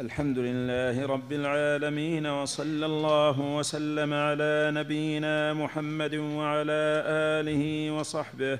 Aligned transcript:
الحمد 0.00 0.38
لله 0.38 1.06
رب 1.06 1.32
العالمين 1.32 2.26
وصلى 2.26 2.86
الله 2.86 3.40
وسلم 3.40 4.14
على 4.14 4.70
نبينا 4.74 5.52
محمد 5.52 6.14
وعلى 6.14 7.02
آله 7.06 7.90
وصحبه. 7.90 8.58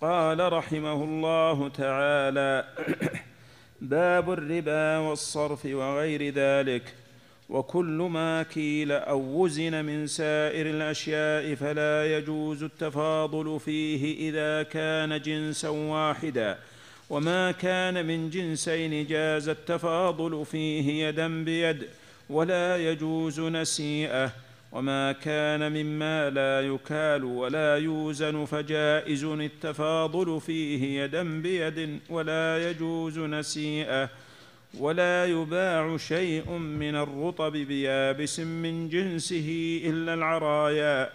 قال 0.00 0.52
رحمه 0.52 1.04
الله 1.04 1.68
تعالى 1.68 2.64
باب 3.80 4.30
الربا 4.32 4.98
والصرف 4.98 5.66
وغير 5.66 6.34
ذلك. 6.34 6.94
وكل 7.48 8.08
ما 8.10 8.42
كيل 8.42 8.92
أو 8.92 9.20
وزن 9.20 9.84
من 9.84 10.06
سائر 10.06 10.66
الأشياء 10.66 11.54
فلا 11.54 12.16
يجوز 12.18 12.62
التفاضل 12.62 13.60
فيه 13.60 14.30
إذا 14.30 14.62
كان 14.62 15.20
جنسا 15.20 15.68
واحدا. 15.68 16.58
وما 17.10 17.50
كان 17.52 18.06
من 18.06 18.30
جنسين 18.30 19.06
جاز 19.06 19.48
التفاضل 19.48 20.44
فيه 20.44 21.06
يدا 21.06 21.44
بيد 21.44 21.86
ولا 22.30 22.76
يجوز 22.76 23.40
نسيئه 23.40 24.32
وما 24.72 25.12
كان 25.12 25.72
مما 25.72 26.30
لا 26.30 26.60
يكال 26.60 27.24
ولا 27.24 27.76
يوزن 27.76 28.44
فجائز 28.44 29.24
التفاضل 29.24 30.40
فيه 30.40 31.02
يدا 31.02 31.40
بيد 31.40 32.00
ولا 32.10 32.70
يجوز 32.70 33.18
نسيئه 33.18 34.08
ولا 34.78 35.26
يباع 35.26 35.96
شيء 35.96 36.50
من 36.52 36.96
الرطب 36.96 37.52
بيابس 37.52 38.40
من 38.40 38.88
جنسه 38.88 39.80
الا 39.84 40.14
العرايا 40.14 41.10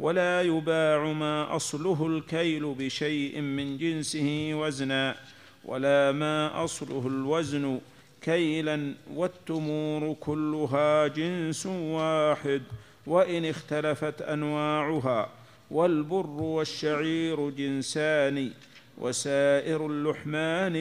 ولا 0.00 0.42
يباع 0.42 1.12
ما 1.12 1.56
أصله 1.56 2.06
الكيل 2.06 2.74
بشيء 2.78 3.40
من 3.40 3.78
جنسه 3.78 4.50
وزنا 4.54 5.16
ولا 5.64 6.12
ما 6.12 6.64
أصله 6.64 7.06
الوزن 7.06 7.80
كيلا 8.22 8.94
والتمور 9.14 10.16
كلها 10.20 11.06
جنس 11.06 11.66
واحد 11.66 12.62
وإن 13.06 13.44
اختلفت 13.44 14.22
أنواعها 14.22 15.28
والبر 15.70 16.26
والشعير 16.26 17.50
جنسان 17.50 18.50
وسائر 18.98 19.86
اللحمان 19.86 20.74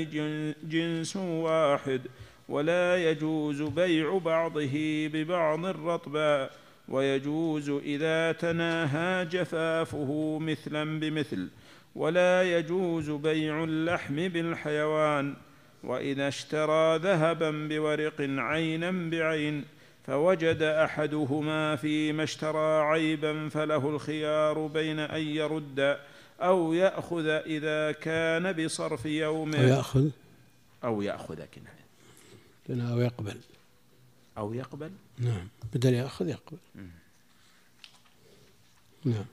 جنس 0.64 1.16
واحد 1.16 2.02
ولا 2.50 3.10
يجوز 3.12 3.62
بيع 3.62 4.18
بعضه 4.18 4.70
ببعض 5.14 5.66
رطبا 5.66 6.50
ويجوز 6.90 7.70
إذا 7.70 8.32
تناهى 8.32 9.26
جفافه 9.26 10.40
مثلا 10.42 11.00
بمثل 11.00 11.48
ولا 11.96 12.58
يجوز 12.58 13.10
بيع 13.10 13.64
اللحم 13.64 14.16
بالحيوان 14.16 15.36
وإذا 15.84 16.28
اشترى 16.28 16.98
ذهبا 16.98 17.68
بورق 17.68 18.16
عينا 18.20 18.92
بعين 18.92 19.66
فوجد 20.08 20.62
أحدهما 20.62 21.76
فيما 21.76 22.24
اشترى 22.24 22.82
عيبا 22.82 23.50
فله 23.50 23.90
الخيار 23.90 24.68
بين 24.68 25.00
أن 25.00 25.22
يرد 25.22 25.98
أو 26.42 26.74
يأخذ 26.74 27.28
إذا 27.28 27.92
كان 27.92 28.54
بصرف 28.54 29.06
يومه 29.06 29.58
أو 29.58 29.68
يأخذ؟ 29.68 30.10
أو 30.84 31.02
يأخذ 31.02 31.36
كناية 31.36 32.92
أو 32.92 33.00
يقبل. 33.00 33.38
أو 34.40 34.54
يقبل؟ 34.54 34.92
نعم. 35.18 35.48
بدل 35.74 35.94
يأخذ 35.94 36.30
يقبل. 36.30 36.58
نعم. 39.06 39.26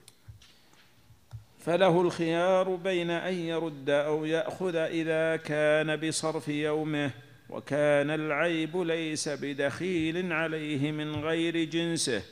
فله 1.60 2.00
الخيار 2.00 2.74
بين 2.74 3.10
أن 3.10 3.34
يرد 3.34 3.90
أو 3.90 4.24
يأخذ 4.24 4.76
إذا 4.76 5.36
كان 5.36 5.96
بصرف 5.96 6.48
يومه 6.48 7.10
وكان 7.50 8.10
العيب 8.10 8.76
ليس 8.76 9.28
بدخيل 9.28 10.32
عليه 10.32 10.92
من 10.92 11.14
غير 11.14 11.64
جنسه 11.64 12.22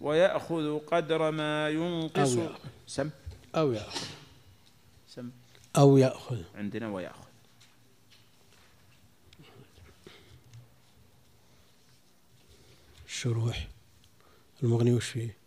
ويأخذ 0.00 0.78
قدر 0.78 1.30
ما 1.30 1.68
ينقص. 1.68 2.36
أو 2.36 2.42
يأخذ. 2.42 2.68
سم؟ 2.86 3.10
أو 3.56 3.72
يأخذ. 3.72 4.06
سم؟ 5.08 5.30
أو 5.76 5.96
يأخذ. 5.96 6.42
عندنا 6.54 6.88
ويأخذ. 6.88 7.23
الشروح 13.14 13.68
المغني 14.62 14.92
وش 14.92 15.08
فيه 15.10 15.44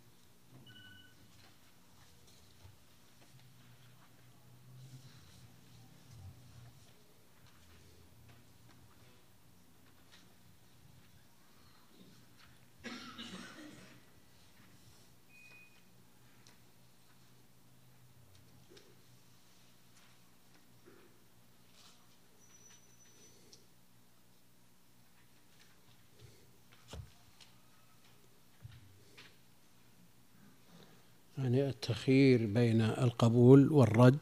يعني 31.38 31.68
التخيير 31.88 32.46
بين 32.46 32.80
القبول 32.80 33.72
والرد 33.72 34.18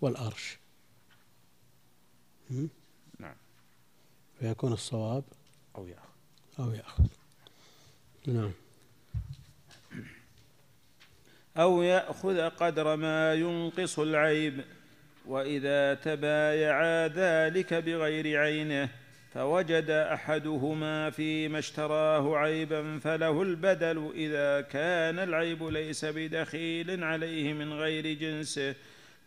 والأرش? 0.00 0.58
نعم. 3.18 3.34
فيكون 4.40 4.72
الصواب 4.72 5.24
أو 5.76 5.86
يأخذ 5.86 6.08
أو 6.58 6.72
يأخذ 6.72 7.06
نعم. 8.26 8.52
أو 11.56 11.82
يأخذ 11.82 12.48
قدر 12.48 12.96
ما 12.96 13.34
ينقص 13.34 13.98
العيب 13.98 14.64
وإذا 15.26 15.94
تبايعا 15.94 17.08
ذلك 17.08 17.74
بغير 17.74 18.40
عينه 18.40 18.88
فوجد 19.36 19.90
أحدهما 19.90 21.10
فيما 21.10 21.58
اشتراه 21.58 22.36
عيبا 22.36 22.98
فله 22.98 23.42
البدل 23.42 24.10
إذا 24.14 24.60
كان 24.60 25.18
العيب 25.18 25.64
ليس 25.64 26.04
بدخيل 26.04 27.04
عليه 27.04 27.52
من 27.52 27.72
غير 27.72 28.12
جنسه 28.12 28.74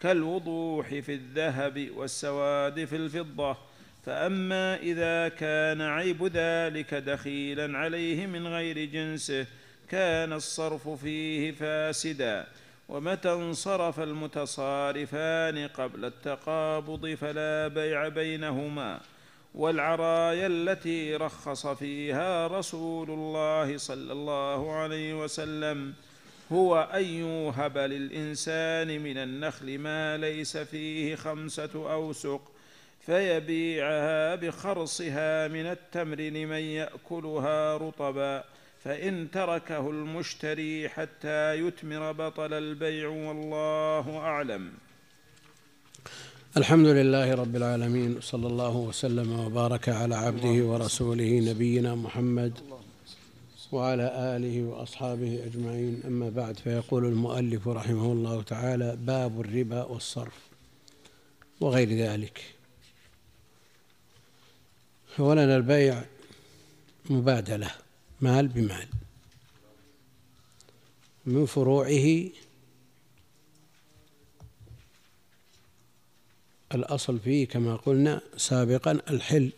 كالوضوح 0.02 0.88
في 0.88 1.14
الذهب 1.14 1.90
والسواد 1.96 2.86
في 2.86 2.96
الفضة. 2.96 3.58
فأما 4.06 4.76
إذا 4.76 5.28
كان 5.28 5.82
عيب 5.82 6.24
ذلك 6.34 6.94
دخيلا 6.94 7.78
عليه 7.78 8.28
من 8.28 8.48
غير 8.48 8.86
جنسه 8.86 9.46
كان 9.90 10.34
الصرف 10.34 10.90
فيه 10.90 11.52
فاسدا. 11.52 12.48
ومتى 12.90 13.34
انصرف 13.34 14.00
المتصارفان 14.00 15.68
قبل 15.68 16.06
التقابض 16.06 17.14
فلا 17.14 17.68
بيع 17.68 18.08
بينهما. 18.08 19.00
والعرايا 19.56 20.48
التي 20.48 21.16
رخص 21.16 21.68
فيها 21.68 22.48
رسول 22.48 23.10
الله 23.10 23.78
صلى 23.78 24.14
الله 24.14 24.72
عليه 24.72 25.24
وسلم 25.24 25.94
هو 26.52 26.90
ان 26.94 27.04
يوهب 27.04 27.78
للإنسان 27.78 29.02
من 29.02 29.18
النخل 29.18 29.78
ما 29.80 30.18
ليس 30.18 30.58
فيه 30.58 31.16
خمسة 31.16 31.94
أوسق 31.94 32.52
فيبيعها 33.06 34.36
بخرصها 34.36 35.48
من 35.48 35.66
التمر 35.66 36.16
لمن 36.16 36.62
يأكلها 36.62 37.78
رطبا 37.78 38.44
فإن 38.84 39.32
تركه 39.32 39.90
المشتري 39.90 40.90
حتى 40.90 41.60
يتمر 41.60 42.12
بطل 42.12 42.54
البيع 42.54 43.08
والله 43.08 44.18
أعلم. 44.18 44.72
الحمد 46.58 46.88
لله 46.88 47.36
رب 47.36 47.56
العالمين 47.56 48.22
صلى 48.22 48.48
الله 48.48 48.76
وسلم 48.78 49.40
وبارك 49.40 49.90
على 49.90 50.16
عبده 50.16 50.66
ورسوله 50.66 51.40
نبينا 51.40 51.96
محمد 51.96 52.60
وعلى 53.72 54.36
آله 54.36 54.64
وأصحابه 54.64 55.46
أجمعين. 55.46 56.02
أما 56.06 56.30
بعد 56.30 56.58
فيقول 56.60 57.06
المؤلف 57.06 57.68
رحمه 57.68 58.12
الله 58.12 58.42
تعالى 58.42 58.96
باب 58.96 59.42
الربا 59.42 59.84
والصرف 59.84 60.34
وغير 61.62 61.90
ذلك. 61.90 62.42
أولا 65.20 65.58
البيع 65.58 66.04
مبادلة 67.10 67.72
مال 68.22 68.48
بمال 68.48 68.88
من 71.26 71.46
فروعه 71.46 72.30
الأصل 76.74 77.20
فيه 77.20 77.48
كما 77.48 77.76
قلنا 77.76 78.22
سابقا 78.38 78.92
الحل 78.92 79.52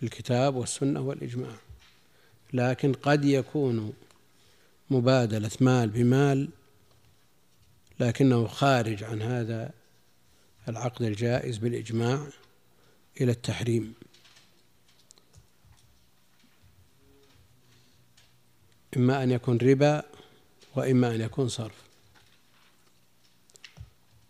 بالكتاب 0.00 0.56
والسنة 0.56 1.00
والإجماع 1.00 1.56
لكن 2.52 2.92
قد 2.92 3.24
يكون 3.24 3.92
مبادلة 4.90 5.50
مال 5.60 5.88
بمال 5.88 6.48
لكنه 8.00 8.46
خارج 8.46 9.04
عن 9.04 9.22
هذا 9.22 9.70
العقد 10.68 11.02
الجائز 11.02 11.58
بالإجماع 11.58 12.26
إلى 13.20 13.32
التحريم. 13.32 13.94
إما 18.96 19.22
أن 19.22 19.30
يكون 19.30 19.58
ربا 19.58 20.02
وإما 20.74 21.14
أن 21.14 21.20
يكون 21.20 21.48
صرف. 21.48 21.82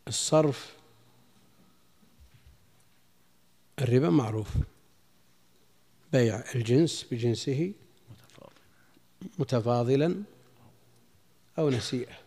الصرف 0.08 0.75
الربا 3.80 4.10
معروف. 4.10 4.48
بيع 6.12 6.44
الجنس 6.54 7.06
بجنسه 7.10 7.72
متفاضلا 9.38 10.22
أو 11.58 11.70
نسيئة. 11.70 12.18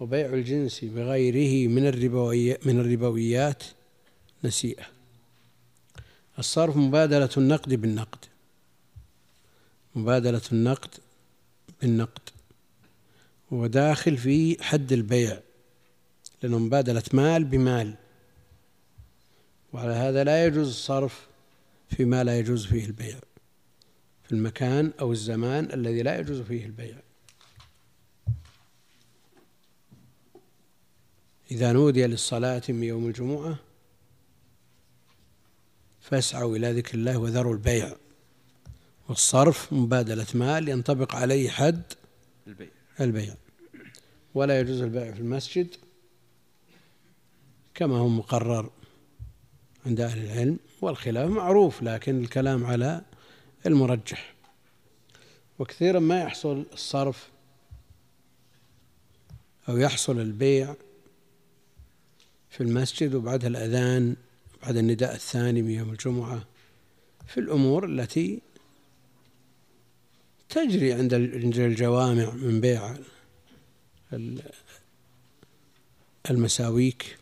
وبيع 0.00 0.26
الجنس 0.26 0.84
بغيره 0.84 1.68
من 1.68 1.86
الربويات 1.86 2.66
من 2.66 2.80
الربويات 2.80 3.62
نسيئة. 4.44 4.86
الصرف 6.38 6.76
مبادلة 6.76 7.30
النقد 7.36 7.74
بالنقد. 7.74 8.24
مبادلة 9.94 10.42
النقد 10.52 10.94
بالنقد. 11.82 12.22
وداخل 13.50 14.16
في 14.16 14.64
حد 14.64 14.92
البيع 14.92 15.40
لأنه 16.42 16.58
مبادلة 16.58 17.02
مال 17.12 17.44
بمال. 17.44 17.94
وعلى 19.72 19.92
هذا 19.92 20.24
لا 20.24 20.46
يجوز 20.46 20.68
الصرف 20.68 21.26
فيما 21.88 22.24
لا 22.24 22.38
يجوز 22.38 22.66
فيه 22.66 22.86
البيع 22.86 23.18
في 24.24 24.32
المكان 24.32 24.92
أو 25.00 25.12
الزمان 25.12 25.72
الذي 25.72 26.02
لا 26.02 26.18
يجوز 26.18 26.40
فيه 26.40 26.66
البيع. 26.66 26.96
إذا 31.50 31.72
نودي 31.72 32.06
للصلاة 32.06 32.62
من 32.68 32.82
يوم 32.82 33.06
الجمعة 33.06 33.58
فاسعوا 36.00 36.56
إلى 36.56 36.72
ذكر 36.72 36.94
الله 36.94 37.18
وذروا 37.18 37.52
البيع. 37.52 37.96
والصرف 39.08 39.72
مبادلة 39.72 40.26
مال 40.34 40.68
ينطبق 40.68 41.14
عليه 41.14 41.50
حد 41.50 41.82
البيع. 42.46 42.68
البيع 43.00 43.34
ولا 44.34 44.60
يجوز 44.60 44.80
البيع 44.80 45.12
في 45.12 45.20
المسجد 45.20 45.76
كما 47.74 47.98
هو 47.98 48.08
مقرر 48.08 48.70
عند 49.86 50.00
أهل 50.00 50.24
العلم 50.24 50.58
والخلاف 50.80 51.30
معروف 51.30 51.82
لكن 51.82 52.20
الكلام 52.20 52.64
على 52.64 53.02
المرجح. 53.66 54.34
وكثيرا 55.58 55.98
ما 55.98 56.20
يحصل 56.20 56.66
الصرف 56.72 57.28
أو 59.68 59.76
يحصل 59.76 60.20
البيع 60.20 60.74
في 62.50 62.60
المسجد 62.60 63.14
وبعدها 63.14 63.48
الأذان 63.48 64.16
بعد 64.62 64.76
النداء 64.76 65.14
الثاني 65.14 65.62
من 65.62 65.70
يوم 65.70 65.90
الجمعة. 65.90 66.44
في 67.26 67.40
الأمور 67.40 67.84
التي 67.84 68.40
تجري 70.48 70.92
عند 70.92 71.14
الجوامع 71.14 72.30
من 72.30 72.60
بيع 72.60 72.96
المساويك. 76.30 77.19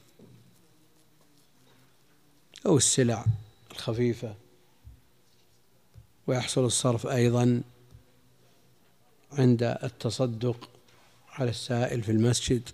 أو 2.69 2.77
السلع 2.77 3.25
الخفيفة. 3.71 4.35
ويحصل 6.27 6.65
الصرف 6.65 7.07
أيضا 7.07 7.63
عند 9.33 9.63
التصدق 9.63 10.71
على 11.31 11.51
السائل 11.51 12.03
في 12.03 12.13
المسجد. 12.13 12.69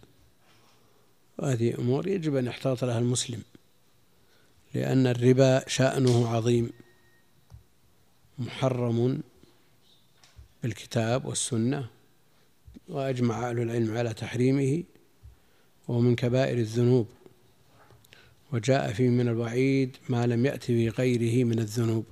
وهذه 1.39 1.79
أمور 1.79 2.09
يجب 2.09 2.37
أن 2.37 2.47
يحتاط 2.47 2.85
لها 2.85 2.99
المسلم 2.99 3.43
لأن 4.75 5.07
الربا 5.07 5.69
شأنه 5.69 6.29
عظيم 6.29 6.71
محرم 8.39 9.23
بالكتاب 10.63 11.25
والسنة 11.25 11.89
وأجمع 12.89 13.51
أهل 13.51 13.59
العلم 13.61 13.97
على 13.97 14.15
تحريمه 14.15 14.83
وهو 15.89 16.01
من 16.01 16.17
كبائر 16.17 16.59
الذنوب. 16.59 17.09
وجاء 18.55 18.93
فيه 18.93 19.09
من 19.09 19.29
الوعيد 19.29 19.97
ما 20.09 20.27
لم 20.27 20.47
يأت 20.47 20.65
في 20.65 20.89
غيره 20.89 21.45
من 21.45 21.59
الذنوب. 21.59 22.05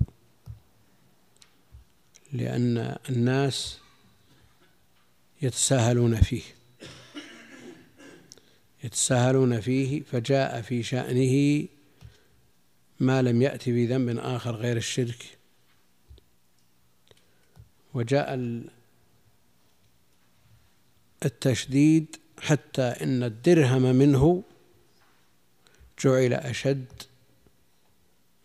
لأن 2.33 2.97
الناس 3.09 3.79
يتساهلون 5.41 6.15
فيه. 6.15 6.41
يتساهلون 8.83 9.61
فيه 9.61 10.01
فجاء 10.01 10.61
في 10.61 10.83
شأنه 10.83 11.67
ما 12.99 13.21
لم 13.21 13.41
يأتي 13.41 13.71
بذنب 13.71 14.17
آخر 14.17 14.55
غير 14.55 14.77
الشرك. 14.77 15.37
وجاء 17.93 18.33
التشديد 21.25 22.15
حتى 22.39 22.81
إن 22.81 23.23
الدرهم 23.23 23.81
منه 23.81 24.43
جعل 25.99 26.33
أشد 26.33 26.85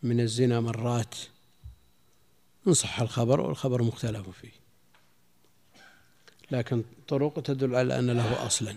من 0.03 0.21
الزنا 0.21 0.61
مرات. 0.61 1.15
إن 2.67 2.75
صح 2.75 3.01
الخبر 3.01 3.41
والخبر 3.41 3.83
مختلف 3.83 4.29
فيه. 4.29 4.53
لكن 6.51 6.85
طرق 7.09 7.43
تدل 7.43 7.75
على 7.75 7.99
أن 7.99 8.11
له 8.11 8.47
أصلا. 8.47 8.77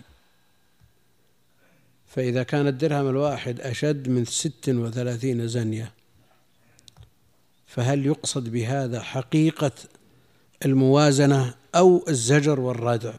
فإذا 2.07 2.44
كان 2.44 2.68
الدرهم 2.68 3.09
الواحد 3.09 3.62
أشد 3.62 4.09
من 4.09 4.25
ست 4.25 4.69
وثلاثين 4.69 5.47
زنية 5.47 5.91
فهل 7.68 8.06
يقصد 8.06 8.50
بهذا 8.50 9.01
حقيقة 9.01 9.71
الموازنة 10.65 11.56
أو 11.75 12.06
الزجر 12.07 12.59
والردع؟ 12.59 13.13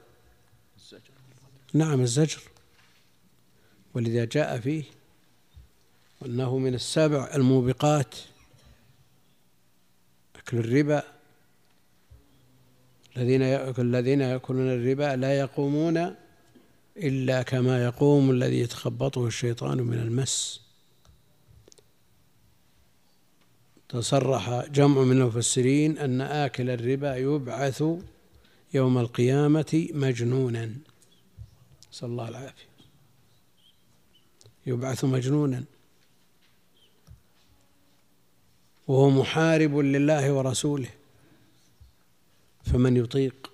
نعم 1.74 2.00
الزجر. 2.00 2.40
ولذا 3.94 4.24
جاء 4.24 4.60
فيه 4.60 4.84
أنه 6.26 6.58
من 6.58 6.74
السبع 6.74 7.30
الموبقات 7.34 8.14
أكل 10.36 10.58
الربا. 10.58 11.02
الذين 13.16 13.42
الذين 13.78 14.20
يأكلون 14.20 14.68
الربا 14.70 15.16
لا 15.16 15.38
يقومون 15.38 16.14
إلا 16.96 17.42
كما 17.42 17.84
يقوم 17.84 18.30
الذي 18.30 18.60
يتخبطه 18.60 19.26
الشيطان 19.26 19.78
من 19.78 19.98
المس. 19.98 20.60
تصرح 23.88 24.66
جمع 24.66 25.02
من 25.02 25.20
المفسرين 25.20 25.98
أن 25.98 26.20
آكل 26.20 26.70
الربا 26.70 27.16
يبعث 27.16 27.84
يوم 28.74 28.98
القيامة 28.98 29.88
مجنونا. 29.94 30.74
نسأل 31.92 32.08
الله 32.08 32.28
العافية 32.28 32.72
يبعث 34.66 35.04
مجنونا. 35.04 35.64
وهو 38.92 39.10
محارب 39.10 39.76
لله 39.76 40.32
ورسوله. 40.32 40.88
فمن 42.64 42.96
يطيق 42.96 43.50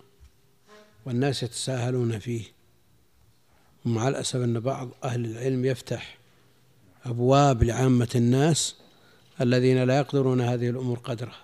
والناس 1.07 1.43
يتساهلون 1.43 2.19
فيه. 2.19 2.45
ومع 3.85 4.09
الأسف 4.09 4.37
أن 4.37 4.61
بعض 4.61 4.89
أهل 5.05 5.25
العلم 5.25 5.65
يفتح 5.65 6.19
أبواب 7.05 7.63
لعامة 7.63 8.09
الناس 8.15 8.77
الذين 9.41 9.85
لا 9.85 9.99
يقدرون 9.99 10.41
هذه 10.41 10.71
الأمور 10.71 10.99
قدرها. 10.99 11.43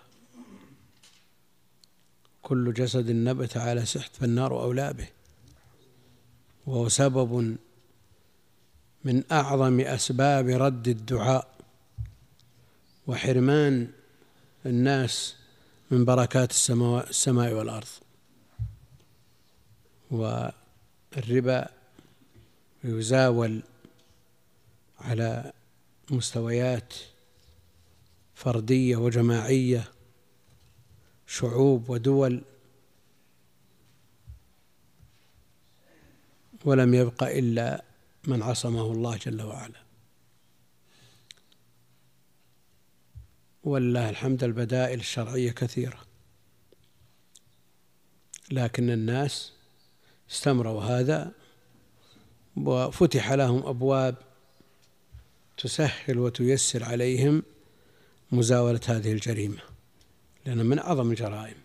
كل 2.42 2.72
جسد 2.72 3.10
نبت 3.10 3.56
على 3.56 3.86
سحت 3.86 4.16
فالنار 4.16 4.62
أولى 4.62 4.92
به. 4.92 5.08
وهو 6.66 6.88
سبب 6.88 7.56
من 9.04 9.22
أعظم 9.32 9.80
أسباب 9.80 10.48
رد 10.48 10.88
الدعاء. 10.88 11.53
وحرمان 13.06 13.88
الناس 14.66 15.37
من 15.90 16.04
بركات 16.04 16.50
السماء, 16.50 17.52
والأرض. 17.52 17.88
والربا 20.11 21.68
يزاول 22.84 23.62
على 25.00 25.52
مستويات 26.11 26.94
فردية 28.34 28.96
وجماعية 28.96 29.84
شعوب 31.26 31.90
ودول. 31.90 32.42
ولم 36.64 36.94
يبق 36.94 37.23
إلا 37.23 37.84
من 38.25 38.42
عصمه 38.42 38.92
الله 38.92 39.16
جل 39.16 39.42
وعلا. 39.42 39.84
ولله 43.64 44.11
الحمد 44.11 44.44
البدائل 44.44 45.00
الشرعية 45.00 45.50
كثيرة. 45.50 45.99
لكن 48.50 48.90
الناس 48.90 49.52
استمروا 50.30 50.83
هذا 50.83 51.33
وفتح 52.56 53.33
لهم 53.33 53.66
أبواب 53.66 54.14
تسهل 55.56 56.18
وتيسر 56.18 56.85
عليهم 56.85 57.42
مزاولة 58.33 58.80
هذه 58.88 59.12
الجريمة 59.12 59.62
لأنها 60.47 60.64
من 60.64 60.78
أعظم 60.78 61.11
الجرائم. 61.11 61.56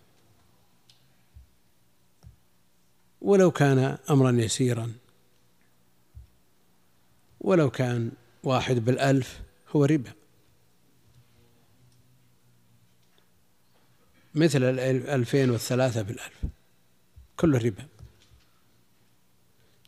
ولو 3.20 3.50
كان 3.50 3.98
أمرا 4.10 4.30
يسيرا 4.30 4.92
ولو 7.40 7.70
كان 7.70 8.12
واحد 8.44 8.76
بالألف 8.76 9.40
هو 9.76 9.84
ربا. 9.84 10.19
مثل 14.34 14.62
الألفين 14.62 15.50
والثلاثة 15.50 16.02
بالألف. 16.02 16.42
كله 17.36 17.58
ربا 17.58 17.86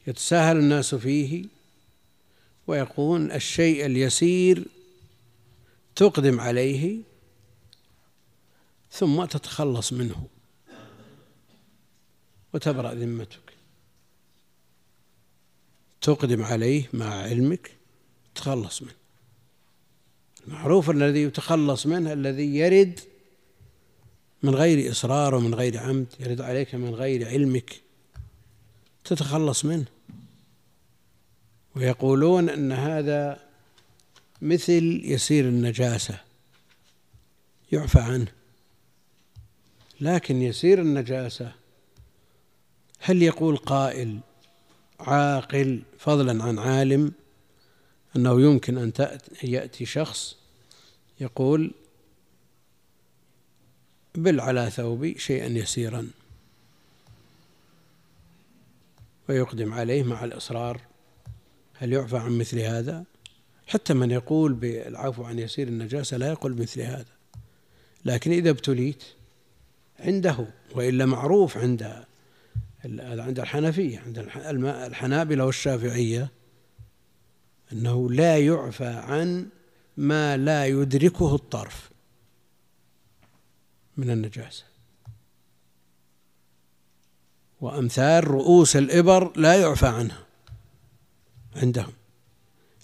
يتساهل 0.06 0.56
الناس 0.56 0.94
فيه 0.94 1.44
ويقول 2.66 3.32
الشيء 3.32 3.86
اليسير 3.86 4.64
تقدم 5.96 6.40
عليه 6.40 7.00
ثم 8.92 9.24
تتخلص 9.24 9.92
منه 9.92 10.26
وتبرأ 12.54 12.94
ذمتك. 12.94 13.52
تقدم 16.00 16.42
عليه 16.42 16.88
مع 16.92 17.14
علمك 17.14 17.70
تخلص 18.34 18.82
منه. 18.82 18.94
المعروف 20.46 20.90
الذي 20.90 21.22
يتخلص 21.22 21.86
منه 21.86 22.12
الذي 22.12 22.56
يرد 22.56 23.00
من 24.42 24.54
غير 24.54 24.90
إصرار 24.90 25.34
ومن 25.34 25.54
غير 25.54 25.78
عمد 25.78 26.06
يرد 26.20 26.40
عليك 26.40 26.74
من 26.74 26.94
غير 26.94 27.28
علمك. 27.28 27.80
تتخلص 29.04 29.64
منه. 29.64 29.86
ويقولون 31.76 32.48
أن 32.48 32.72
هذا 32.72 33.40
مثل 34.42 35.00
يسير 35.04 35.44
النجاسة. 35.44 36.20
يعفى 37.72 38.00
عنه. 38.00 38.32
لكن 40.00 40.42
يسير 40.42 40.80
النجاسة 40.80 41.52
هل 42.98 43.22
يقول 43.22 43.56
قائل 43.56 44.20
عاقل 45.00 45.82
فضلا 45.98 46.44
عن 46.44 46.58
عالم 46.58 47.12
أنه 48.16 48.40
يمكن 48.40 48.78
أن 48.78 48.92
يأتي 49.42 49.84
شخص 49.84 50.36
يقول 51.20 51.74
بل 54.14 54.40
على 54.40 54.70
ثوبي 54.70 55.18
شيئا 55.18 55.46
يسيرا. 55.46 56.08
ويقدم 59.28 59.74
عليه 59.74 60.02
مع 60.02 60.24
الإصرار 60.24 60.80
هل 61.74 61.92
يعفى 61.92 62.16
عن 62.16 62.38
مثل 62.38 62.58
هذا؟ 62.58 63.04
حتى 63.66 63.94
من 63.94 64.10
يقول 64.10 64.52
بالعفو 64.52 65.24
عن 65.24 65.38
يسير 65.38 65.68
النجاسة 65.68 66.16
لا 66.16 66.28
يقول 66.28 66.60
مثل 66.60 66.80
هذا. 66.80 67.04
لكن 68.04 68.32
إذا 68.32 68.50
ابتليت 68.50 69.02
عنده 70.00 70.46
وإلا 70.74 71.06
معروف 71.06 71.58
عند 71.58 72.04
عند 72.84 73.40
الحنفية 73.40 73.98
عند 73.98 74.18
الحنابلة 74.66 75.44
والشافعية 75.44 76.28
أنه 77.72 78.10
لا 78.10 78.38
يعفى 78.38 78.84
عن 78.84 79.46
ما 79.96 80.36
لا 80.36 80.66
يدركه 80.66 81.34
الطرف. 81.34 81.91
من 83.96 84.10
النجاسة 84.10 84.64
وأمثال 87.60 88.28
رؤوس 88.28 88.76
الإبر 88.76 89.32
لا 89.36 89.60
يعفى 89.60 89.86
عنها 89.86 90.26
عندهم. 91.56 91.92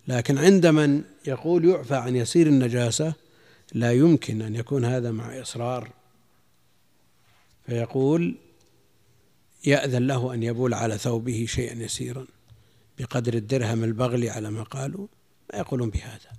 لكن 0.09 0.39
عند 0.39 0.67
من 0.67 1.05
يقول 1.27 1.65
يعفى 1.65 1.95
عن 1.95 2.17
يسير 2.17 2.47
النجاسة 2.47 3.15
لا 3.73 3.93
يمكن 3.93 4.43
أن 4.43 4.55
يكون 4.55 4.85
هذا 4.85 5.11
مع 5.11 5.41
إصرار. 5.41 5.91
فيقول 7.67 8.37
يأذن 9.65 10.07
له 10.07 10.35
أن 10.35 10.43
يبول 10.43 10.75
على 10.75 10.99
ثوبه 10.99 11.47
شيئا 11.49 11.75
يسيرا 11.75 12.27
بقدر 12.99 13.35
الدرهم 13.35 13.85
البغلي 13.85 14.31
على 14.31 14.51
ما 14.51 14.63
قالوا. 14.63 15.07
ما 15.53 15.59
يقولون 15.59 15.91
بهذا. 15.91 16.31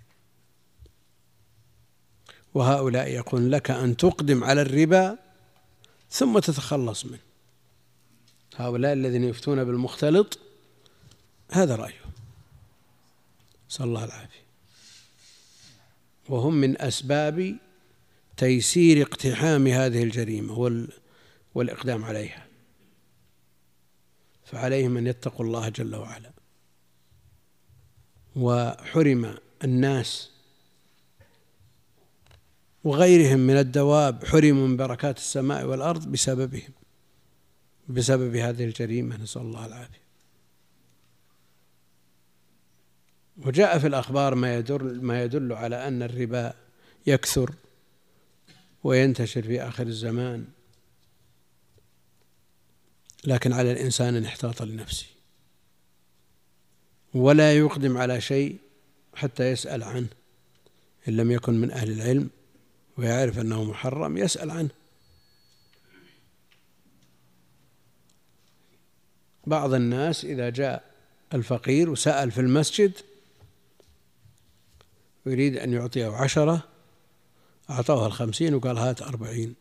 وهؤلاء 2.53 3.07
يقول 3.07 3.51
لك 3.51 3.71
أن 3.71 3.97
تقدم 3.97 4.43
على 4.43 4.61
الربا 4.61 5.17
ثم 6.09 6.39
تتخلص 6.39 7.05
منه. 7.05 7.19
هؤلاء 8.55 8.93
الذين 8.93 9.23
يفتون 9.23 9.63
بالمختلط 9.63 10.39
هذا 11.51 11.75
رأيهم 11.75 12.11
صلى 13.69 13.87
الله 13.87 14.03
العافية. 14.05 14.43
وهم 16.29 16.53
من 16.53 16.81
أسباب 16.81 17.57
تيسير 18.37 19.01
اقتحام 19.01 19.67
هذه 19.67 20.03
الجريمة 20.03 20.87
والإقدام 21.55 22.05
عليها. 22.05 22.45
فعليهم 24.45 24.97
أن 24.97 25.07
يتقوا 25.07 25.45
الله 25.45 25.69
جل 25.69 25.95
وعلا. 25.95 26.31
وحرم 28.35 29.37
الناس 29.63 30.29
وغيرهم 32.83 33.39
من 33.39 33.57
الدواب 33.57 34.25
حرموا 34.25 34.67
من 34.67 34.77
بركات 34.77 35.17
السماء 35.17 35.65
والأرض 35.65 36.07
بسببهم 36.07 36.71
بسبب 37.89 38.35
هذه 38.35 38.65
الجريمة 38.65 39.17
نسأل 39.17 39.41
الله 39.41 39.65
العافية. 39.65 39.99
وجاء 43.37 43.79
في 43.79 43.87
الأخبار 43.87 44.35
ما 44.35 44.55
يدل 44.55 45.01
ما 45.01 45.23
يدل 45.23 45.53
على 45.53 45.87
أن 45.87 46.03
الربا 46.03 46.53
يكثر 47.07 47.53
وينتشر 48.83 49.41
في 49.41 49.61
آخر 49.61 49.87
الزمان 49.87 50.47
لكن 53.23 53.53
على 53.53 53.71
الإنسان 53.71 54.15
أن 54.15 54.23
يحتاط 54.23 54.61
لنفسه. 54.61 55.05
ولا 57.13 57.57
يقدم 57.57 57.97
على 57.97 58.21
شيء 58.21 58.57
حتى 59.15 59.51
يسأل 59.51 59.83
عنه 59.83 60.07
إن 61.07 61.17
لم 61.17 61.31
يكن 61.31 61.53
من 61.53 61.71
أهل 61.71 61.91
العلم. 61.91 62.29
ويعرف 62.99 63.39
أنه 63.39 63.63
محرم 63.63 64.17
يسأل 64.17 64.51
عنه. 64.51 64.69
بعض 69.47 69.73
الناس 69.73 70.25
إذا 70.25 70.49
جاء 70.49 70.83
الفقير 71.33 71.89
وسأل 71.89 72.31
في 72.31 72.41
المسجد 72.41 72.91
ويريد 75.25 75.57
أن 75.57 75.73
يعطيه 75.73 76.07
عشرة 76.07 76.67
أعطوه 77.69 78.07
الخمسين 78.07 78.53
وقال 78.53 78.77
هات 78.77 79.01
أربعين. 79.01 79.55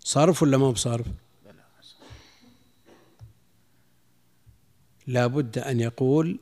صرف 0.00 0.42
ولا 0.42 0.56
ما 0.56 0.70
بصرف؟ 0.70 1.06
لا 5.06 5.26
بد 5.26 5.58
أن 5.58 5.80
يقول 5.80 6.38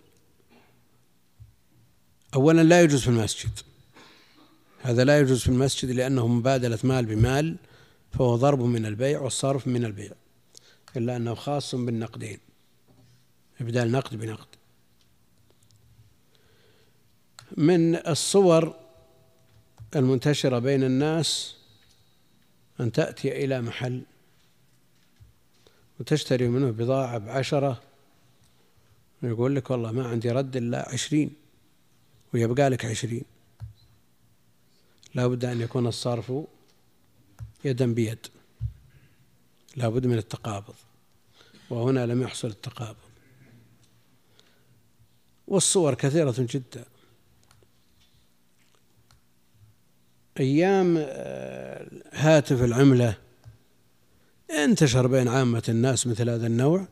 أولا 2.35 2.63
لا 2.63 2.83
يجوز 2.83 3.03
في 3.03 3.09
المسجد. 3.09 3.72
هذا 4.83 5.05
لا 5.05 5.21
يجوز 5.21 5.41
في 5.41 5.49
المسجد 5.49 5.91
لأنه 5.91 6.27
مبادلة 6.27 6.79
مال 6.85 7.07
بمال 7.07 7.57
فهو 8.13 8.37
ضرب 8.37 8.61
من 8.61 8.87
البيع 8.87 9.21
والصرف 9.21 9.67
من 9.67 9.85
البيع 9.85 10.13
إلا 10.97 11.17
أنه 11.17 11.35
خاص 11.35 11.75
بالنقدين 11.75 12.39
إبدال 13.61 13.93
نقد 13.93 14.17
بنقد. 14.17 14.47
من 17.57 18.07
الصور 18.09 18.75
المنتشرة 19.97 20.59
بين 20.59 20.85
الناس 20.85 21.57
أن 22.81 22.93
تأتي 22.93 23.45
إلى 23.45 23.63
محل 23.63 24.03
وتشتري 26.01 26.49
منه 26.49 26.71
بضاعة 26.71 27.19
بعشرة 27.19 27.83
ويقول 29.23 29.57
لك 29.57 29.71
والله 29.71 29.93
ما 29.93 30.09
عندي 30.09 30.31
رد 30.31 30.57
إلا 30.57 30.89
عشرين 30.89 31.31
ويبقى 32.35 32.71
لك 32.71 32.85
عشرين. 32.85 33.32
لا 35.15 35.27
بد 35.27 35.45
أن 35.45 35.61
يكون 35.61 35.87
الصرف 35.87 36.33
يدا 37.65 37.95
بيد 37.95 38.27
لا 39.77 39.89
بد 39.89 40.07
من 40.07 40.19
التقابض 40.19 40.75
وهنا 41.71 42.07
لم 42.07 42.23
يحصل 42.23 42.49
التقابض. 42.49 42.97
والصور 45.47 45.95
كثيرة 45.95 46.35
جدا. 46.39 46.85
أيام 50.41 50.97
آه، 50.99 51.91
هاتف 52.13 52.63
العملة 52.63 53.19
انتشر 54.51 55.07
بين 55.07 55.29
عامة 55.29 55.63
الناس 55.69 56.07
مثل 56.07 56.31
هذا 56.31 56.47
النوع 56.47 56.87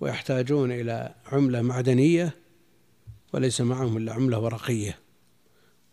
ويحتاجون 0.00 0.72
إلى 0.72 1.14
عملة 1.26 1.62
معدنية 1.62 2.34
وليس 3.32 3.60
معهم 3.60 3.96
إلا 3.96 4.12
عملة 4.12 4.38
ورقية. 4.38 4.98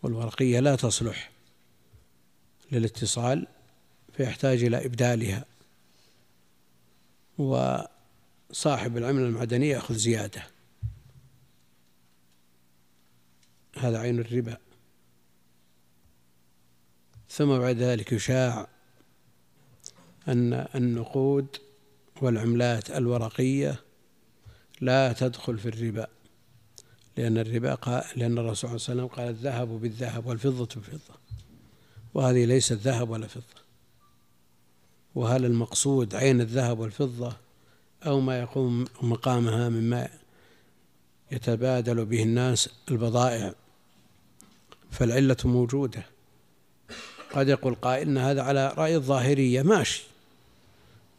والورقية 0.04 0.60
لا 0.60 0.75
تصلح 0.75 1.32
للاتصال 2.72 3.48
فيحتاج 4.13 4.63
إلى 4.63 4.86
إبدالها. 4.86 5.46
وصاحب 7.38 8.98
العملة 8.98 9.25
المعدنية 9.25 9.75
يأخذ 9.75 9.96
زيادة. 9.96 10.44
هذا 13.77 14.00
عين 14.00 14.20
الربا. 14.20 14.58
ثم 17.30 17.58
بعد 17.58 17.77
ذلك 17.77 18.12
يشاع 18.12 18.68
أن 20.27 20.54
النقود 20.75 21.58
والعملات 22.22 22.92
الورقية 22.92 23.84
لا 24.82 25.13
تدخل 25.13 25.60
في 25.60 25.68
الربا. 25.68 26.08
لأن 27.18 27.38
الربا 27.38 27.76
قال 27.76 28.04
لأن 28.16 28.38
الرسول 28.38 28.80
صلى 28.80 28.94
الله 28.94 29.04
عليه 29.04 29.04
وسلم 29.04 29.08
قال 29.08 29.30
الذهب 29.30 29.68
بالذهب 29.68 30.26
والفضة 30.26 30.68
بالفضة. 30.76 31.20
وهذه 32.14 32.46
ليست 32.46 32.74
ذهب 32.74 33.10
ولا 33.10 33.28
فضة. 33.28 33.44
وهل 35.16 35.46
المقصود 35.46 36.16
عين 36.16 36.42
الذهب 36.42 36.80
والفضة 36.80 37.34
أو 38.06 38.20
ما 38.20 38.40
يقوم 38.40 38.86
مقامها 39.02 39.70
مما 39.70 40.10
يتبادل 41.32 42.06
به 42.06 42.24
الناس 42.24 42.70
البضائع؟ 42.92 43.54
فالعلة 44.92 45.38
موجودة. 45.46 46.04
قد 47.32 47.48
يقول 47.48 47.76
قائل 47.76 48.08
إن 48.08 48.18
هذا 48.18 48.42
على 48.42 48.74
رأي 48.78 48.96
الظاهرية 48.96 49.62
ماشي 49.62 50.04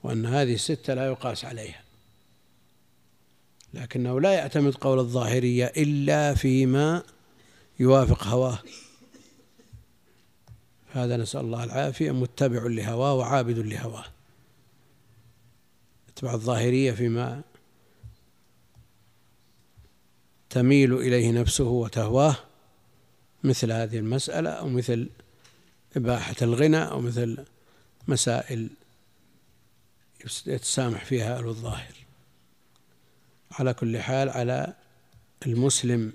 وأن 0.02 0.26
هذه 0.26 0.54
الستة 0.54 0.94
لا 0.94 1.06
يقاس 1.06 1.44
عليها. 1.44 1.87
لكنه 3.74 4.20
لا 4.20 4.32
يعتمد 4.32 4.74
قول 4.74 4.98
الظاهرية 4.98 5.72
إلا 5.76 6.34
فيما 6.34 7.02
يوافق 7.80 8.26
هواه. 8.26 8.58
هذا 10.92 11.16
نسأل 11.16 11.40
الله 11.40 11.64
العافية 11.64 12.10
متبع 12.10 12.66
لهواه 12.66 13.14
وعابد 13.14 13.58
لهواه. 13.58 14.04
اتبع 16.08 16.34
الظاهرية 16.34 16.92
فيما 16.92 17.42
تميل 20.50 20.94
إليه 20.94 21.32
نفسه 21.32 21.64
وتهواه 21.64 22.36
مثل 23.44 23.72
هذه 23.72 23.98
المسألة 23.98 24.50
أو 24.50 24.68
مثل 24.68 25.08
إباحة 25.96 26.36
الغنى 26.42 26.82
أو 26.82 27.00
مثل 27.00 27.44
مسائل 28.08 28.68
يتسامح 30.46 31.04
فيها 31.04 31.38
أهل 31.38 31.48
الظاهر. 31.48 31.97
على 33.52 33.74
كل 33.74 33.98
حال 33.98 34.28
على 34.28 34.74
المسلم 35.46 36.12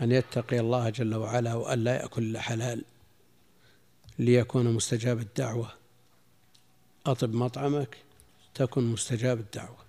أن 0.00 0.12
يتقي 0.12 0.60
الله 0.60 0.90
جل 0.90 1.14
وعلا 1.14 1.54
وأن 1.54 1.84
لا 1.84 1.94
يأكل 1.94 2.22
إلا 2.22 2.40
حلال 2.40 2.84
ليكون 4.18 4.74
مستجاب 4.74 5.18
الدعوة. 5.18 5.72
أطب 7.06 7.34
مطعمك 7.34 7.96
تكن 8.54 8.82
مستجاب 8.84 9.40
الدعوة. 9.40 9.88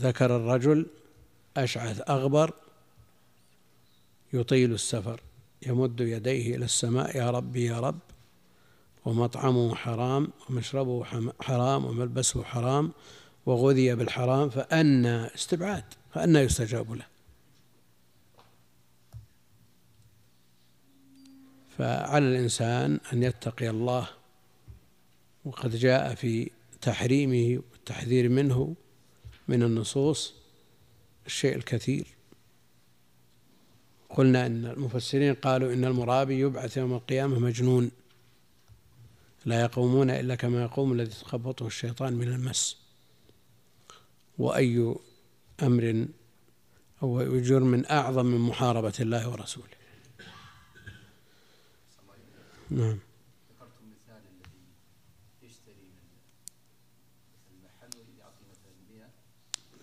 ذكر 0.00 0.36
الرجل 0.36 0.86
أشعث 1.56 2.10
أغبر 2.10 2.54
يطيل 4.32 4.72
السفر 4.72 5.20
يمد 5.66 6.00
يديه 6.00 6.56
إلى 6.56 6.64
السماء 6.64 7.16
يا 7.16 7.30
ربي 7.30 7.64
يا 7.64 7.80
رب 7.80 7.98
ومطعمه 9.04 9.74
حرام 9.74 10.28
ومشربه 10.50 11.04
حرام 11.40 11.84
وملبسه 11.84 12.44
حرام 12.44 12.92
وغذي 13.46 13.94
بالحرام 13.94 14.50
فأنى 14.50 15.34
استبعاد 15.34 15.84
فأنى 16.14 16.38
يستجاب 16.38 16.92
له. 16.92 17.06
فعلى 21.78 22.28
الإنسان 22.28 23.00
أن 23.12 23.22
يتقي 23.22 23.70
الله 23.70 24.08
وقد 25.44 25.76
جاء 25.76 26.14
في 26.14 26.50
تحريمه 26.80 27.62
والتحذير 27.72 28.28
منه 28.28 28.74
من 29.48 29.62
النصوص 29.62 30.34
الشيء 31.26 31.56
الكثير. 31.56 32.06
قلنا 34.10 34.46
إن 34.46 34.66
المفسرين 34.66 35.34
قالوا 35.34 35.72
إن 35.72 35.84
المرابي 35.84 36.40
يبعث 36.40 36.76
يوم 36.76 36.92
القيامة 36.92 37.38
مجنون 37.38 37.90
لا 39.44 39.60
يقومون 39.60 40.10
إلا 40.10 40.34
كما 40.34 40.62
يقوم 40.62 40.92
الذي 40.92 41.10
تخبطه 41.10 41.66
الشيطان 41.66 42.12
من 42.12 42.28
المس. 42.28 42.81
وأي 44.38 44.94
أمر 45.62 46.06
أو 47.02 47.38
جرم 47.40 47.84
أعظم 47.90 48.26
من 48.26 48.38
محاربة 48.38 48.92
الله 49.00 49.28
ورسوله. 49.28 49.82
نعم. 52.70 52.98
ذكرتم 53.50 53.84
مثال 53.92 54.22
الذي 54.24 54.62
يشتري 55.42 55.74
من 55.74 57.56
المحل 57.56 57.98
ويعطي 57.98 58.44
مثلا 58.50 58.72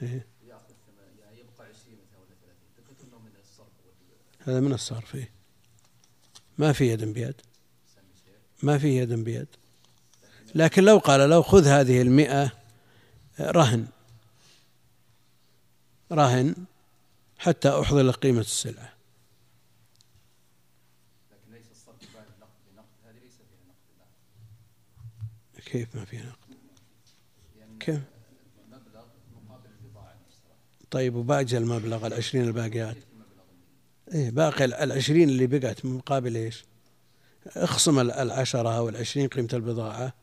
100 0.02 0.14
إيه؟ 0.14 0.28
وياخذ 0.44 0.74
يعني 1.20 1.40
يبقى 1.40 1.68
20 1.68 1.98
مثلا 2.02 2.20
ولا 2.20 2.36
30 2.42 2.56
ذكرت 2.78 3.04
إنه 3.08 3.20
من 3.20 3.32
الصرف 3.42 3.68
هذا 4.40 4.60
من 4.60 4.74
الصرف 4.74 5.16
إيه؟ 5.16 5.32
ما 6.58 6.74
في 6.74 6.92
يد 6.92 7.04
بيد. 7.04 7.42
ما 8.64 8.78
في 8.78 8.98
يد 8.98 9.14
بيد. 9.14 9.48
لكن 10.56 10.84
لو 10.84 10.98
قال 10.98 11.30
لو 11.30 11.42
خذ 11.42 11.68
هذه 11.68 12.02
المئة 12.02 12.52
رهن. 13.40 13.88
رهن 16.12 16.56
حتى 17.38 17.70
أحضر 17.70 18.02
لك 18.02 18.16
قيمة 18.16 18.40
السلعة. 18.40 18.94
كيف 25.66 25.96
ما 25.96 26.06
فيها 26.06 26.24
نقد؟ 26.24 26.58
كيف؟ 27.80 28.02
طيب 30.92 31.16
وباقي 31.16 31.58
المبلغ 31.58 32.08
العشرين 32.08 32.44
الباقيات؟ 32.44 32.98
إيه 34.14 34.30
باقي 34.30 34.66
العشرين 34.66 35.30
اللي 35.30 35.48
بقت 35.48 35.86
مقابل 35.86 36.36
إيش؟ 36.36 36.64
اخصم 37.48 38.00
العشرة 38.00 38.78
أو 38.78 38.90
العشرين 38.90 39.28
قيمة 39.28 39.50
البضاعة 39.54 40.14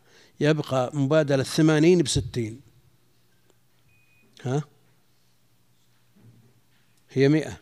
يبقى 0.40 0.96
مبادلة 0.96 1.42
ثمانين 1.42 2.02
بستين. 2.02 2.60
ها؟ 4.42 4.62
هي 7.16 7.28
مئة. 7.28 7.60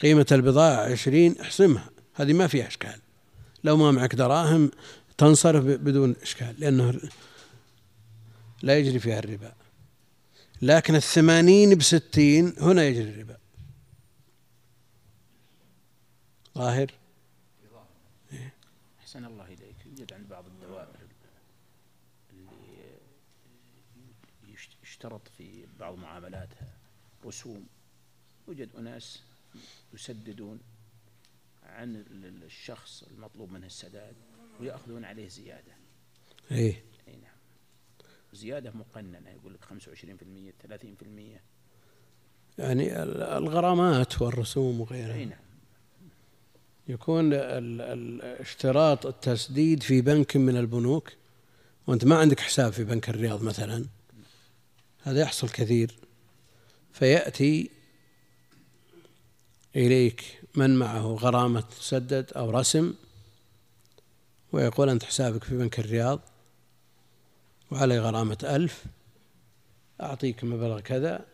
قيمة 0.00 0.26
البضاعة 0.32 0.92
عشرين 0.92 1.40
احسمها 1.40 1.90
هذه 2.14 2.32
ما 2.32 2.46
فيها 2.46 2.66
إشكال. 2.66 3.00
لو 3.64 3.76
ما 3.76 3.90
معك 3.90 4.14
دراهم 4.14 4.70
تنصرف 5.18 5.64
بدون 5.64 6.16
إشكال 6.22 6.54
لأنه 6.58 7.00
لا 8.62 8.78
يجري 8.78 8.98
فيها 8.98 9.18
الربا. 9.18 9.52
لكن 10.62 10.94
الثمانين 10.94 11.74
بستين 11.74 12.54
هنا 12.58 12.84
يجري 12.84 13.10
الربا. 13.10 13.36
ظاهر؟ 16.58 16.90
أحسن 19.00 19.24
الله 19.24 19.44
إليك. 19.44 19.76
يوجد 19.86 20.12
عند 20.12 20.28
بعض 20.28 20.44
الدوائر 20.46 20.96
اللي 22.30 22.50
يشترط 24.82 25.28
في 25.38 25.64
بعض 25.80 25.98
معاملاتها 25.98 26.68
رسوم. 27.26 27.66
يوجد 28.48 28.68
أناس 28.78 29.22
يسددون 29.94 30.60
عن 31.62 32.04
الشخص 32.46 33.02
المطلوب 33.02 33.52
منه 33.52 33.66
السداد 33.66 34.14
ويأخذون 34.60 35.04
عليه 35.04 35.28
زيادة. 35.28 35.72
إيه. 36.50 36.82
أي 37.08 37.16
نعم. 37.16 37.36
زيادة 38.32 38.70
مقننة 38.70 39.30
يقول 39.30 39.54
لك 39.54 39.64
25% 39.64 40.52
30% 40.62 41.40
يعني 42.58 43.02
الغرامات 43.38 44.22
والرسوم 44.22 44.80
وغيرها. 44.80 45.14
أي 45.14 45.24
نعم. 45.24 45.38
يكون 46.88 47.32
اشتراط 48.22 49.06
التسديد 49.06 49.82
في 49.82 50.00
بنك 50.00 50.36
من 50.36 50.56
البنوك 50.56 51.12
وأنت 51.86 52.04
ما 52.04 52.18
عندك 52.18 52.40
حساب 52.40 52.72
في 52.72 52.84
بنك 52.84 53.08
الرياض 53.08 53.42
مثلا 53.42 53.86
هذا 55.02 55.20
يحصل 55.20 55.48
كثير. 55.48 55.94
فيأتي 56.92 57.70
إليك 59.76 60.42
من 60.54 60.76
معه 60.76 61.00
غرامة 61.00 61.60
تسدد 61.60 62.32
أو 62.32 62.50
رسم 62.50 62.94
ويقول 64.52 64.88
أنت 64.88 65.04
حسابك 65.04 65.44
في 65.44 65.58
بنك 65.58 65.78
الرياض 65.78 66.20
وعلي 67.70 67.98
غرامة 67.98 68.38
ألف 68.42 68.84
أعطيك 70.00 70.44
مبلغ 70.44 70.80
كذا 70.80 71.26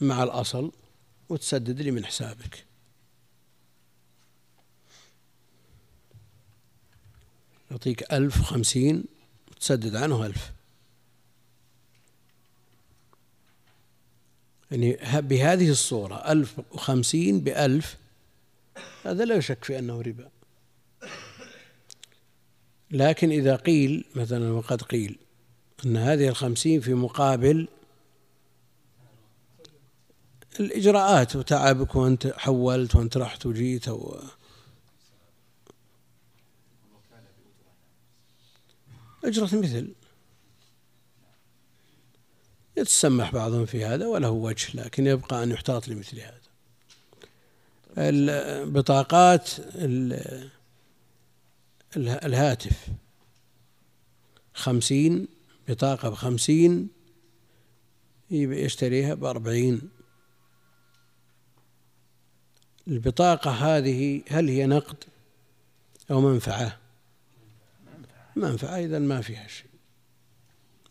مع 0.00 0.22
الأصل 0.22 0.72
وتسدد 1.28 1.80
لي 1.80 1.90
من 1.90 2.06
حسابك. 2.06 2.64
يعطيك 7.70 8.12
ألف 8.12 8.40
وخمسين 8.40 9.04
وتسدد 9.50 9.96
عنه 9.96 10.26
ألف. 10.26 10.52
يعني 14.70 14.98
بهذه 15.20 15.70
الصورة 15.70 16.14
ألف 16.14 16.60
وخمسين 16.72 17.40
بألف 17.40 17.96
هذا 19.04 19.24
لا 19.24 19.34
يشك 19.34 19.64
في 19.64 19.78
أنه 19.78 20.00
ربا. 20.00 20.28
لكن 22.90 23.30
إذا 23.30 23.56
قيل 23.56 24.04
مثلا 24.14 24.52
وقد 24.52 24.82
قيل 24.82 25.18
أن 25.86 25.96
هذه 25.96 26.28
الخمسين 26.28 26.80
في 26.80 26.94
مقابل 26.94 27.68
الإجراءات 30.60 31.36
وتعبك 31.36 31.94
وأنت 31.94 32.26
حولت 32.26 32.96
وأنت 32.96 33.16
رحت 33.16 33.46
وجيت 33.46 33.88
و 33.88 34.18
أجرة 39.24 39.58
مثل. 39.60 39.94
يتسمح 42.80 43.32
بعضهم 43.32 43.66
في 43.66 43.84
هذا 43.84 44.06
وله 44.06 44.30
وجه 44.30 44.76
لكن 44.76 45.06
يبقى 45.06 45.42
أن 45.42 45.50
يحتاط 45.50 45.88
لمثل 45.88 46.20
هذا. 46.20 46.40
البطاقات 47.98 49.50
الهاتف. 51.96 52.88
خمسين 54.54 55.28
بطاقة 55.68 56.08
بخمسين 56.08 56.88
يشتريها 58.30 59.14
بأربعين. 59.14 59.80
البطاقة 62.88 63.50
هذه 63.50 64.22
هل 64.28 64.48
هي 64.48 64.66
نقد 64.66 65.04
أو 66.10 66.20
منفعة؟ 66.20 66.78
منفعة. 68.36 68.78
إذا 68.78 68.98
ما 68.98 69.20
فيها 69.20 69.46
شيء. 69.46 69.70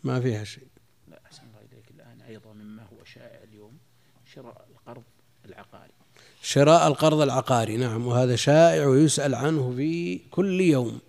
ما 0.03 0.21
فيها 0.21 0.43
شيء 0.43 0.67
لا 1.07 1.21
أحسن 1.25 1.43
الله 1.43 1.59
إليك 1.71 1.91
الآن 1.91 2.21
أيضا 2.21 2.53
مما 2.53 2.83
هو 2.83 3.03
شائع 3.03 3.43
اليوم 3.43 3.77
شراء 4.39 4.65
القرض 4.71 5.03
العقاري. 5.45 5.91
شراء 6.41 6.87
القرض 6.87 7.21
العقاري 7.21 7.77
نعم 7.77 8.07
وهذا 8.07 8.35
شائع 8.35 8.87
ويسأل 8.87 9.35
عنه 9.35 9.73
في 9.75 10.19
كل 10.31 10.61
يوم. 10.61 10.99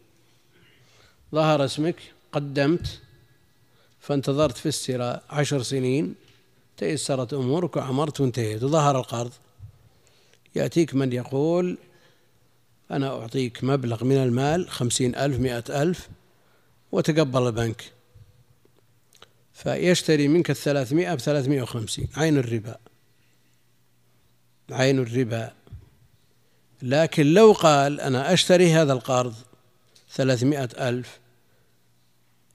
ظهر 1.35 1.65
اسمك 1.65 1.97
قدمت 2.33 3.01
فانتظرت 4.01 4.57
في 4.57 4.67
السراء 4.67 5.23
عشر 5.31 5.63
سنين 5.63 6.15
تيسرت 6.77 7.35
أمورك 7.35 7.77
وعمرت 7.77 8.21
وانتهيت. 8.21 8.63
وظهر 8.63 8.99
القرض. 8.99 9.33
يأتيك 10.55 10.95
من 10.95 11.13
يقول 11.13 11.79
أنا 12.91 13.09
أعطيك 13.09 13.65
مبلغ 13.65 14.05
من 14.05 14.17
المال 14.17 14.71
خمسين 14.71 15.17
ألف 15.17 15.39
مئة 15.39 15.83
ألف 15.83 16.09
وتقبل 16.93 17.47
البنك. 17.47 17.93
فيشتري 19.53 20.29
منك 20.29 20.51
الثلاثمائة 20.51 21.15
بثلاثمائة 21.15 21.63
وخمسين. 21.63 22.09
عين 22.17 22.39
الربا. 22.39 22.77
عين 24.73 24.99
الربا. 24.99 25.53
لكن 26.83 27.27
لو 27.27 27.53
قال 27.53 28.01
أنا 28.01 28.33
أشتري 28.33 28.73
هذا 28.73 28.93
القرض 28.93 29.35
ثلاثمائة 30.13 30.89
ألف 30.89 31.21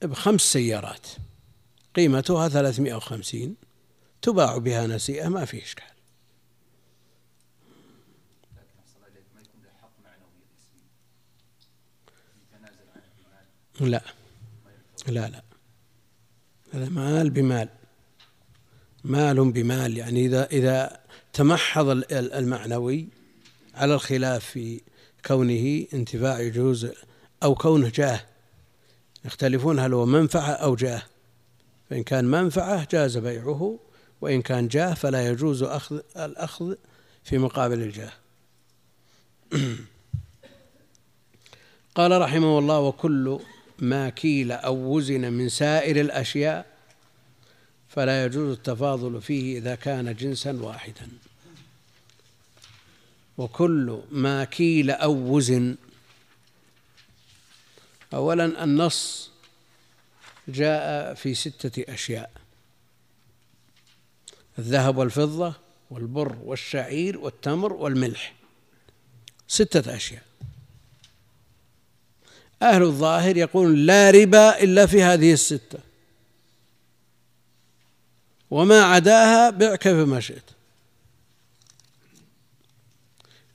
بخمس 0.02 0.40
سيارات 0.40 1.06
قيمتها 1.94 2.48
ثلاثمائة 2.48 2.94
وخمسين 2.94 3.56
تباع 4.22 4.58
بها 4.58 4.86
نسيئة 4.86 5.28
ما 5.28 5.44
في 5.44 5.62
إشكال. 5.62 5.84
لا 13.80 14.02
لا 15.06 15.28
لا. 15.28 15.42
هذا 16.72 16.88
مال 16.88 17.30
بمال. 17.30 17.68
مال 19.04 19.52
بمال 19.52 19.98
يعني 19.98 20.26
إذا 20.26 20.46
إذا 20.46 21.00
تمحض 21.36 22.04
المعنوي 22.12 23.08
على 23.74 23.94
الخلاف 23.94 24.44
في 24.44 24.80
كونه 25.26 25.86
انتفاع 25.94 26.40
يجوز 26.40 26.88
أو 27.42 27.54
كونه 27.54 27.88
جاه 27.94 28.20
يختلفون 29.24 29.78
هل 29.78 29.94
هو 29.94 30.06
منفعة 30.06 30.50
أو 30.50 30.74
جاه 30.74 31.02
فإن 31.90 32.02
كان 32.02 32.24
منفعة 32.24 32.88
جاز 32.92 33.18
بيعه 33.18 33.78
وإن 34.20 34.42
كان 34.42 34.68
جاه 34.68 34.94
فلا 34.94 35.28
يجوز 35.28 35.62
أخذ 35.62 36.00
الأخذ 36.16 36.74
في 37.24 37.38
مقابل 37.38 37.82
الجاه. 37.82 38.12
قال 41.94 42.20
رحمه 42.20 42.58
الله 42.58 42.80
وكل 42.80 43.40
ما 43.78 44.08
كيل 44.08 44.52
أو 44.52 44.76
وزن 44.76 45.32
من 45.32 45.48
سائر 45.48 46.00
الأشياء 46.00 46.75
فلا 47.96 48.24
يجوز 48.24 48.52
التفاضل 48.52 49.22
فيه 49.22 49.58
إذا 49.58 49.74
كان 49.74 50.14
جنسا 50.14 50.52
واحدا. 50.52 51.08
وكل 53.38 54.00
ما 54.10 54.44
كيل 54.44 54.90
أو 54.90 55.12
وزن 55.12 55.76
أولا 58.14 58.64
النص 58.64 59.30
جاء 60.48 61.14
في 61.14 61.34
ستة 61.34 61.94
أشياء 61.94 62.30
الذهب 64.58 64.96
والفضة 64.96 65.54
والبر 65.90 66.36
والشعير 66.44 67.18
والتمر 67.18 67.72
والملح. 67.72 68.34
ستة 69.48 69.96
أشياء. 69.96 70.22
أهل 72.62 72.82
الظاهر 72.82 73.36
يقول 73.36 73.86
لا 73.86 74.10
ربا 74.10 74.62
إلا 74.62 74.86
في 74.86 75.02
هذه 75.02 75.32
الستة. 75.32 75.85
وما 78.50 78.82
عداها 78.82 79.50
بع 79.50 79.76
كيفما 79.76 80.20
شئت. 80.20 80.50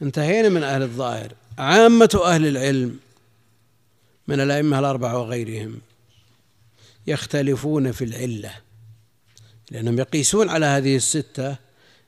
انتهينا 0.01 0.49
من 0.49 0.63
أهل 0.63 0.81
الظاهر. 0.81 1.33
عامة 1.57 2.21
أهل 2.25 2.47
العلم 2.47 2.99
من 4.27 4.39
الأئمة 4.39 4.79
الأربعة 4.79 5.19
وغيرهم 5.19 5.81
يختلفون 7.07 7.91
في 7.91 8.03
العلة 8.03 8.53
لأنهم 9.71 9.99
يقيسون 9.99 10.49
على 10.49 10.65
هذه 10.65 10.95
الستة 10.95 11.55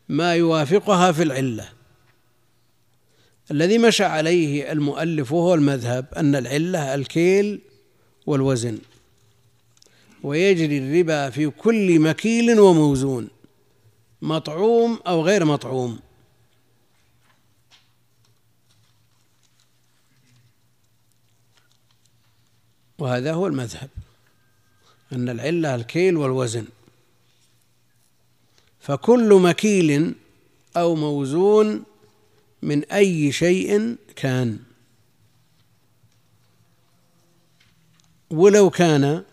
ما 0.10 0.36
يوافقها 0.36 1.12
في 1.12 1.24
العلة. 1.24 1.69
الذي 3.52 3.78
مشى 3.78 4.04
عليه 4.04 4.72
المؤلف 4.72 5.32
وهو 5.32 5.54
المذهب 5.54 6.06
أن 6.17 6.36
العلة 6.36 6.96
الكيل 6.96 7.62
والوزن. 8.26 8.80
ويجري 10.23 10.77
الربا 10.77 11.29
في 11.29 11.49
كل 11.49 11.99
مكيل 11.99 12.59
وموزون 12.59 13.29
مطعوم 14.21 14.99
أو 15.07 15.21
غير 15.21 15.45
مطعوم. 15.45 15.99
وهذا 22.99 23.33
هو 23.33 23.47
المذهب 23.47 23.89
أن 25.13 25.29
العلة 25.29 25.75
الكيل 25.75 26.17
والوزن. 26.17 26.65
فكل 28.79 29.33
مكيل 29.33 30.15
أو 30.77 30.95
موزون 30.95 31.83
من 32.62 32.83
أي 32.83 33.31
شيء 33.31 33.95
كان. 34.15 34.59
ولو 38.29 38.69
كان 38.69 39.23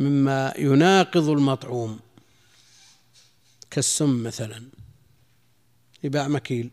مما 0.00 0.54
يناقض 0.58 1.28
المطعوم. 1.28 2.00
كالسم 3.70 4.22
مثلا. 4.22 4.62
يباع 6.04 6.28
مكيل 6.28 6.70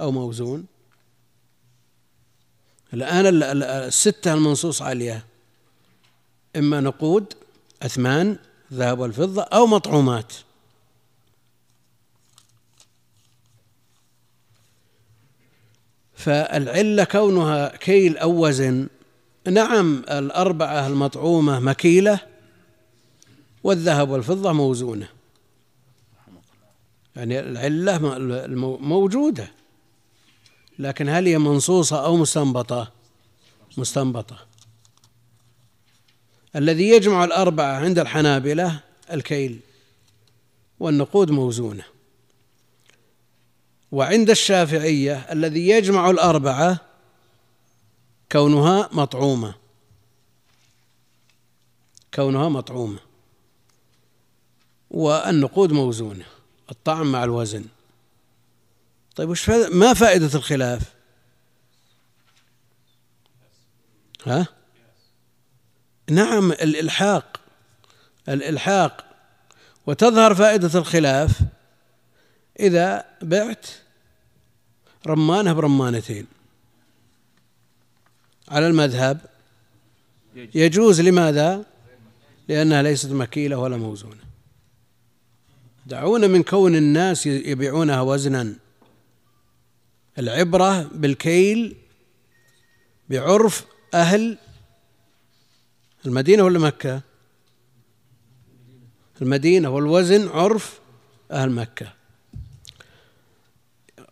أو 0.00 0.10
موزون. 0.10 0.66
الآن 2.94 3.42
الستة 3.62 4.34
المنصوص 4.34 4.82
عليها. 4.82 5.22
إما 6.56 6.80
نقود 6.80 7.34
أثمان 7.82 8.38
الذهب 8.72 8.98
والفضة 8.98 9.42
أو 9.42 9.66
مطعومات. 9.66 10.32
فالعلة 16.14 17.04
كونها 17.04 17.76
كيل 17.76 18.18
أو 18.18 18.46
وزن 18.46 18.88
نعم 19.50 20.04
الأربعة 20.08 20.86
المطعومة 20.86 21.60
مكيلة 21.60 22.31
والذهب 23.64 24.10
والفضة 24.10 24.52
موزونة. 24.52 25.08
يعني 27.16 27.40
العلة 27.40 27.98
موجودة. 28.80 29.50
لكن 30.78 31.08
هل 31.08 31.26
هي 31.26 31.38
منصوصة 31.38 32.04
أو 32.04 32.16
مستنبطة؟ 32.16 32.92
مستنبطة. 33.76 34.46
الذي 36.56 36.88
يجمع 36.88 37.24
الأربعة 37.24 37.76
عند 37.76 37.98
الحنابلة 37.98 38.80
الكيل 39.12 39.60
والنقود 40.80 41.30
موزونة. 41.30 41.84
وعند 43.92 44.30
الشافعية 44.30 45.14
الذي 45.32 45.68
يجمع 45.68 46.10
الأربعة 46.10 46.80
كونها 48.32 48.88
مطعومة. 48.92 49.54
كونها 52.14 52.48
مطعومة. 52.48 53.11
والنقود 54.92 55.72
موزونة 55.72 56.24
الطعم 56.70 57.12
مع 57.12 57.24
الوزن. 57.24 57.64
طيب 59.16 59.28
وش 59.28 59.50
ما 59.50 59.94
فائدة 59.94 60.30
الخلاف؟ 60.34 60.82
ها؟ 64.26 64.46
نعم 66.10 66.52
الإلحاق 66.52 67.40
الإلحاق. 68.28 69.04
وتظهر 69.86 70.34
فائدة 70.34 70.78
الخلاف 70.78 71.40
إذا 72.60 73.04
بعت 73.22 73.66
رمانة 75.06 75.52
برمانتين. 75.52 76.26
على 78.48 78.66
المذهب 78.66 79.20
يجوز. 80.34 81.00
لماذا؟ 81.00 81.64
لأنها 82.48 82.82
ليست 82.82 83.10
مكيلة 83.10 83.56
ولا 83.56 83.76
موزونة. 83.76 84.21
دعونا 85.86 86.26
من 86.26 86.42
كون 86.42 86.76
الناس 86.76 87.26
يبيعونها 87.26 88.00
وزنا 88.00 88.54
العبرة 90.18 90.82
بالكيل 90.82 91.76
بعرف 93.10 93.64
أهل 93.94 94.38
المدينة 96.06 96.42
ولا 96.42 96.58
مكة؟ 96.58 97.00
المدينة 99.22 99.70
والوزن 99.70 100.28
عرف 100.28 100.80
أهل 101.30 101.50
مكة. 101.50 101.92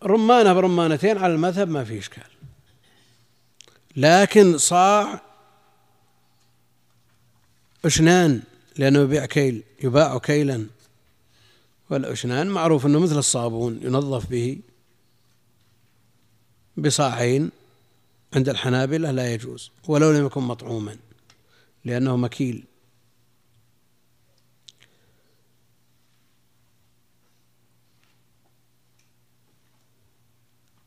رمانة 0.03 0.53
برمانتين 0.53 1.17
على 1.17 1.33
المذهب 1.33 1.69
ما 1.69 1.83
في 1.83 1.99
إشكال. 1.99 2.31
لكن 3.95 4.57
صاع 4.57 5.21
أشنان 7.85 8.41
لأنه 8.77 8.99
يبيع 8.99 9.25
كيل 9.25 9.63
يباع 9.83 10.17
كيلا. 10.17 10.67
والأشنان 11.91 12.47
معروف 12.47 12.85
أنه 12.85 12.99
مثل 12.99 13.17
الصابون 13.17 13.79
ينظف 13.81 14.29
به 14.29 14.59
بصاعين 16.77 17.51
عند 18.35 18.49
الحنابلة 18.49 19.11
لا 19.11 19.33
يجوز 19.33 19.71
ولو 19.87 20.11
لم 20.11 20.25
يكن 20.25 20.41
مطعوما 20.41 20.97
لأنه 21.85 22.17
مكيل. 22.17 22.63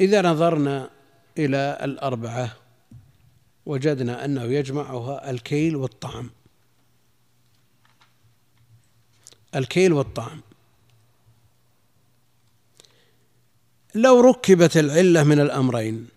إذا 0.01 0.23
نظرنا 0.23 0.91
إلى 1.39 1.79
الأربعة 1.83 2.57
وجدنا 3.67 4.25
أنه 4.25 4.43
يجمعها 4.43 5.31
الكيل 5.31 5.77
والطعم. 5.77 6.31
الكيل 9.55 9.93
والطعم. 9.93 10.41
لو 13.95 14.21
ركبت 14.21 14.77
العلة 14.77 15.25
من 15.25 15.41
الأمرين. 15.41 16.09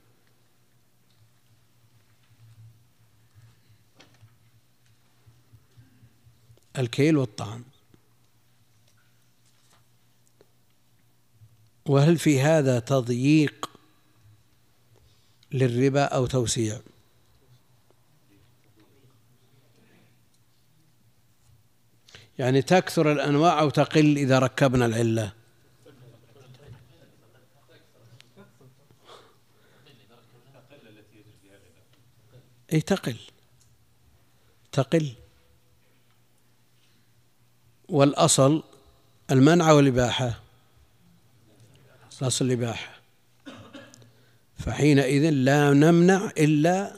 الكيل 6.78 7.18
والطعم 7.18 7.64
وهل 11.86 12.18
في 12.18 12.42
هذا 12.42 12.80
تضييق 12.80 13.70
للربا 15.52 16.04
أو 16.04 16.26
توسيع؟ 16.26 16.80
يعني 22.40 22.62
تكثر 22.62 23.12
الأنواع 23.12 23.60
أو 23.60 23.70
تقل 23.70 24.18
إذا 24.18 24.40
ركبنا 24.40 24.86
العلة؟ 24.86 25.37
أي 32.74 32.82
تقل. 32.82 33.16
تقل. 34.72 35.14
والأصل 37.90 38.64
المنع 39.32 39.72
والإباحة. 39.72 40.40
الأصل 42.22 42.46
الإباحة. 42.46 42.98
فحينئذ 44.60 45.30
لا 45.30 45.74
نمنع 45.74 46.32
إلا 46.38 46.96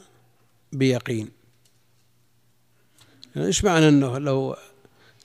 بيقين. 0.72 1.30
إيش 3.36 3.64
معنى 3.64 3.88
إنه 3.88 4.18
لو 4.18 4.56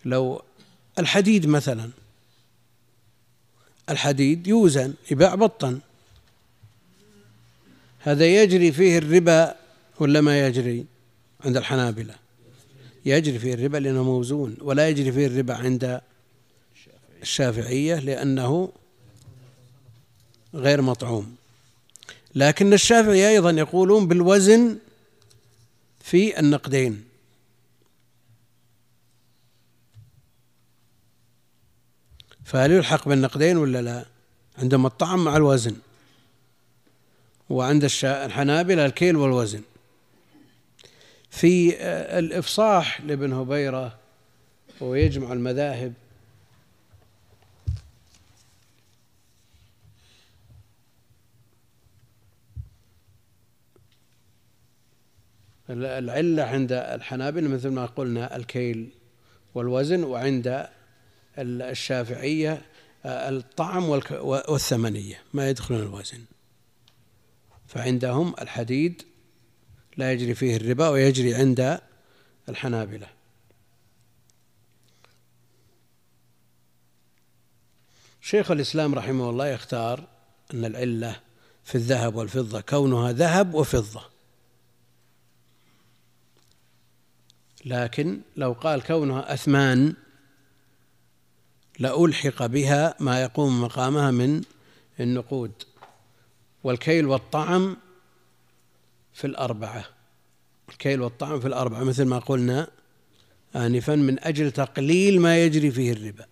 لو 0.05 0.41
الحديد 0.99 1.47
مثلا. 1.47 1.89
الحديد 3.89 4.47
يوزن 4.47 4.93
يباع 5.11 5.35
بطا. 5.35 5.79
هذا 7.99 8.25
يجري 8.25 8.71
فيه 8.71 8.97
الربا 8.97 9.64
ولا 9.99 10.21
ما 10.21 10.47
يجري 10.47 10.85
عند 11.45 11.57
الحنابلة؟ 11.57 12.15
يجري 13.05 13.39
فيه 13.39 13.53
الربا 13.53 13.77
لأنه 13.77 14.03
موزون 14.03 14.57
ولا 14.61 14.89
يجري 14.89 15.11
فيه 15.11 15.27
الربا 15.27 15.53
عند 15.53 16.01
الشافعية 17.21 17.95
لأنه 17.95 18.71
غير 20.53 20.81
مطعوم. 20.81 21.35
لكن 22.35 22.73
الشافعي 22.73 23.29
أيضا 23.29 23.51
يقولون 23.51 24.07
بالوزن 24.07 24.77
في 25.99 26.39
النقدين. 26.39 27.03
فهل 32.45 32.71
يلحق 32.71 33.07
بالنقدين 33.09 33.57
ولا 33.57 33.81
لا؟ 33.81 34.05
عندما 34.57 34.87
الطعم 34.87 35.23
مع 35.23 35.37
الوزن 35.37 35.75
وعند 37.49 37.89
الحنابلة 38.03 38.85
الكيل 38.85 39.15
والوزن. 39.15 39.61
في 41.35 41.75
الإفصاح 42.19 43.01
لابن 43.01 43.33
هبيرة 43.33 43.97
ويجمع 44.81 45.33
المذاهب. 45.33 45.93
العلة 55.69 56.43
عند 56.43 56.71
الحنابلة 56.71 57.47
مثل 57.47 57.69
ما 57.69 57.85
قلنا 57.85 58.35
الكيل 58.35 58.89
والوزن 59.55 60.03
وعند 60.03 60.67
الشافعية 61.37 62.61
الطعم 63.05 63.89
والثمنية 64.21 65.21
ما 65.33 65.49
يدخلون 65.49 65.81
الوزن. 65.81 66.21
فعندهم 67.67 68.35
الحديد 68.41 69.01
لا 69.97 70.11
يجري 70.11 70.35
فيه 70.35 70.55
الربا 70.55 70.89
ويجري 70.89 71.35
عند 71.35 71.81
الحنابلة. 72.49 73.07
شيخ 78.21 78.51
الإسلام 78.51 78.95
رحمه 78.95 79.29
الله 79.29 79.47
يختار 79.47 80.07
أن 80.53 80.65
العلة 80.65 81.19
في 81.63 81.75
الذهب 81.75 82.15
والفضة 82.15 82.61
كونها 82.61 83.11
ذهب 83.11 83.53
وفضة. 83.53 84.01
لكن 87.65 88.21
لو 88.35 88.53
قال 88.53 88.83
كونها 88.83 89.33
أثمان 89.33 89.93
لألحق 91.79 92.45
بها 92.45 92.95
ما 92.99 93.21
يقوم 93.21 93.61
مقامها 93.61 94.11
من 94.11 94.41
النقود. 94.99 95.51
والكيل 96.63 97.05
والطعم 97.05 97.77
في 99.15 99.27
الأربعة. 99.27 99.85
الكيل 100.69 101.01
والطعم 101.01 101.39
في 101.39 101.47
الأربعة 101.47 101.83
مثل 101.83 102.05
ما 102.05 102.19
قلنا 102.19 102.67
آنفا 103.55 103.95
من 103.95 104.23
أجل 104.23 104.51
تقليل 104.51 105.21
ما 105.21 105.43
يجري 105.43 105.71
فيه 105.71 105.91
الربا. 105.91 106.25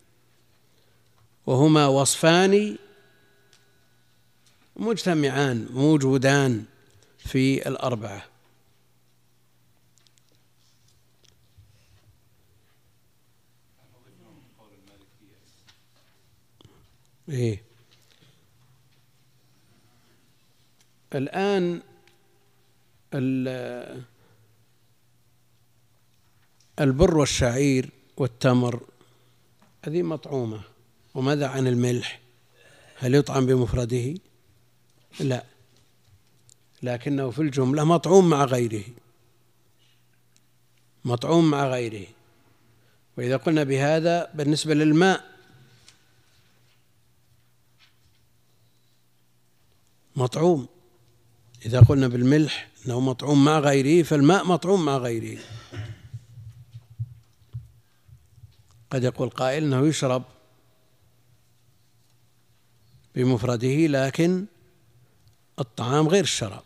وهما 1.45 1.87
وصفان 1.87 2.77
مجتمعان 4.75 5.67
موجودان 5.71 6.65
في 7.17 7.67
الأربعة. 7.67 8.25
إيه. 17.29 17.63
الآن 21.15 21.81
البر 26.79 27.17
والشعير 27.17 27.89
والتمر 28.17 28.83
هذه 29.85 30.01
مطعومة. 30.01 30.61
وماذا 31.13 31.47
عن 31.47 31.67
الملح؟ 31.67 32.19
هل 32.97 33.15
يطعم 33.15 33.45
بمفرده؟ 33.45 34.13
لا. 35.19 35.43
لكنه 36.83 37.29
في 37.29 37.41
الجملة 37.41 37.83
مطعوم 37.83 38.29
مع 38.29 38.45
غيره. 38.45 38.83
مطعوم 41.05 41.51
مع 41.51 41.67
غيره. 41.67 42.07
وإذا 43.17 43.37
قلنا 43.37 43.63
بهذا 43.63 44.31
بالنسبة 44.33 44.73
للماء 44.73 45.33
مطعوم. 50.15 50.67
إذا 51.65 51.79
قلنا 51.79 52.07
بالملح 52.07 52.69
أنه 52.85 52.99
مطعوم 52.99 53.45
مع 53.45 53.59
غيره 53.59 54.03
فالماء 54.03 54.45
مطعوم 54.45 54.85
مع 54.85 54.97
غيره 54.97 55.39
قد 58.89 59.03
يقول 59.03 59.29
قائل 59.29 59.63
أنه 59.63 59.87
يشرب 59.87 60.23
بمفرده 63.15 63.87
لكن 63.87 64.45
الطعام 65.59 66.07
غير 66.07 66.23
الشراب. 66.23 66.63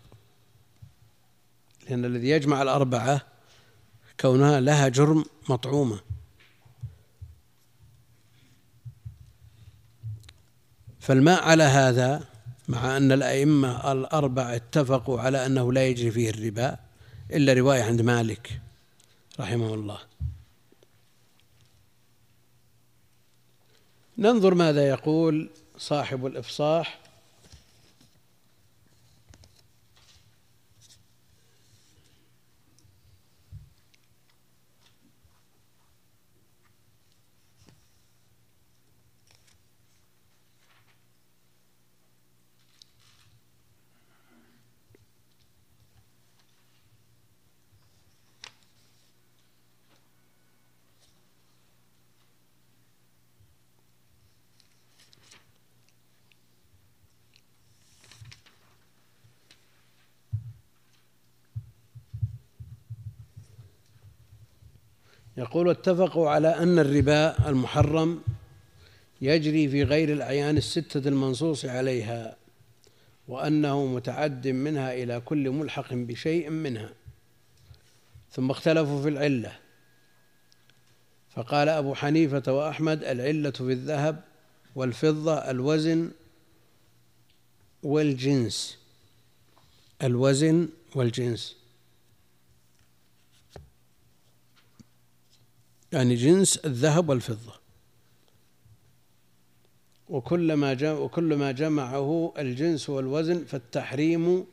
لأن 1.89 2.05
الذي 2.05 2.29
يجمع 2.29 2.61
الأربعة 2.61 3.21
كونها 4.19 4.59
لها 4.59 4.87
جرم 4.87 5.25
مطعومة. 5.49 5.99
فالماء 10.99 11.43
على 11.43 11.63
هذا 11.63 12.36
مع 12.67 12.97
أن 12.97 13.11
الأئمة 13.11 13.91
الأربعة 13.91 14.55
اتفقوا 14.55 15.19
على 15.21 15.45
أنه 15.45 15.73
لا 15.73 15.87
يجري 15.87 16.11
فيه 16.11 16.29
الربا 16.29 16.77
إلا 17.31 17.53
رواية 17.53 17.83
عند 17.83 18.01
مالك 18.01 18.61
رحمه 19.39 19.73
الله. 19.73 19.99
ننظر 24.17 24.53
ماذا 24.53 24.87
يقول 24.89 25.49
صاحب 25.77 26.25
الإفصاح. 26.25 26.99
يقول 65.37 65.69
اتفقوا 65.69 66.29
على 66.29 66.47
أن 66.47 66.79
الربا 66.79 67.49
المحرم 67.49 68.21
يجري 69.21 69.69
في 69.69 69.83
غير 69.83 70.13
الأعيان 70.13 70.57
الستة 70.57 71.07
المنصوص 71.07 71.65
عليها 71.65 72.35
وأنه 73.27 73.85
متعد 73.85 74.47
منها 74.47 74.93
إلى 74.93 75.19
كل 75.19 75.49
ملحق 75.49 75.93
بشيء 75.93 76.49
منها 76.49 76.89
ثم 78.31 78.51
اختلفوا 78.51 79.01
في 79.01 79.09
العلة. 79.09 79.59
فقال 81.29 81.69
أبو 81.69 81.95
حنيفة 81.95 82.53
وأحمد 82.53 83.03
العلة 83.03 83.51
في 83.51 83.71
الذهب 83.71 84.23
والفضة 84.75 85.33
الوزن 85.33 86.11
والجنس. 87.83 88.77
الوزن 90.03 90.69
والجنس. 90.95 91.55
يعني 95.91 96.15
جنس 96.15 96.57
الذهب 96.57 97.09
والفضة. 97.09 97.53
وكل 100.09 100.53
ما 100.53 100.73
جمع 100.73 100.99
وكل 100.99 101.35
ما 101.35 101.51
جمعه 101.51 102.33
الجنس 102.37 102.89
والوزن 102.89 103.45
فالتحريم 103.45 104.45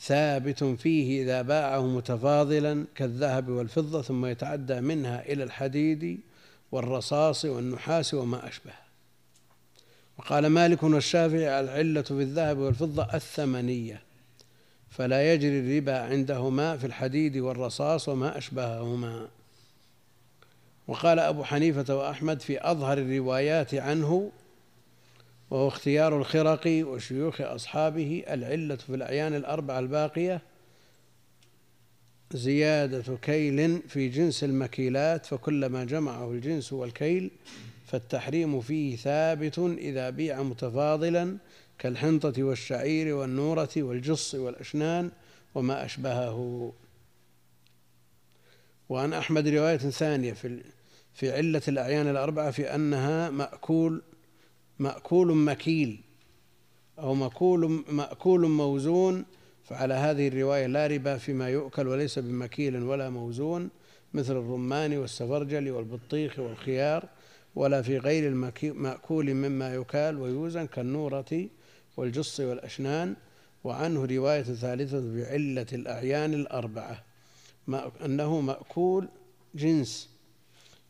ثابت 0.00 0.64
فيه 0.64 1.22
إذا 1.22 1.42
باعه 1.42 1.86
متفاضلا 1.86 2.84
كالذهب 2.94 3.48
والفضة 3.48 4.02
ثم 4.02 4.26
يتعدى 4.26 4.80
منها 4.80 5.32
إلى 5.32 5.44
الحديد 5.44 6.20
والرصاص 6.72 7.44
والنحاس 7.44 8.14
وما 8.14 8.48
أشبه. 8.48 8.72
وقال 10.18 10.46
مالك 10.46 10.82
والشافعي 10.82 11.60
العلة 11.60 12.02
في 12.02 12.12
الذهب 12.12 12.58
والفضة 12.58 13.14
الثمنية. 13.14 14.07
فلا 14.90 15.34
يجري 15.34 15.60
الربا 15.60 15.98
عندهما 15.98 16.76
في 16.76 16.86
الحديد 16.86 17.36
والرصاص 17.36 18.08
وما 18.08 18.38
أشبههما. 18.38 19.28
وقال 20.88 21.18
أبو 21.18 21.44
حنيفة 21.44 21.96
وأحمد 21.96 22.40
في 22.40 22.70
أظهر 22.70 22.98
الروايات 22.98 23.74
عنه 23.74 24.30
وهو 25.50 25.68
اختيار 25.68 26.18
الخرقي 26.18 26.82
وشيوخ 26.82 27.40
أصحابه 27.40 28.24
العلة 28.30 28.76
في 28.76 28.94
الأعيان 28.94 29.34
الأربعة 29.34 29.78
الباقية 29.78 30.40
زيادة 32.32 33.16
كيل 33.22 33.80
في 33.88 34.08
جنس 34.08 34.44
المكيلات 34.44 35.26
فكلما 35.26 35.84
جمعه 35.84 36.30
الجنس 36.30 36.72
والكيل 36.72 37.30
فالتحريم 37.86 38.60
فيه 38.60 38.96
ثابت 38.96 39.58
إذا 39.58 40.10
بيع 40.10 40.42
متفاضلا 40.42 41.36
كالحنطة 41.78 42.42
والشعير 42.42 43.14
والنورة 43.14 43.68
والجص 43.76 44.34
والأشنان 44.34 45.10
وما 45.54 45.84
أشبهه. 45.84 46.72
وعن 48.88 49.12
أحمد 49.12 49.48
رواية 49.48 49.76
ثانية 49.76 50.32
في 50.32 50.62
في 51.14 51.32
علة 51.32 51.62
الأعيان 51.68 52.08
الأربعة 52.08 52.50
في 52.50 52.74
أنها 52.74 53.30
مأكول 53.30 54.02
مأكول 54.78 55.36
مكيل 55.36 56.00
أو 56.98 57.14
مأكول 57.14 57.84
مأكول 57.88 58.48
موزون 58.48 59.24
فعلى 59.64 59.94
هذه 59.94 60.28
الرواية 60.28 60.66
لا 60.66 60.86
ربا 60.86 61.16
فيما 61.16 61.48
يؤكل 61.48 61.88
وليس 61.88 62.18
بمكيل 62.18 62.82
ولا 62.82 63.10
موزون 63.10 63.70
مثل 64.14 64.32
الرمان 64.32 64.96
والسفرجل 64.96 65.70
والبطيخ 65.70 66.38
والخيار 66.38 67.08
ولا 67.54 67.82
في 67.82 67.98
غير 67.98 68.28
المأكول 68.28 69.34
مما 69.34 69.74
يكال 69.74 70.18
ويوزن 70.18 70.66
كالنورة 70.66 71.48
والجص 71.98 72.40
والأشنان 72.40 73.16
وعنه 73.64 74.04
رواية 74.04 74.42
ثالثة 74.42 75.14
بعلة 75.14 75.66
الأعيان 75.72 76.34
الأربعة. 76.34 77.02
أنه 78.04 78.40
مأكول 78.40 79.08
جنس. 79.54 80.08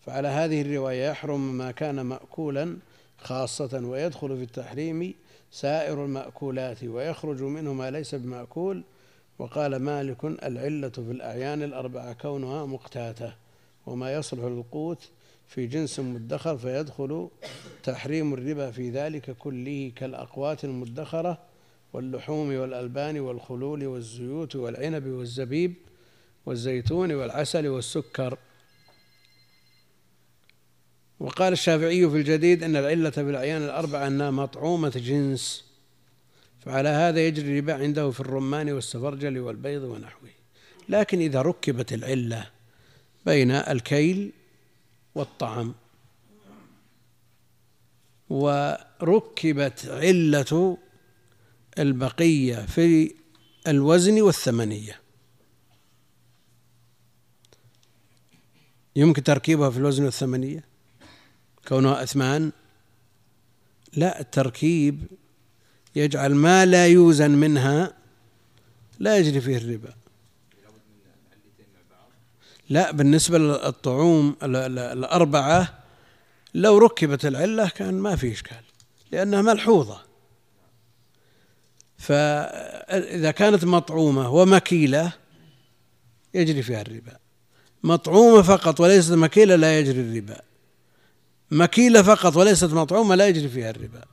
فعلى 0.07 0.29
هذه 0.29 0.62
الرواية 0.62 1.11
يحرم 1.11 1.59
ما 1.59 1.71
كان 1.71 2.01
مأكولا 2.01 2.77
خاصة 3.18 3.81
ويدخل 3.85 4.37
في 4.37 4.42
التحريم 4.42 5.14
سائر 5.51 6.05
المأكولات 6.05 6.85
ويخرج 6.85 7.42
منه 7.42 7.73
ما 7.73 7.90
ليس 7.90 8.14
بمأكول. 8.14 8.83
وقال 9.38 9.77
مالك 9.77 10.25
العلة 10.25 10.88
في 10.88 11.11
الأعيان 11.11 11.62
الأربعة 11.62 12.12
كونها 12.12 12.66
مقتاتة 12.66 13.35
وما 13.87 14.12
يصلح 14.12 14.44
للقوت 14.44 15.09
في 15.49 15.67
جنس 15.67 16.01
مدخر 16.01 16.59
فيدخل 16.59 17.29
تحريم 17.83 18.35
الربا 18.35 18.71
في 18.71 18.91
ذلك 18.91 19.31
كله 19.31 19.93
كالأقوات 19.97 20.65
المدخرة 20.65 21.39
واللحوم 21.93 22.55
والألبان 22.55 23.21
والخلول 23.21 23.87
والزيوت 23.87 24.57
والعنب 24.57 25.07
والزبيب 25.07 25.75
والزيتون 26.47 27.13
والعسل 27.13 27.69
والسكر. 27.69 28.39
وقال 31.21 31.53
الشافعي 31.53 32.11
في 32.11 32.17
الجديد 32.17 32.63
أن 32.63 32.77
العلة 32.77 33.11
في 33.11 33.21
الأعيان 33.21 33.63
الأربعة 33.63 34.07
أنها 34.07 34.31
مطعومة 34.31 34.93
جنس 34.97 35.65
فعلى 36.61 36.89
هذا 36.89 37.27
يجري 37.27 37.59
الربا 37.59 37.75
عنده 37.75 38.11
في 38.11 38.21
الرمان 38.21 38.71
والسفرجل 38.71 39.39
والبيض 39.39 39.83
ونحوه. 39.83 40.31
لكن 40.89 41.19
إذا 41.21 41.43
ركبت 41.43 41.93
العلة 41.93 42.51
بين 43.27 43.51
الكيل 43.51 44.33
والطعم 45.14 45.75
وركبت 48.31 49.87
علة 49.87 50.79
البقية 51.79 52.66
في 52.66 53.14
الوزن 53.68 54.21
والثمنية. 54.21 55.01
يمكن 58.97 59.22
تركيبها 59.22 59.70
في 59.70 59.78
الوزن 59.78 60.05
والثمنية؟ 60.05 60.64
كونها 61.68 62.03
أثمان؟ 62.03 62.53
لا 63.97 64.20
التركيب 64.20 65.07
يجعل 65.97 66.35
ما 66.35 66.66
لا 66.66 66.87
يوزن 66.87 67.30
منها 67.30 67.95
لا 68.99 69.18
يجري 69.18 69.41
فيه 69.41 69.57
الربا. 69.57 69.95
لا 72.69 72.91
بالنسبة 72.91 73.39
للطعوم 73.39 74.37
الأربعة 74.43 75.79
لو 76.55 76.79
ركبت 76.79 77.27
العلة 77.27 77.69
كان 77.69 77.95
ما 77.95 78.16
في 78.16 78.33
إشكال 78.33 78.61
لأنها 79.12 79.43
ملحوظة. 79.43 80.01
فإذا 81.99 83.31
كانت 83.31 83.64
مطعومة 83.64 84.31
ومكيلة 84.31 85.12
يجري 86.35 86.62
فيها 86.62 86.81
الربا. 86.81 87.16
مطعومة 87.83 88.43
فقط 88.43 88.81
وليست 88.81 89.12
مكيلة 89.12 89.57
لا 89.57 89.79
يجري 89.79 90.01
الربا. 90.01 90.41
مكيلة 91.51 92.03
فقط 92.03 92.37
وليست 92.37 92.73
مطعومة 92.73 93.14
لا 93.14 93.29
يجري 93.29 93.49
فيها 93.49 93.71
الربا. 93.71 94.05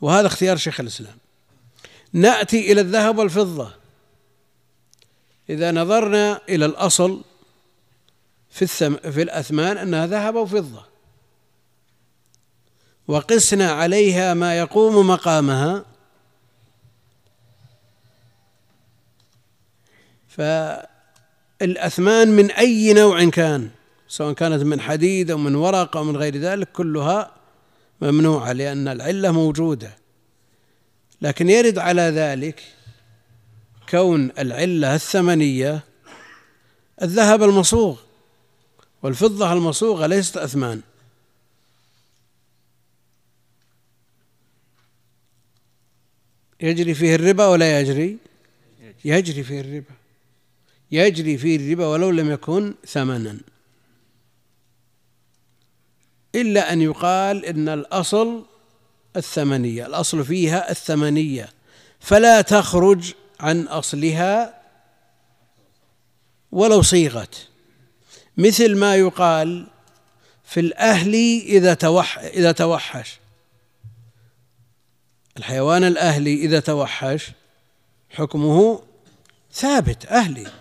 وهذا 0.00 0.26
اختيار 0.26 0.56
شيخ 0.56 0.80
الإسلام. 0.80 1.16
نأتي 2.12 2.72
إلى 2.72 2.80
الذهب 2.80 3.18
والفضة. 3.18 3.74
إذا 5.50 5.72
نظرنا 5.72 6.40
إلى 6.48 6.66
الأصل 6.66 7.24
في 8.54 8.62
الثم 8.62 8.96
في 8.96 9.22
الأثمان 9.22 9.78
أنها 9.78 10.06
ذهب 10.06 10.34
وفضة. 10.34 10.84
وقسنا 13.08 13.72
عليها 13.72 14.34
ما 14.34 14.58
يقوم 14.58 15.06
مقامها. 15.06 15.84
الأثمان 21.62 22.28
من 22.28 22.50
أي 22.50 22.92
نوع 22.92 23.24
كان؟ 23.24 23.70
سواء 24.08 24.32
كانت 24.32 24.62
من 24.62 24.80
حديد 24.80 25.30
أو 25.30 25.38
من 25.38 25.54
ورق 25.54 25.96
أو 25.96 26.04
من 26.04 26.16
غير 26.16 26.36
ذلك 26.36 26.72
كلها 26.72 27.30
ممنوعة 28.00 28.52
لأن 28.52 28.88
العلة 28.88 29.30
موجودة. 29.30 29.96
لكن 31.22 31.50
يرد 31.50 31.78
على 31.78 32.02
ذلك 32.02 32.62
كون 33.88 34.32
العلة 34.38 34.94
الثمنية 34.94 35.84
الذهب 37.02 37.42
المصوغ. 37.42 38.13
والفضة 39.04 39.52
المصوغة 39.52 40.06
ليست 40.06 40.36
أثمان. 40.36 40.80
يجري 46.60 46.94
فيه 46.94 47.14
الربا 47.14 47.46
ولا 47.46 47.80
يجري؟ 47.80 48.18
يجري 49.04 49.42
فيه 49.42 49.60
الربا. 49.60 49.94
يجري 50.90 51.38
فيه 51.38 51.56
الربا 51.56 51.86
ولو 51.86 52.10
لم 52.10 52.30
يكن 52.30 52.74
ثمنا. 52.86 53.38
إلا 56.34 56.72
أن 56.72 56.82
يقال 56.82 57.44
إن 57.44 57.68
الأصل 57.68 58.46
الثمنية 59.16 59.86
الأصل 59.86 60.24
فيها 60.24 60.70
الثمنية. 60.70 61.52
فلا 62.00 62.40
تخرج 62.40 63.14
عن 63.40 63.66
أصلها 63.66 64.62
ولو 66.52 66.82
صيغت. 66.82 67.53
مثل 68.36 68.76
ما 68.76 68.96
يقال 68.96 69.66
في 70.44 70.60
الأهلي 70.60 71.42
إذا 71.42 71.74
توح 71.74 72.18
إذا 72.18 72.52
توحش. 72.52 73.18
الحيوان 75.36 75.84
الأهلي 75.84 76.34
إذا 76.34 76.60
توحش 76.60 77.30
حكمه 78.10 78.82
ثابت 79.52 80.06
أهلي. 80.06 80.52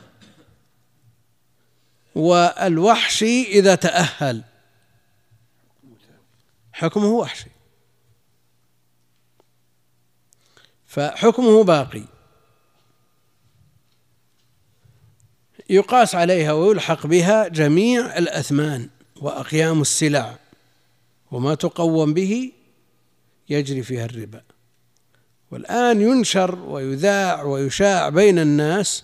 والوحشي 2.16 3.44
إذا 3.44 3.76
تأهل 3.76 4.44
حكمه 6.74 7.08
وحشي. 7.08 7.50
فحكمه 10.88 11.64
باقي. 11.64 12.13
يقاس 15.70 16.16
عليها 16.16 16.52
ويلحق 16.54 17.08
بها 17.08 17.48
جميع 17.48 18.18
الأثمان 18.18 18.90
وأقيام 19.22 19.82
السلع 19.82 20.36
وما 21.32 21.56
تقوم 21.56 22.14
به 22.14 22.52
يجري 23.50 23.84
فيها 23.84 24.06
الربا. 24.06 24.42
والآن 25.52 26.02
ينشر 26.02 26.60
ويذاع 26.60 27.44
ويشاع 27.44 28.10
بين 28.10 28.40
الناس 28.40 29.04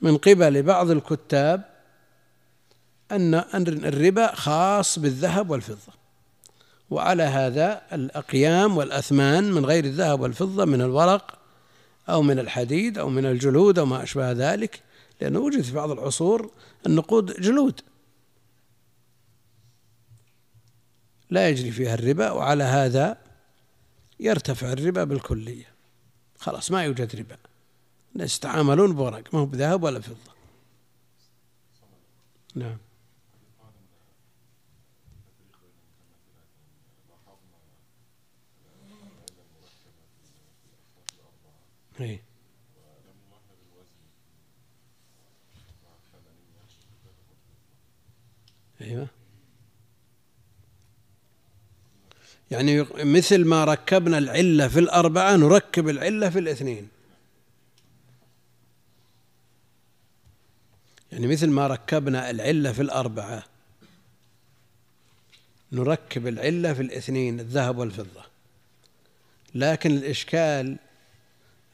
من 0.00 0.16
قبل 0.16 0.62
بعض 0.62 0.90
الكتاب 0.90 1.64
أن 3.12 3.34
الربا 3.84 4.34
خاص 4.34 4.98
بالذهب 4.98 5.50
والفضة. 5.50 6.02
وعلى 6.90 7.22
هذا 7.22 7.82
الأقيام 7.92 8.76
والأثمان 8.76 9.52
من 9.52 9.66
غير 9.66 9.84
الذهب 9.84 10.20
والفضة 10.20 10.64
من 10.64 10.80
الورق 10.80 11.38
أو 12.08 12.22
من 12.22 12.38
الحديد 12.38 12.98
أو 12.98 13.08
من 13.08 13.26
الجلود 13.26 13.78
أو 13.78 13.86
ما 13.86 14.02
أشبه 14.02 14.32
ذلك 14.32 14.82
لأنه 15.22 15.38
وجد 15.38 15.60
في 15.60 15.72
بعض 15.72 15.90
العصور 15.90 16.50
النقود 16.86 17.40
جلود. 17.40 17.80
لا 21.30 21.48
يجري 21.48 21.70
فيها 21.70 21.94
الربا 21.94 22.30
وعلى 22.30 22.64
هذا 22.64 23.18
يرتفع 24.20 24.72
الربا 24.72 25.04
بالكلية. 25.04 25.74
خلاص 26.38 26.70
ما 26.70 26.84
يوجد 26.84 27.16
ربا. 27.16 27.36
الناس 28.14 28.36
يتعاملون 28.36 28.92
بورق 28.94 29.34
ما 29.34 29.40
هو 29.40 29.46
بذهب 29.46 29.82
ولا 29.82 30.00
فضة. 30.00 30.32
نعم. 32.54 32.78
اي 42.00 42.20
أيوه. 48.82 49.06
يعني 52.50 52.86
مثل 52.94 53.44
ما 53.44 53.64
ركبنا 53.64 54.18
العلة 54.18 54.68
في 54.68 54.78
الأربعة 54.78 55.36
نركب 55.36 55.88
العلة 55.88 56.30
في 56.30 56.38
الاثنين. 56.38 56.88
يعني 61.12 61.26
مثل 61.26 61.50
ما 61.50 61.66
ركبنا 61.66 62.30
العلة 62.30 62.72
في 62.72 62.82
الأربعة 62.82 63.44
نركب 65.72 66.26
العلة 66.26 66.74
في 66.74 66.82
الاثنين 66.82 67.40
الذهب 67.40 67.78
والفضة. 67.78 68.24
لكن 69.54 69.90
الإشكال 69.90 70.76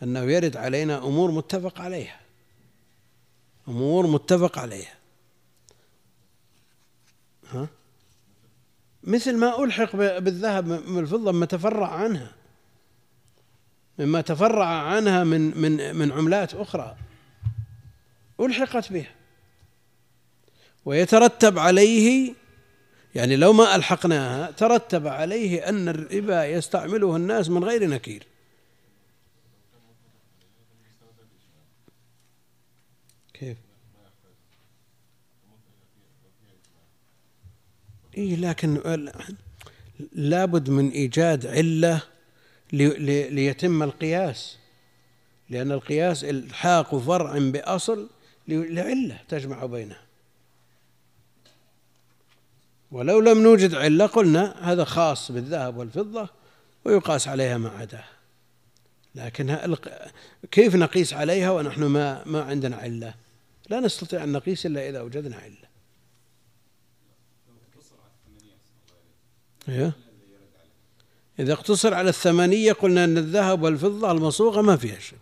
أنه 0.03 0.21
يرد 0.21 0.57
علينا 0.57 0.99
أمور 0.99 1.31
متفق 1.31 1.81
عليها. 1.81 2.21
أمور 3.69 4.07
متفق 4.07 4.59
عليها. 4.59 4.98
ها؟ 7.53 7.69
مثل 9.05 9.37
ما 9.37 9.65
ألحق 9.65 9.97
بالذهب 9.97 10.67
من 10.67 10.99
الفضة 10.99 11.33
مما 11.33 11.47
تفرع 11.47 11.89
عنها. 11.89 12.33
مما 13.99 14.21
تفرع 14.21 14.67
عنها 14.67 15.25
من 15.25 15.61
من 15.61 15.97
من 15.97 16.13
عملات 16.13 16.55
أخرى. 16.55 16.97
ألحقت 18.41 18.93
بها. 18.93 19.15
ويترتب 20.85 21.59
عليه 21.59 22.35
يعني 23.15 23.37
لو 23.37 23.53
ما 23.53 23.77
ألحقناها 23.77 24.51
ترتب 24.51 25.07
عليه 25.07 25.69
أن 25.69 25.89
الربا 25.89 26.47
يستعمله 26.47 27.17
الناس 27.17 27.51
من 27.51 27.65
غير 27.65 27.87
نكير. 27.87 28.27
إيه 38.19 38.37
لكن 38.37 38.81
لابد 40.13 40.71
من 40.71 40.91
إيجاد 40.91 41.47
علة 41.47 42.03
ليتم 42.73 43.83
القياس. 43.83 44.59
لأن 45.51 45.73
القياس 45.73 46.25
الحاق 46.25 46.97
فرع 46.97 47.39
بأصل 47.39 48.11
لعلة 48.49 49.19
تجمع 49.29 49.67
بينها. 49.67 50.01
ولو 52.93 53.21
لم 53.21 53.43
نوجد 53.43 53.75
علة 53.75 54.07
قلنا 54.07 54.73
هذا 54.73 54.85
خاص 54.85 55.33
بالذهب 55.33 55.77
والفضة 55.77 56.29
ويقاس 56.85 57.29
عليها 57.29 57.59
ما 57.59 57.69
عداها 57.69 58.09
لكن 59.15 59.77
كيف 60.51 60.75
نقيس 60.75 61.15
عليها 61.15 61.51
ونحن 61.51 61.85
ما 61.85 62.23
ما 62.27 62.43
عندنا 62.43 62.77
علة؟ 62.77 63.15
لا 63.69 63.81
نستطيع 63.81 64.25
أن 64.25 64.33
نقيس 64.33 64.67
إلا 64.67 64.89
إذا 64.89 65.01
وجدنا 65.01 65.37
علة. 65.37 65.68
إذا 71.39 71.53
اقتصر 71.53 71.95
على 71.95 72.09
الثمانية 72.09 72.73
قلنا 72.73 73.05
أن 73.05 73.19
الذهب 73.19 73.63
والفضة 73.63 74.11
المصوغة 74.11 74.61
ما 74.61 74.77
فيها 74.77 74.99
شيء 74.99 75.19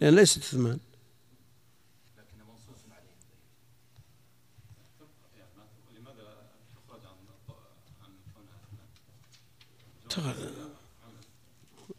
لأن 0.00 0.14
ليست 0.14 0.42
ثمان 0.42 0.78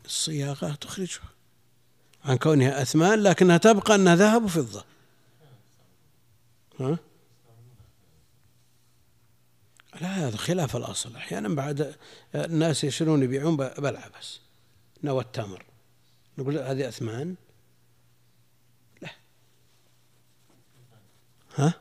الصياغة 0.05 0.75
تخرجها 0.75 1.29
عن 2.25 2.37
كونها 2.37 2.81
أثمان 2.81 3.23
لكنها 3.23 3.57
تبقى 3.57 3.95
أنها 3.95 4.15
ذهب 4.15 4.43
وفضة. 4.43 4.83
ها؟ 6.79 6.97
لا 10.01 10.07
هذا 10.07 10.37
خلاف 10.37 10.75
الأصل. 10.75 11.15
أحيانا 11.15 11.55
بعد 11.55 11.95
الناس 12.35 12.83
يشترون 12.83 13.23
يبيعون 13.23 13.55
بلعة 13.55 14.19
بس. 14.19 14.39
نوى 15.03 15.21
التمر. 15.21 15.65
نقول 16.37 16.57
هذه 16.57 16.87
أثمان؟ 16.87 17.35
لا. 19.01 19.09
ها؟ 21.55 21.73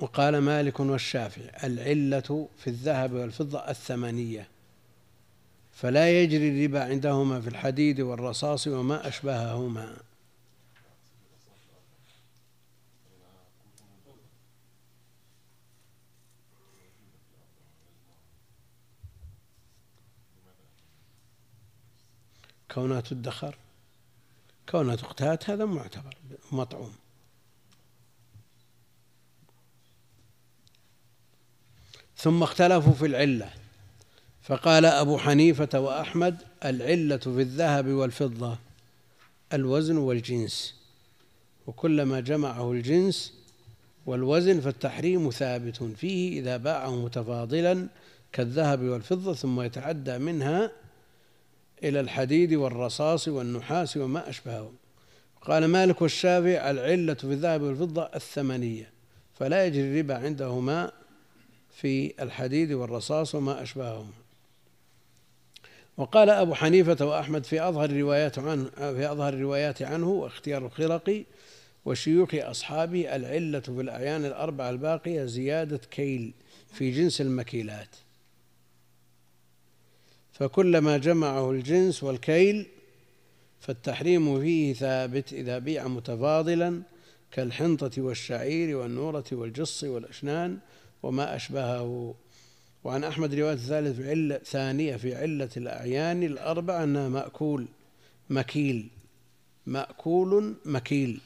وقال 0.00 0.38
مالك 0.38 0.80
والشافعي 0.80 1.66
العلة 1.66 2.48
في 2.58 2.66
الذهب 2.66 3.12
والفضة 3.12 3.58
الثمانية. 3.58 4.51
فلا 5.72 6.22
يجري 6.22 6.48
الربا 6.48 6.84
عندهما 6.84 7.40
في 7.40 7.48
الحديد 7.48 8.00
والرصاص 8.00 8.66
وما 8.66 9.08
أشبههما. 9.08 9.96
كونها 22.70 23.00
تدخر 23.00 23.56
كونها 24.68 24.96
تقتات 24.96 25.50
هذا 25.50 25.64
معتبر 25.64 26.16
مطعوم. 26.52 26.94
ثم 32.16 32.42
اختلفوا 32.42 32.92
في 32.92 33.06
العلة. 33.06 33.61
فقال 34.42 34.84
أبو 34.84 35.18
حنيفة 35.18 35.80
وأحمد 35.80 36.42
العلة 36.64 37.16
في 37.16 37.28
الذهب 37.40 37.86
والفضة 37.86 38.58
الوزن 39.52 39.96
والجنس. 39.96 40.74
وكلما 41.66 42.20
جمعه 42.20 42.72
الجنس 42.72 43.34
والوزن 44.06 44.60
فالتحريم 44.60 45.30
ثابت 45.30 45.82
فيه 45.82 46.40
إذا 46.40 46.56
باعه 46.56 46.96
متفاضلا 46.96 47.88
كالذهب 48.32 48.82
والفضة 48.82 49.34
ثم 49.34 49.60
يتعدى 49.60 50.18
منها 50.18 50.72
إلى 51.84 52.00
الحديد 52.00 52.54
والرصاص 52.54 53.28
والنحاس 53.28 53.96
وما 53.96 54.28
أشبهه. 54.28 54.72
قال 55.42 55.64
مالك 55.64 56.02
والشافعي 56.02 56.70
العلة 56.70 57.14
في 57.14 57.24
الذهب 57.24 57.62
والفضة 57.62 58.02
الثمنية 58.02 58.90
فلا 59.38 59.66
يجري 59.66 59.90
الربا 59.90 60.14
عندهما 60.14 60.92
في 61.70 62.22
الحديد 62.22 62.72
والرصاص 62.72 63.34
وما 63.34 63.62
أشبههما. 63.62 64.21
وقال 65.96 66.30
أبو 66.30 66.54
حنيفة 66.54 67.06
وأحمد 67.06 67.44
في 67.44 67.68
أظهر 67.68 67.84
الروايات 67.84 68.38
عنه 68.38 68.64
في 68.74 69.12
أظهر 69.12 69.32
الروايات 69.32 69.82
عنه 69.82 70.08
واختيار 70.08 70.66
الخرقي 70.66 71.24
وشيوخ 71.84 72.34
أصحابه 72.34 73.16
العلة 73.16 73.60
في 73.60 73.68
الأعيان 73.68 74.24
الأربعة 74.24 74.70
الباقية 74.70 75.24
زيادة 75.24 75.80
كيل 75.90 76.32
في 76.72 76.90
جنس 76.90 77.20
المكيلات. 77.20 77.96
فكلما 80.32 80.98
جمعه 80.98 81.50
الجنس 81.50 82.02
والكيل 82.02 82.66
فالتحريم 83.60 84.40
فيه 84.40 84.74
ثابت 84.74 85.32
إذا 85.32 85.58
بيع 85.58 85.88
متفاضلا 85.88 86.82
كالحنطة 87.32 88.02
والشعير 88.02 88.76
والنورة 88.76 89.24
والجص 89.32 89.84
والأشنان 89.84 90.58
وما 91.02 91.36
أشبهه 91.36 92.14
وعن 92.84 93.04
أحمد 93.04 93.34
رواية 93.34 93.56
ثالث 93.56 93.96
في 93.96 94.10
علة 94.10 94.38
ثانية 94.38 94.96
في 94.96 95.14
علة 95.14 95.50
الأعيان 95.56 96.22
الأربعة 96.22 96.84
أنها 96.84 97.08
مأكول 97.08 97.66
مكيل 98.30 98.88
مأكول 99.66 100.54
مكيل. 100.64 101.20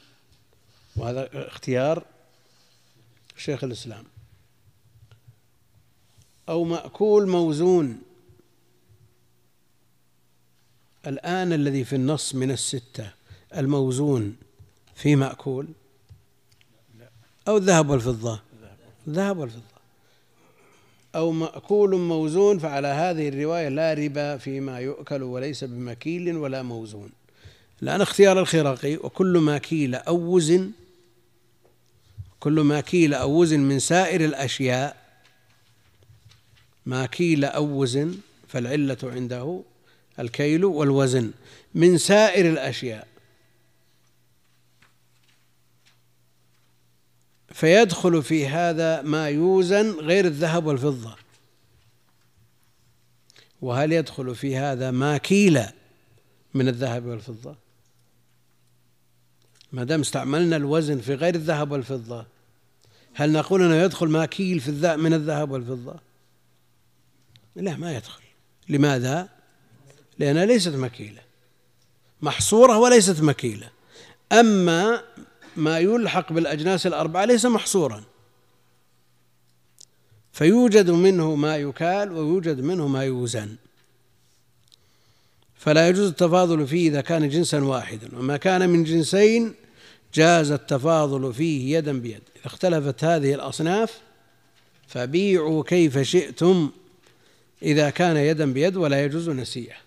وهذا 0.95 1.47
اختيار 1.47 2.05
شيخ 3.37 3.63
الإسلام. 3.63 4.03
أو 6.49 6.63
مأكول 6.63 7.27
موزون. 7.27 8.01
الآن 11.07 11.53
الذي 11.53 11.83
في 11.83 11.95
النص 11.95 12.35
من 12.35 12.51
الستة 12.51 13.13
الموزون 13.55 14.35
في 14.95 15.15
مأكول؟ 15.15 15.67
أو 17.47 17.57
الذهب 17.57 17.89
والفضة؟ 17.89 18.41
الذهب 19.07 19.37
والفضة. 19.37 19.76
أو 21.15 21.31
مأكول 21.31 21.95
موزون 21.95 22.59
فعلى 22.59 22.87
هذه 22.87 23.29
الرواية 23.29 23.69
لا 23.69 23.93
ربا 23.93 24.37
فيما 24.37 24.79
يؤكل 24.79 25.23
وليس 25.23 25.63
بمكيل 25.63 26.37
ولا 26.37 26.61
موزون. 26.61 27.09
الآن 27.83 28.01
اختيار 28.01 28.39
الخرقي 28.39 28.95
وكل 28.95 29.37
ما 29.37 29.57
كيل 29.57 29.95
أو 29.95 30.17
وزن 30.17 30.71
كل 32.39 32.59
ما 32.59 32.81
كيل 32.81 33.13
أو 33.13 33.31
وزن 33.31 33.59
من 33.59 33.79
سائر 33.79 34.25
الأشياء. 34.25 34.97
ما 36.85 37.05
كيل 37.05 37.45
أو 37.45 37.65
وزن 37.65 38.15
فالعلة 38.47 38.97
عنده 39.03 39.61
الكيل 40.19 40.65
والوزن 40.65 41.31
من 41.75 41.97
سائر 41.97 42.49
الأشياء. 42.49 43.07
فيدخل 47.57 48.23
في 48.23 48.47
هذا 48.47 49.01
ما 49.01 49.29
يوزن 49.29 49.91
غير 49.91 50.25
الذهب 50.25 50.65
والفضة. 50.65 51.15
وهل 53.61 53.91
يدخل 53.91 54.35
في 54.35 54.57
هذا 54.57 54.91
ما 54.91 55.17
كيل 55.17 55.63
من 56.53 56.67
الذهب 56.67 57.05
والفضة؟ 57.05 57.55
ما 59.71 59.83
دام 59.83 60.01
استعملنا 60.01 60.55
الوزن 60.55 60.99
في 60.99 61.13
غير 61.13 61.35
الذهب 61.35 61.71
والفضة 61.71 62.25
هل 63.13 63.31
نقول 63.31 63.63
أنه 63.63 63.75
يدخل 63.75 64.07
ما 64.07 64.25
كيل 64.25 64.59
في 64.59 64.67
الذهب 64.67 64.99
من 64.99 65.13
الذهب 65.13 65.51
والفضة؟ 65.51 65.95
لا 67.55 67.77
ما 67.77 67.95
يدخل. 67.95 68.23
لماذا؟ 68.69 69.29
لأنها 70.19 70.45
ليست 70.45 70.75
مكيلة. 70.75 71.21
محصورة 72.21 72.77
وليست 72.77 73.21
مكيلة. 73.21 73.69
أما 74.31 75.03
ما 75.57 75.79
يلحق 75.79 76.33
بالأجناس 76.33 76.87
الأربعة 76.87 77.25
ليس 77.25 77.45
محصورا. 77.45 78.03
فيوجد 80.33 80.89
منه 80.89 81.35
ما 81.35 81.57
يكال 81.57 82.11
ويوجد 82.11 82.61
منه 82.61 82.87
ما 82.87 83.03
يوزن. 83.03 83.55
فلا 85.55 85.89
يجوز 85.89 86.07
التفاضل 86.07 86.67
فيه 86.67 86.89
إذا 86.89 87.01
كان 87.01 87.29
جنسا 87.29 87.63
واحدا. 87.63 88.19
وما 88.19 88.37
كان 88.37 88.69
من 88.69 88.83
جنسين 88.83 89.53
جاز 90.13 90.51
التفاضل 90.51 91.33
فيه 91.33 91.77
يدا 91.77 91.99
بيد. 91.99 92.21
إذا 92.35 92.45
اختلفت 92.45 93.03
هذه 93.03 93.33
الأصناف 93.33 93.99
فبيعوا 94.87 95.63
كيف 95.63 95.99
شئتم 95.99 96.71
إذا 97.63 97.89
كان 97.89 98.17
يدا 98.17 98.53
بيد 98.53 98.77
ولا 98.77 99.05
يجوز 99.05 99.29
نسيئة. 99.29 99.86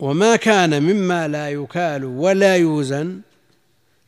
وما 0.00 0.36
كان 0.36 0.82
مما 0.82 1.28
لا 1.28 1.50
يكال 1.50 2.04
ولا 2.04 2.56
يوزن 2.56 3.20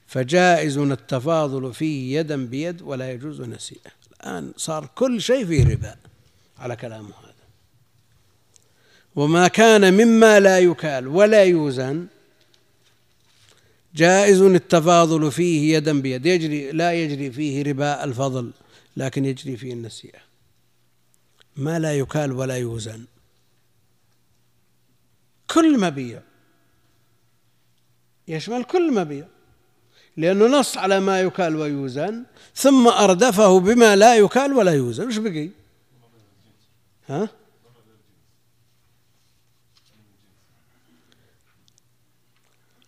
فجائز 0.06 0.78
التفاضل 0.78 1.74
فيه 1.74 2.18
يدا 2.18 2.46
بيد 2.46 2.82
ولا 2.82 3.12
يجوز 3.12 3.40
نسيئة. 3.40 3.90
الآن 4.12 4.52
صار 4.56 4.88
كل 4.94 5.20
شيء 5.20 5.46
فيه 5.46 5.64
ربا 5.64 5.96
على 6.58 6.76
كلامه 6.76 7.08
هذا. 7.08 7.32
وما 9.16 9.48
كان 9.48 9.94
مما 9.94 10.40
لا 10.40 10.58
يكال 10.58 11.08
ولا 11.08 11.44
يوزن 11.44 12.06
جائز 13.94 14.40
التفاضل 14.40 15.32
فيه 15.32 15.76
يدا 15.76 16.00
بيد. 16.00 16.26
يجري 16.26 16.72
لا 16.72 16.92
يجري 16.92 17.30
فيه 17.30 17.62
ربا 17.62 18.04
الفضل 18.04 18.50
لكن 18.96 19.24
يجري 19.24 19.56
فيه 19.56 19.72
النسيئة. 19.72 20.20
ما 21.56 21.78
لا 21.78 21.98
يكال 21.98 22.32
ولا 22.32 22.56
يوزن. 22.56 23.04
كل 25.54 25.80
مبيع. 25.80 26.22
يشمل 28.28 28.64
كل 28.64 28.94
مبيع. 28.94 29.26
لأنه 30.16 30.46
نص 30.46 30.78
على 30.78 31.00
ما 31.00 31.20
يكال 31.20 31.56
ويوزن 31.56 32.24
ثم 32.54 32.88
أردفه 32.88 33.60
بما 33.60 33.96
لا 33.96 34.16
يكال 34.16 34.52
ولا 34.52 34.72
يوزن. 34.72 35.06
وش 35.06 35.16
بقي؟ 35.16 35.50
ها؟ 37.08 37.28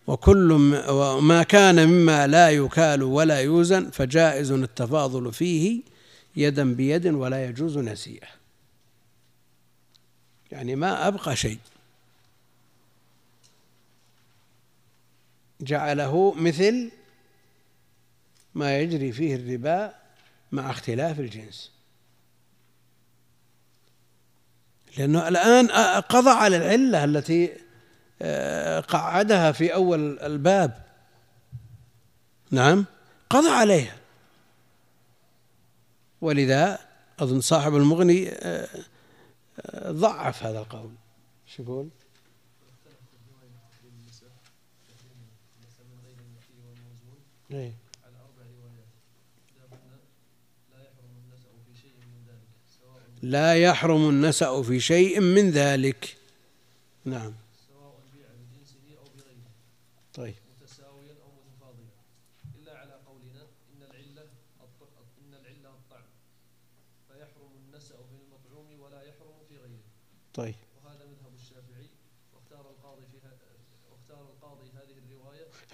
وكل 0.06 0.52
ما 1.22 1.42
كان 1.42 1.88
مما 1.88 2.26
لا 2.26 2.50
يكال 2.50 3.02
ولا 3.02 3.40
يوزن 3.40 3.90
فجائز 3.90 4.52
التفاضل 4.52 5.32
فيه 5.32 5.82
يدا 6.36 6.74
بيد 6.74 7.06
ولا 7.06 7.48
يجوز 7.48 7.78
نسيئه 7.78 8.26
يعني 10.50 10.76
ما 10.76 11.08
أبقى 11.08 11.36
شيء. 11.36 11.58
جعله 15.64 16.34
مثل 16.34 16.90
ما 18.54 18.78
يجري 18.78 19.12
فيه 19.12 19.36
الربا 19.36 19.94
مع 20.52 20.70
اختلاف 20.70 21.20
الجنس. 21.20 21.70
لأنه 24.98 25.28
الآن 25.28 25.68
قضى 26.00 26.30
على 26.30 26.56
العلة 26.56 27.04
التي 27.04 27.52
آه، 28.22 28.80
قعدها 28.80 29.52
في 29.52 29.74
أول 29.74 30.18
الباب. 30.18 30.84
نعم 32.50 32.84
قضى 33.30 33.48
عليها. 33.48 33.96
ولذا 36.20 36.78
أظن 37.18 37.40
صاحب 37.40 37.76
المغني 37.76 38.28
آه، 38.28 38.68
آه، 39.60 39.90
ضعف 39.90 40.42
هذا 40.42 40.58
القول. 40.58 40.90
شو 41.46 41.62
يقول؟ 41.62 41.88
إيه. 47.54 47.72
لا 53.22 53.54
يحرم 53.54 54.08
النسأ 54.08 54.62
في 54.62 54.80
شيء 54.80 55.20
من 55.20 55.50
ذلك. 55.50 56.16
نعم. 57.04 57.34
سواء 57.68 58.00
بيع 58.12 58.26
بجنسه 58.28 58.98
أو 58.98 59.04
بغيره 59.16 59.50
طيب. 60.14 60.34
متساويا 60.50 61.14
أو 61.22 61.30
متفاضلا 61.40 61.92
إلا 62.58 62.78
على 62.78 62.92
قولنا 63.06 63.42
إن 63.42 63.82
العلة 63.82 64.22
إن 65.22 65.34
العلة 65.34 65.70
الطعم 65.70 66.08
فيحرم 67.08 67.52
النسأ 67.66 67.96
في 67.96 68.14
المطعوم 68.24 68.80
ولا 68.80 69.02
يحرم 69.02 69.38
في 69.48 69.56
غيره 69.56 69.88
طيب. 70.34 70.54
وهذا 70.84 71.04
مذهب 71.04 71.34
الشافعي 71.34 71.88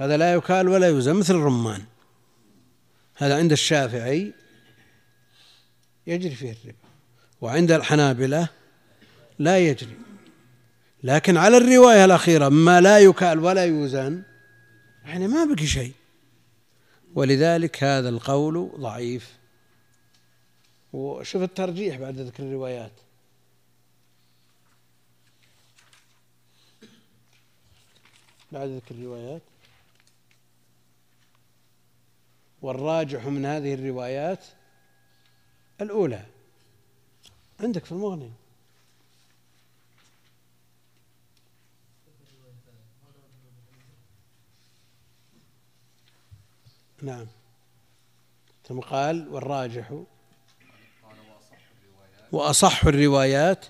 هذا 0.00 0.16
لا 0.16 0.34
يكال 0.34 0.68
ولا 0.68 0.88
يوزن 0.88 1.16
مثل 1.16 1.34
الرمان. 1.34 1.82
هذا 3.16 3.36
عند 3.36 3.52
الشافعي 3.52 4.32
يجري 6.06 6.34
فيه 6.34 6.52
الربا 6.52 6.78
وعند 7.40 7.72
الحنابلة 7.72 8.48
لا 9.38 9.58
يجري. 9.58 9.96
لكن 11.02 11.36
على 11.36 11.56
الرواية 11.56 12.04
الأخيرة 12.04 12.48
ما 12.48 12.80
لا 12.80 12.98
يكال 12.98 13.38
ولا 13.38 13.64
يوزن 13.64 14.22
يعني 15.04 15.28
ما 15.28 15.44
بقي 15.44 15.66
شيء. 15.66 15.92
ولذلك 17.14 17.84
هذا 17.84 18.08
القول 18.08 18.70
ضعيف. 18.78 19.38
وشوف 20.92 21.42
الترجيح 21.42 21.96
بعد 21.96 22.18
ذكر 22.18 22.42
الروايات. 22.42 22.92
بعد 28.52 28.68
ذكر 28.68 28.94
الروايات. 28.94 29.42
والراجح 32.62 33.26
من 33.26 33.44
هذه 33.46 33.74
الروايات 33.74 34.44
الأولى. 35.80 36.26
عندك 37.60 37.84
في 37.84 37.92
المغني. 37.92 38.32
نعم. 47.02 47.26
ثم 48.68 48.80
قال 48.80 49.28
والراجح. 49.28 50.02
وأصح 52.32 52.84
الروايات 52.84 53.66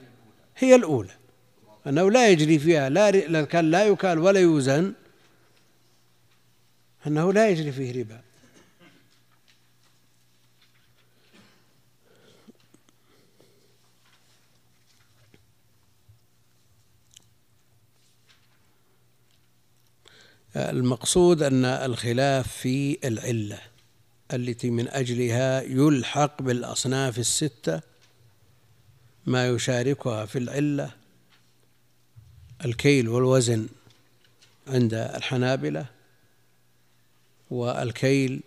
هي 0.57 0.75
الأولى. 0.75 1.20
أنه 1.87 2.11
لا 2.11 2.29
يجري 2.29 2.59
فيها 2.59 2.89
لا 2.89 3.45
كان 3.45 3.71
لا 3.71 3.85
يكال 3.85 4.19
ولا 4.19 4.41
يوزن 4.41 4.93
أنه 7.07 7.33
لا 7.33 7.49
يجري 7.49 7.73
فيه 7.73 8.01
ربا. 8.01 8.21
المقصود 20.57 21.43
أن 21.43 21.65
الخلاف 21.65 22.57
في 22.57 22.99
العلة 23.05 23.59
التي 24.33 24.71
من 24.71 24.89
أجلها 24.89 25.63
يلحق 25.63 26.43
بالأصناف 26.43 27.19
الستة 27.19 27.81
ما 29.27 29.49
يشاركها 29.49 30.27
في 30.27 30.39
العلة 30.39 31.00
الكيل 32.65 33.09
والوزن 33.09 33.69
عند 34.67 34.95
الحنابلة 34.95 35.87
والكيل 37.51 38.41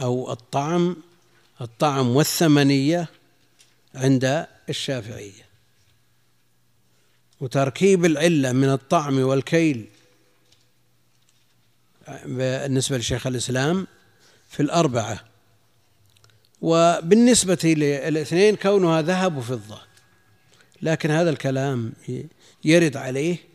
أو 0.00 0.32
الطعم 0.32 0.96
الطعم 1.60 2.08
والثمنية 2.08 3.08
عند 3.94 4.46
الشافعية. 4.68 5.48
وتركيب 7.40 8.04
العلة 8.04 8.52
من 8.52 8.68
الطعم 8.68 9.18
والكيل 9.20 9.86
بالنسبة 12.24 12.98
لشيخ 12.98 13.26
الإسلام 13.26 13.86
في 14.50 14.60
الأربعة. 14.62 15.24
وبالنسبة 16.60 17.58
للاثنين 17.64 18.56
كونها 18.56 19.02
ذهب 19.02 19.36
وفضة 19.36 19.80
لكن 20.82 21.10
هذا 21.10 21.30
الكلام 21.30 21.92
يرد 22.64 22.96
عليه 22.96 23.47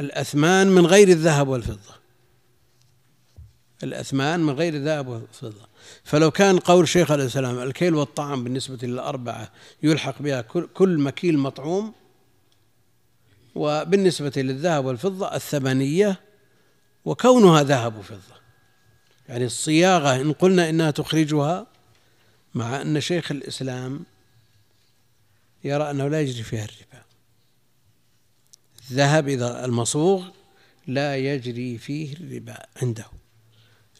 الأثمان 0.00 0.66
من 0.66 0.86
غير 0.86 1.08
الذهب 1.08 1.48
والفضة. 1.48 1.94
الأثمان 3.82 4.40
من 4.40 4.54
غير 4.54 4.74
الذهب 4.74 5.08
والفضة. 5.08 5.68
فلو 6.04 6.30
كان 6.30 6.58
قول 6.58 6.88
شيخ 6.88 7.10
الإسلام 7.10 7.58
الكيل 7.58 7.94
والطعام 7.94 8.44
بالنسبة 8.44 8.86
للأربعة 8.86 9.50
يلحق 9.82 10.22
بها 10.22 10.40
كل 10.74 10.98
مكيل 10.98 11.38
مطعوم 11.38 11.92
وبالنسبة 13.54 14.32
للذهب 14.36 14.84
والفضة 14.84 15.34
الثمنية 15.34 16.20
وكونها 17.04 17.62
ذهب 17.62 17.96
وفضة. 17.98 18.34
يعني 19.28 19.44
الصياغة 19.44 20.20
إن 20.20 20.32
قلنا 20.32 20.68
إنها 20.70 20.90
تخرجها 20.90 21.66
مع 22.54 22.82
أن 22.82 23.00
شيخ 23.00 23.30
الإسلام 23.30 24.04
يرى 25.64 25.90
أنه 25.90 26.08
لا 26.08 26.20
يجري 26.20 26.42
فيها 26.42 26.64
الربا. 26.64 27.04
الذهب 28.90 29.28
إذا 29.28 29.64
المصوغ 29.64 30.28
لا 30.86 31.16
يجري 31.16 31.78
فيه 31.78 32.12
الربا 32.12 32.66
عنده 32.82 33.04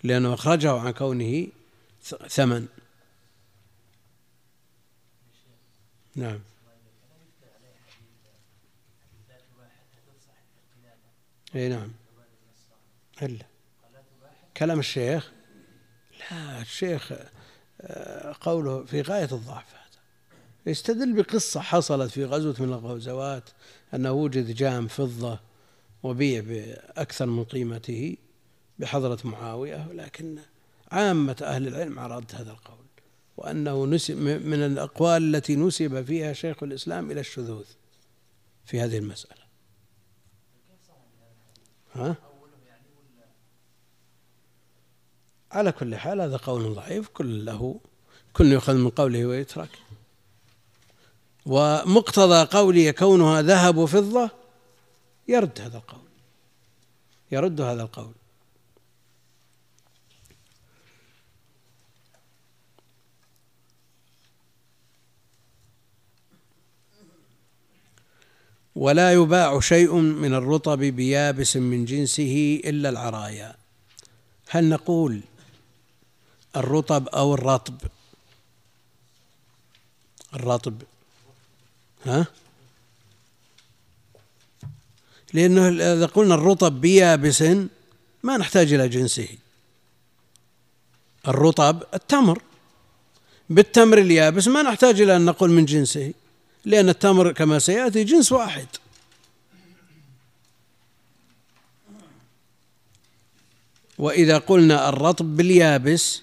لأنه 0.03 0.35
أخرجه 0.35 0.73
عن 0.73 0.91
كونه 0.91 1.47
ثمن. 2.29 2.67
نعم. 6.17 6.41
إي 11.55 11.69
نعم. 11.69 11.93
إلا 13.23 13.47
كلام 14.57 14.79
الشيخ؟ 14.79 15.33
لا 16.31 16.61
الشيخ 16.61 17.13
آه، 17.81 18.37
قوله 18.41 18.85
في 18.85 19.01
غاية 19.01 19.29
الضعف 19.33 19.75
هذا. 19.75 19.85
يستدل 20.67 21.23
بقصة 21.23 21.61
حصلت 21.61 22.11
في 22.11 22.25
غزوة 22.25 22.57
من 22.59 22.73
الغزوات 22.73 23.51
أنه 23.95 24.13
وجد 24.13 24.55
جام 24.55 24.89
فضة 24.89 25.41
وبيع 26.03 26.41
بأكثر 26.41 27.27
من 27.27 27.45
قيمته 27.45 28.17
بحضرة 28.79 29.19
معاوية 29.25 29.87
ولكن 29.91 30.39
عامة 30.93 31.37
أهل 31.43 31.69
العلم 31.69 31.99
رد 31.99 32.35
هذا 32.35 32.51
القول 32.51 32.85
وأنه 33.37 33.87
نسب 33.87 34.17
من 34.23 34.63
الأقوال 34.63 35.35
التي 35.35 35.57
نسب 35.57 36.05
فيها 36.05 36.33
شيخ 36.33 36.63
الإسلام 36.63 37.11
إلى 37.11 37.21
الشذوذ 37.21 37.65
في 38.65 38.81
هذه 38.81 38.99
المسألة 38.99 39.45
ها؟ 41.95 42.17
على 45.53 45.73
كل 45.73 45.97
حال 45.97 46.21
هذا 46.21 46.37
قول 46.37 46.75
ضعيف 46.75 47.09
كل 47.09 47.45
له 47.45 47.81
كل 48.33 48.53
يؤخذ 48.53 48.75
من 48.75 48.91
قوله 48.91 49.27
ويترك 49.27 49.69
ومقتضى 51.47 52.45
قوله 52.45 52.91
كونها 52.91 53.43
ذهب 53.43 53.77
وفضة 53.77 54.31
يرد 55.29 55.61
هذا 55.61 55.77
القول. 55.77 56.01
يرد 57.33 57.61
هذا 57.61 57.83
القول. 57.83 58.13
ولا 68.77 69.13
يباع 69.13 69.61
شيء 69.61 69.95
من 69.95 70.35
الرطب 70.35 70.79
بيابس 70.79 71.57
من 71.57 71.85
جنسه 71.85 72.61
إلا 72.65 72.89
العرايا. 72.89 73.57
هل 74.49 74.69
نقول 74.69 75.21
الرطب 76.57 77.09
أو 77.09 77.35
الرطب؟ 77.35 77.75
الرطب. 80.35 80.83
ها؟ 82.07 82.27
لأنه 85.33 85.69
إذا 85.69 86.07
قلنا 86.07 86.35
الرطب 86.35 86.81
بيابس 86.81 87.43
ما 88.23 88.37
نحتاج 88.37 88.73
إلى 88.73 88.89
جنسه. 88.89 89.29
الرطب 91.29 91.83
التمر. 91.95 92.43
بالتمر 93.51 93.99
اليابس 93.99 94.49
ما 94.49 94.63
نحتاج 94.63 95.01
إلى 95.01 95.17
أن 95.17 95.25
نقول 95.25 95.51
من 95.51 95.65
جنسه 95.65 96.13
لأن 96.65 96.89
التمر 96.89 97.33
كما 97.33 97.59
سيأتي 97.59 98.05
جنس 98.05 98.33
واحد. 98.33 98.67
وإذا 103.99 104.39
قلنا 104.39 104.89
الرطب 104.89 105.37
باليابس 105.37 106.23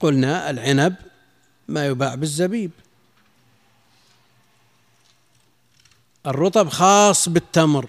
قلنا 0.00 0.50
العنب 0.50 0.94
ما 1.68 1.86
يباع 1.86 2.14
بالزبيب. 2.14 2.70
الرطب 6.26 6.68
خاص 6.68 7.28
بالتمر 7.28 7.88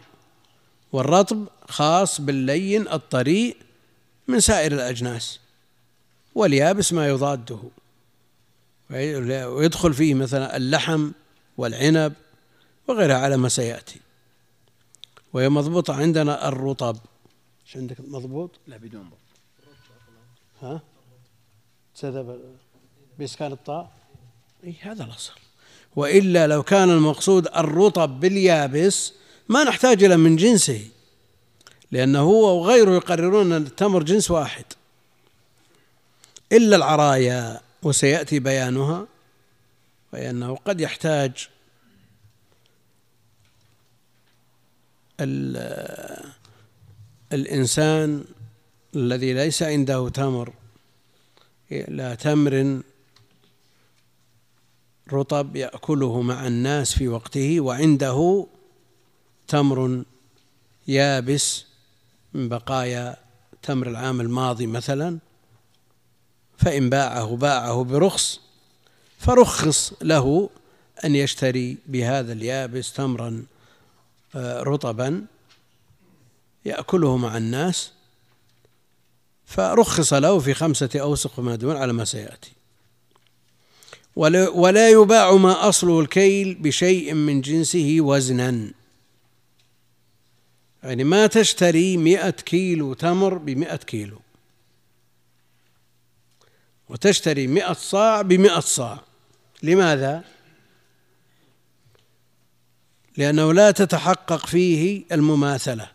والرطب 0.92 1.48
خاص 1.70 2.22
باللين 2.22 2.88
الطريء 2.88 3.58
من 4.28 4.40
سائر 4.40 4.72
الأجناس 4.72 5.40
واليابس 6.36 6.94
ما 6.94 7.08
يضاده. 7.08 7.60
ويدخل 8.90 9.94
فيه 9.94 10.14
مثلا 10.14 10.58
اللحم 10.58 11.12
والعنب 11.58 12.14
وغيرها 12.88 13.18
على 13.18 13.38
ما 13.38 13.50
سيأتي. 13.50 14.00
وهي 15.34 15.50
مضبوطة 15.50 15.94
عندنا 15.94 16.48
الرطب. 16.48 16.98
إيش 17.66 17.78
عندك 17.78 18.00
مضبوط؟ 18.00 18.52
لا 18.68 18.78
بدون 18.78 19.10
ضبط. 19.10 19.18
ها؟ 20.62 20.82
سدب 21.96 22.40
بإسكان 23.20 23.52
الطاء 23.52 23.92
إي 24.64 24.76
هذا 24.82 25.04
الأصل. 25.04 25.34
وإلا 25.96 26.48
لو 26.48 26.64
كان 26.64 26.90
المقصود 26.90 27.48
الرطب 27.48 28.20
باليابس 28.20 29.14
ما 29.50 29.64
نحتاج 29.64 30.04
إلى 30.04 30.18
من 30.18 30.36
جنسه 30.36 30.82
لأنه 31.92 32.20
هو 32.20 32.62
وغيره 32.62 32.92
يقررون 32.92 33.52
أن 33.52 33.62
التمر 33.62 34.04
جنس 34.04 34.32
واحد. 34.32 34.66
إلا 36.52 36.76
العرايا 36.76 37.62
وسيأتي 37.84 38.40
بيانها 38.40 39.08
فإنه 40.12 40.56
قد 40.56 40.82
يحتاج 40.82 41.50
الإنسان 47.34 48.26
الذي 48.96 49.34
ليس 49.34 49.64
عنده 49.64 50.10
تمر 50.10 50.54
إلى 51.72 52.16
تمر 52.16 52.82
رطب 55.12 55.56
يأكله 55.56 56.22
مع 56.22 56.48
الناس 56.48 56.94
في 56.94 57.08
وقته 57.08 57.62
وعنده 57.62 58.48
تمر 59.48 60.04
يابس 60.88 61.66
من 62.34 62.50
بقايا 62.50 63.18
تمر 63.62 63.88
العام 63.88 64.22
الماضي 64.22 64.68
مثلا 64.68 65.20
فإن 66.58 66.90
باعه 66.90 67.36
باعه 67.36 67.84
برخص 67.84 68.40
فرخص 69.20 69.94
له 70.02 70.50
أن 71.06 71.16
يشتري 71.16 71.78
بهذا 71.88 72.34
اليابس 72.34 72.94
تمرا 72.94 73.46
آه، 74.36 74.64
رطبا 74.64 75.26
يأكله 76.66 77.18
مع 77.18 77.38
الناس 77.38 77.92
فرخص 79.46 80.14
له 80.14 80.40
في 80.40 80.54
خمسة 80.54 80.90
أوسق 80.96 81.40
وما 81.40 81.56
دون 81.56 81.76
على 81.76 81.94
ما 81.94 82.06
سيأتي. 82.06 82.53
ولا 84.16 84.90
يباع 84.90 85.36
ما 85.36 85.70
أصله 85.70 86.00
الكيل 86.00 86.56
بشيء 86.56 87.14
من 87.14 87.42
جنسه 87.42 87.98
وزنا. 88.00 88.72
يعني 90.84 91.04
ما 91.04 91.28
تشتري 91.28 91.98
مئة 91.98 92.30
كيلو 92.30 92.94
تمر 92.94 93.38
بمئة 93.38 93.76
كيلو. 93.76 94.20
وتشتري 96.90 97.48
مئة 97.48 97.74
صاع 97.74 98.22
بمئة 98.22 98.60
صاع. 98.60 99.00
لماذا؟ 99.64 100.24
لأنه 103.18 103.54
لا 103.54 103.72
تتحقق 103.72 104.46
فيه 104.46 105.04
المماثلة. 105.12 105.92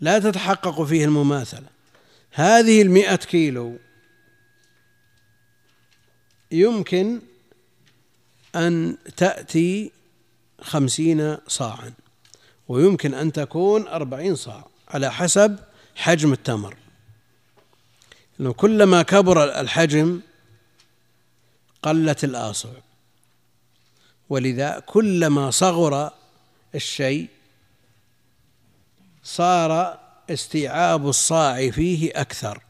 لا 0.00 0.18
تتحقق 0.18 0.82
فيه 0.82 1.04
المماثلة. 1.04 1.66
هذه 2.30 2.82
المئة 2.82 3.16
كيلو 3.16 3.78
يمكن 6.52 7.20
أن 8.56 8.96
تأتي 9.16 9.92
خمسين 10.60 11.36
صاعا 11.48 11.92
ويمكن 12.68 13.14
أن 13.14 13.32
تكون 13.32 13.88
أربعين 13.88 14.36
صاع 14.36 14.66
على 14.88 15.12
حسب 15.12 15.58
حجم 15.94 16.32
التمر. 16.32 16.76
لأنه 18.38 18.52
كلما 18.52 19.02
كبر 19.02 19.60
الحجم 19.60 20.20
قلت 21.82 22.24
الآصع. 22.24 22.68
ولذا 24.28 24.78
كلما 24.86 25.50
صغر 25.50 26.10
الشيء 26.74 27.28
صار 29.24 30.00
استيعاب 30.30 31.08
الصاع 31.08 31.70
فيه 31.70 32.10
أكثر. 32.14 32.62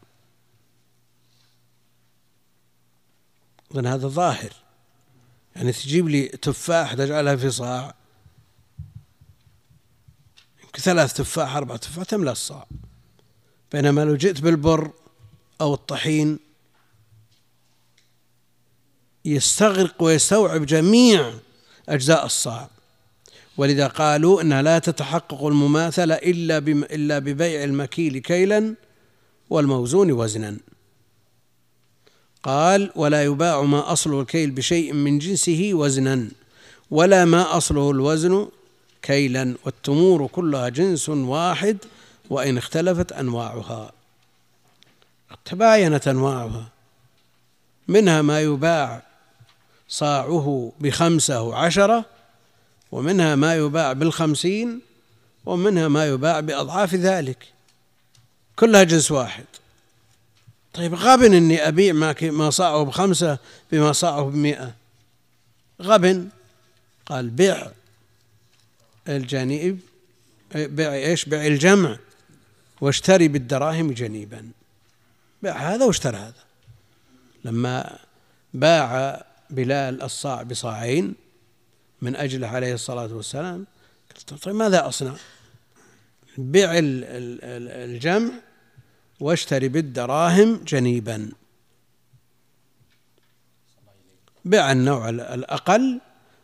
إذن 3.74 3.86
هذا 3.86 4.08
ظاهر 4.08 4.52
يعني 5.56 5.72
تجيب 5.72 6.08
لي 6.08 6.28
تفاح 6.28 6.94
تجعلها 6.94 7.36
في 7.36 7.50
صاع. 7.50 7.94
يمكن 10.64 10.82
ثلاث 10.82 11.12
تفاح 11.12 11.56
أربع 11.56 11.76
تفاح 11.76 12.04
تملأ 12.04 12.32
الصاع. 12.32 12.66
بينما 13.72 14.04
لو 14.04 14.16
جئت 14.16 14.40
بالبر 14.40 14.90
أو 15.60 15.74
الطحين 15.74 16.38
يستغرق 19.24 20.02
ويستوعب 20.02 20.66
جميع 20.66 21.32
أجزاء 21.88 22.26
الصاع. 22.26 22.70
ولذا 23.56 23.86
قالوا 23.86 24.42
إنها 24.42 24.62
لا 24.62 24.78
تتحقق 24.78 25.44
المماثلة 25.44 26.14
إلا 26.14 26.58
إلا 26.94 27.18
ببيع 27.18 27.64
المكيل 27.64 28.18
كيلا 28.18 28.74
والموزون 29.50 30.12
وزنا. 30.12 30.56
قال 32.43 32.91
ولا 32.97 33.24
يباع 33.24 33.62
ما 33.62 33.93
اصله 33.93 34.20
الكيل 34.20 34.51
بشيء 34.51 34.93
من 34.93 35.18
جنسه 35.18 35.70
وزنا 35.72 36.28
ولا 36.91 37.24
ما 37.24 37.57
أصله 37.57 37.91
الوزن 37.91 38.49
كيلا 39.03 39.55
والتمور 39.64 40.26
كلها 40.26 40.68
جنس 40.68 41.09
واحد 41.09 41.78
وإن 42.30 42.59
اختلفت 42.59 43.12
أنواعها. 43.12 43.93
تباينت 45.45 46.09
أنواعها. 46.09 46.68
منها 47.88 48.22
ما 48.22 48.41
يباع 48.41 49.03
صاعه 49.88 50.72
بخمسة 50.80 51.43
وعشرة 51.43 52.05
ومنها 52.93 53.34
ما 53.34 53.55
يباع 53.55 53.93
بالخمسين 53.93 54.80
ومنها 55.47 55.88
ما 55.88 56.07
يباع 56.07 56.41
بأضعاف 56.41 56.95
ذلك. 56.95 57.53
كلها 58.57 58.82
جنس 58.82 59.11
واحد. 59.11 59.45
طيب 60.74 60.94
غبن 60.94 61.34
إني 61.34 61.68
أبيع 61.68 61.92
ما 61.92 62.14
ما 62.22 62.50
صاعه 62.50 62.82
بخمسة 62.82 63.38
بما 63.72 63.92
صاعه 63.92 64.22
بمئة. 64.22 64.74
غبن؟ 65.82 66.28
قال 67.06 67.30
بيع 67.30 67.70
الجنيب 69.08 69.80
بيع 70.54 70.94
إيش؟ 70.94 71.24
بيع 71.24 71.46
الجمع. 71.46 71.98
واشتري 72.80 73.28
بالدراهم 73.28 73.92
جنيبا. 73.92 74.50
باع 75.42 75.74
هذا 75.74 75.84
واشترى 75.84 76.16
هذا. 76.16 76.44
لما 77.44 77.98
باع 78.54 79.22
بلال 79.50 80.02
الصاع 80.02 80.42
بصاعين 80.42 81.14
من 82.02 82.16
أجله 82.16 82.48
عليه 82.48 82.74
الصلاة 82.74 83.14
والسلام 83.14 83.66
قلت 84.16 84.44
طيب 84.44 84.54
ماذا 84.54 84.88
أصنع؟ 84.88 85.14
بع 86.38 86.70
الجمع 86.74 88.30
واشتري 89.20 89.68
بالدراهم 89.68 90.64
جنيبا. 90.64 91.32
بع 94.44 94.72
النوع 94.72 95.08
الأقل 95.08 96.00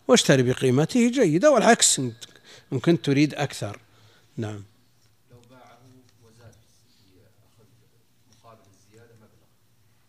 واشتري 0.08 0.42
بقيمته 0.42 1.10
جيدة 1.10 1.50
والعكس 1.50 1.98
إن 2.72 2.80
كنت 2.80 3.04
تريد 3.04 3.34
أكثر. 3.34 3.80
نعم. 4.36 4.64
لو 5.30 5.40
باعه 5.50 5.78
وزاد 6.24 6.54
مقابل 8.30 8.60
الزيادة 8.76 9.14
مبلغ. 9.14 9.38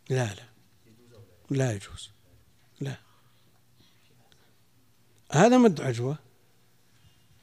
لا 0.09 0.33
لا؟ 0.35 0.47
لا 1.49 1.71
يجوز. 1.71 2.09
لا. 2.79 2.95
هذا 5.31 5.57
مد 5.57 5.81
عجوة. 5.81 6.17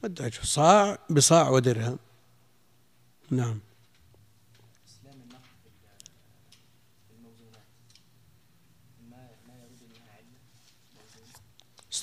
مد 0.03 0.21
عجوة. 0.21 0.43
صاع 0.43 0.97
بصاع 1.09 1.49
ودرهم. 1.49 1.99
نعم. 3.31 3.59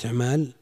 استعمال؟ 0.03 0.53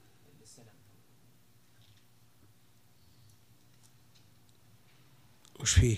وش 5.60 5.72
فيه؟ 5.72 5.96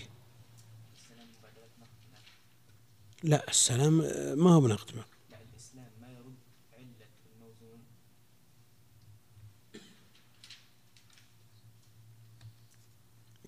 لا 3.22 3.48
السلام 3.48 3.92
ما 4.38 4.50
هو 4.50 4.60
بنقد 4.60 4.90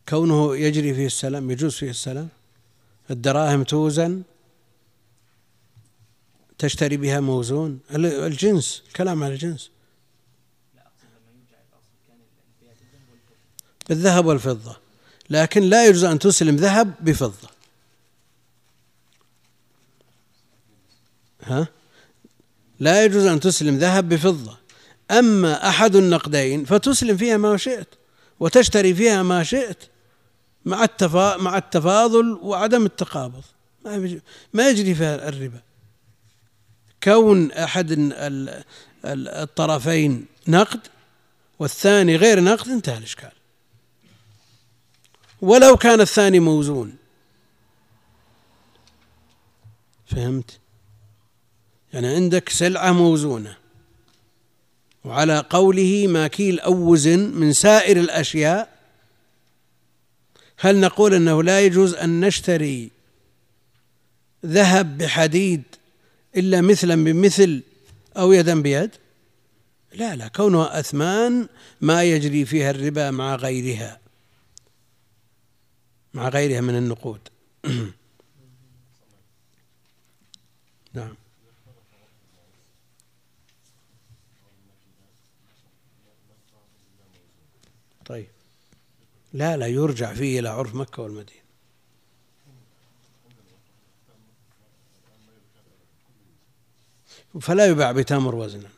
كونه 0.09 0.57
يجري 0.57 0.95
فيه 0.95 1.07
السلام 1.07 1.51
يجوز 1.51 1.75
فيه 1.75 1.91
السلام؟ 1.91 2.29
الدراهم 3.11 3.65
توزن؟ 3.65 4.23
تشتري 6.59 6.97
بها 6.97 7.21
موزون؟ 7.21 7.81
الجنس 7.91 8.83
كلام 8.97 9.25
على 9.25 9.35
الجنس. 9.35 9.74
بالذهب 13.89 14.27
والفضة. 14.27 14.77
لكن 15.31 15.63
لا 15.63 15.87
يجوز 15.87 16.05
أن 16.05 16.19
تسلم 16.19 16.57
ذهب 16.57 16.95
بفضة. 17.01 17.49
ها؟ 21.43 21.69
لا 22.81 23.05
يجوز 23.05 23.27
أن 23.27 23.41
تسلم 23.41 23.79
ذهب 23.79 24.09
بفضة. 24.09 24.59
أما 25.11 25.69
أحد 25.69 25.97
النقدين 25.97 26.65
فتسلم 26.65 27.17
فيها 27.17 27.37
ما 27.37 27.57
شئت 27.57 27.89
وتشتري 28.41 28.95
فيها 28.95 29.23
ما 29.23 29.43
شئت 29.43 29.79
مع 30.65 30.85
التفا 30.85 31.37
مع 31.37 31.59
التفاضل 31.59 32.39
وعدم 32.43 32.87
التقابض. 32.87 33.43
ما 33.85 34.21
ما 34.53 34.69
يجري 34.69 34.95
فيها 34.95 35.29
الربا. 35.29 35.61
كون 37.03 37.53
أحد 37.53 38.13
الطرفين 39.05 40.27
نقد 40.49 40.81
والثاني 41.59 42.17
غير 42.17 42.41
نقد 42.41 42.69
انتهى 42.69 42.99
الإشكال. 42.99 43.33
ولو 45.41 45.77
كان 45.77 46.01
الثاني 46.01 46.41
موزون. 46.41 46.97
فهمت؟ 50.07 50.59
يعني 51.93 52.07
عندك 52.07 52.49
سلعة 52.49 52.93
موزونة. 52.93 53.57
وعلى 55.05 55.45
قوله 55.51 56.07
ما 56.09 56.27
كيل 56.27 56.61
أو 56.61 56.75
وزن 56.75 57.19
من 57.19 57.53
سائر 57.53 58.01
الأشياء 58.01 58.75
هل 60.59 60.81
نقول 60.81 61.15
أنه 61.15 61.43
لا 61.43 61.61
يجوز 61.61 61.95
أن 61.95 62.21
نشتري 62.21 62.91
ذهب 64.47 64.99
بحديد 64.99 65.63
إلا 66.37 66.61
مثلا 66.61 67.05
بمثل 67.05 67.63
أو 68.17 68.33
يدا 68.33 68.63
بيد؟ 68.63 68.91
لا 69.95 70.17
لا 70.17 70.29
كونها 70.29 70.81
أثمان 70.81 71.49
ما 71.81 72.05
يجري 72.05 72.45
فيها 72.45 72.71
الربا 72.71 73.11
مع 73.11 73.35
غيرها. 73.35 74.04
مع 76.15 76.29
غيرها 76.29 76.61
من 76.61 76.77
النقود. 76.77 77.21
نعم. 80.95 81.15
طيب. 88.07 88.27
لا 89.33 89.57
لا 89.57 89.67
يرجع 89.67 90.15
فيه 90.15 90.41
إلى 90.41 90.49
عرف 90.49 90.75
مكة 90.75 91.03
والمدينة. 91.03 91.45
فلا 97.41 97.67
يباع 97.67 97.93
بتمر 97.93 98.35
وزنا. 98.35 98.69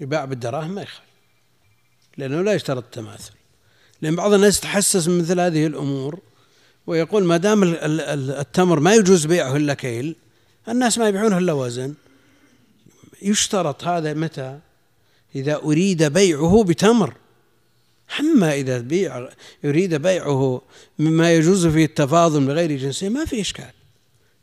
يباع 0.00 0.24
بالدراهم 0.24 0.70
ما 0.70 0.82
يخالف. 0.82 1.08
لأنه 2.16 2.42
لا 2.42 2.52
يشترط 2.52 2.84
التماثل 2.84 3.32
لأن 4.02 4.16
بعض 4.16 4.32
الناس 4.32 4.60
تحسس 4.60 5.08
من 5.08 5.18
مثل 5.18 5.40
هذه 5.40 5.66
الأمور 5.66 6.20
ويقول 6.88 7.24
ما 7.24 7.36
دام 7.36 7.62
التمر 7.62 8.80
ما 8.80 8.94
يجوز 8.94 9.26
بيعه 9.26 9.56
إلا 9.56 9.74
كيل 9.74 10.16
الناس 10.68 10.98
ما 10.98 11.08
يبيعونه 11.08 11.38
إلا 11.38 11.52
وزن. 11.52 11.94
يشترط 13.22 13.84
هذا 13.84 14.14
متى؟ 14.14 14.58
إذا 15.34 15.56
أريد 15.56 16.02
بيعه 16.02 16.64
بتمر. 16.64 17.14
أما 18.20 18.54
إذا 18.54 18.78
بيع 18.78 19.28
يريد 19.64 19.94
بيعه 19.94 20.62
مما 20.98 21.32
يجوز 21.32 21.66
فيه 21.66 21.84
التفاضل 21.84 22.46
بغير 22.46 22.76
جنسه 22.76 23.08
ما 23.08 23.24
في 23.24 23.40
إشكال. 23.40 23.72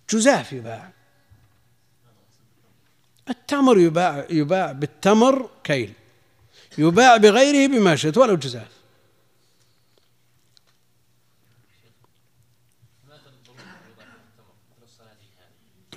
جزاف 0.09 0.53
يباع 0.53 0.91
التمر 3.29 3.79
يباع 3.79 4.27
يباع 4.29 4.71
بالتمر 4.71 5.49
كيل. 5.63 5.93
يباع 6.77 7.17
بغيره 7.17 7.67
بما 7.67 7.95
شئت 7.95 8.17
ولو 8.17 8.35
جزاف 8.35 8.74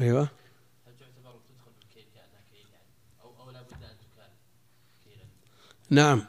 أيوه. 0.01 0.21
هل 0.21 0.29
تعتبر 0.99 1.41
كانها 1.95 2.81
أو 3.23 3.31
أو 3.41 3.51
لابد 3.51 3.73
ان 3.73 3.79
تكال 3.79 4.31
نعم. 5.91 6.25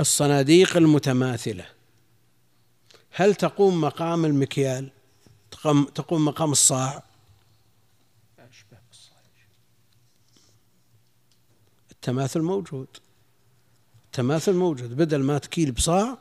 الصناديق 0.00 0.76
المتماثلة. 0.76 1.66
هل 3.10 3.34
تقوم 3.34 3.80
مقام 3.80 4.24
المكيال؟ 4.24 4.90
تقوم 5.94 6.24
مقام 6.24 6.52
الصاع؟ 6.52 7.02
التماثل 11.90 12.40
موجود. 12.40 12.88
التماثل 14.04 14.52
موجود. 14.52 14.96
بدل 14.96 15.22
ما 15.22 15.38
تكيل 15.38 15.72
بصاع 15.72 16.18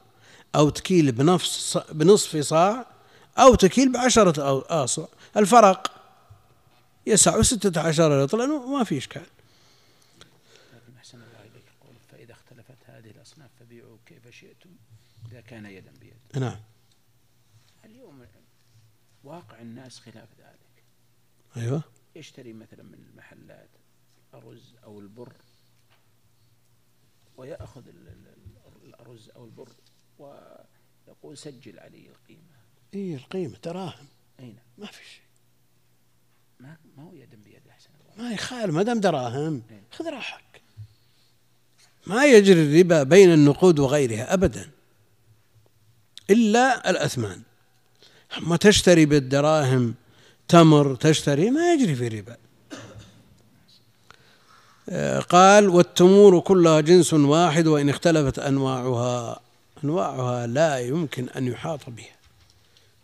أو 0.56 0.70
تكيل 0.70 1.12
بنفس 1.12 1.78
بنصف 1.92 2.38
صاع 2.38 2.86
أو 3.38 3.56
تكيل 3.56 3.92
بعشرة 3.92 4.66
آصع 4.84 5.06
الفرق. 5.38 5.97
يسع 7.08 7.42
ستة 7.42 7.82
عشر 7.82 8.24
رطل 8.24 8.38
لأنه 8.38 8.78
ما 8.78 8.84
في 8.84 8.98
إشكال. 8.98 9.26
لكن 10.74 10.98
أحسن 10.98 11.18
الله 11.18 11.42
إليك 11.42 11.66
قول 11.82 11.96
فإذا 12.12 12.32
اختلفت 12.32 12.78
هذه 12.86 13.10
الأصناف 13.10 13.52
فبيعوا 13.60 13.98
كيف 14.06 14.28
شئتم 14.30 14.70
إذا 15.32 15.42
كان 15.42 15.66
يدا 15.66 15.92
بيد. 16.00 16.42
نعم. 16.44 16.60
اليوم 17.86 18.26
واقع 19.24 19.62
الناس 19.62 20.00
خلاف 20.00 20.30
ذلك. 20.40 20.84
أيوه. 21.58 21.84
يشتري 22.16 22.54
مثلا 22.54 22.84
من 22.84 23.06
المحلات 23.10 23.70
الرز 24.34 24.76
أو 24.84 25.00
البر 25.00 25.36
ويأخذ 27.38 27.84
الأرز 28.84 29.30
أو 29.30 29.46
البر 29.46 29.70
ويقول 30.20 31.38
سجل 31.38 31.80
علي 31.80 32.10
القيمة. 32.10 32.58
إيه 32.94 33.16
القيمة 33.16 33.58
دراهم 33.58 34.08
أي 34.40 34.46
نعم. 34.46 34.66
ما 34.78 34.86
في 34.86 35.06
شيء. 35.06 35.27
ما 36.60 36.78
ما 36.98 37.04
هو 37.04 37.14
يدا 37.14 37.38
بيد 37.46 37.62
أحسن 37.70 37.90
ما 38.18 38.32
يخالف 38.32 38.76
ما 38.76 38.84
دام 38.84 39.00
دراهم 39.00 39.62
إيه. 39.72 39.82
خذ 39.92 40.06
راحك. 40.06 40.62
ما 42.08 42.26
يجري 42.26 42.62
الربا 42.62 43.04
بين 43.04 43.34
النقود 43.34 43.80
وغيرها 43.80 44.34
أبدا. 44.34 44.70
إلا 46.30 46.90
الأثمان. 46.90 47.42
أما 48.38 48.58
تشتري 48.58 49.06
بالدراهم 49.06 49.96
تمر 50.48 50.96
تشتري 50.96 51.52
ما 51.52 51.74
يجري 51.74 51.96
في 51.96 52.08
ربا 52.08 52.38
قال 55.20 55.70
والتمور 55.70 56.40
كلها 56.40 56.82
جنس 56.82 57.14
واحد 57.14 57.68
وإن 57.68 57.90
اختلفت 57.90 58.40
أنواعها 58.40 59.40
أنواعها 59.84 60.48
لا 60.48 60.80
يمكن 60.80 61.30
أن 61.30 61.48
يحاط 61.48 61.90
بها. 61.90 62.16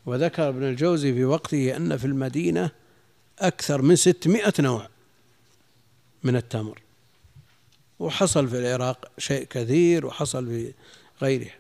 وذكر 0.05 0.49
ابن 0.49 0.63
الجوزي 0.63 1.13
في 1.13 1.25
وقته 1.25 1.77
أن 1.77 1.97
في 1.97 2.05
المدينة 2.05 2.71
أكثر 3.39 3.81
من 3.81 3.95
ستمائة 3.95 4.53
نوع 4.59 4.87
من 6.23 6.35
التمر. 6.35 6.81
وحصل 7.99 8.47
في 8.49 8.57
العراق 8.59 9.11
شيء 9.17 9.43
كثير 9.43 10.05
وحصل 10.05 10.45
في 10.45 10.73
غيره 11.21 11.51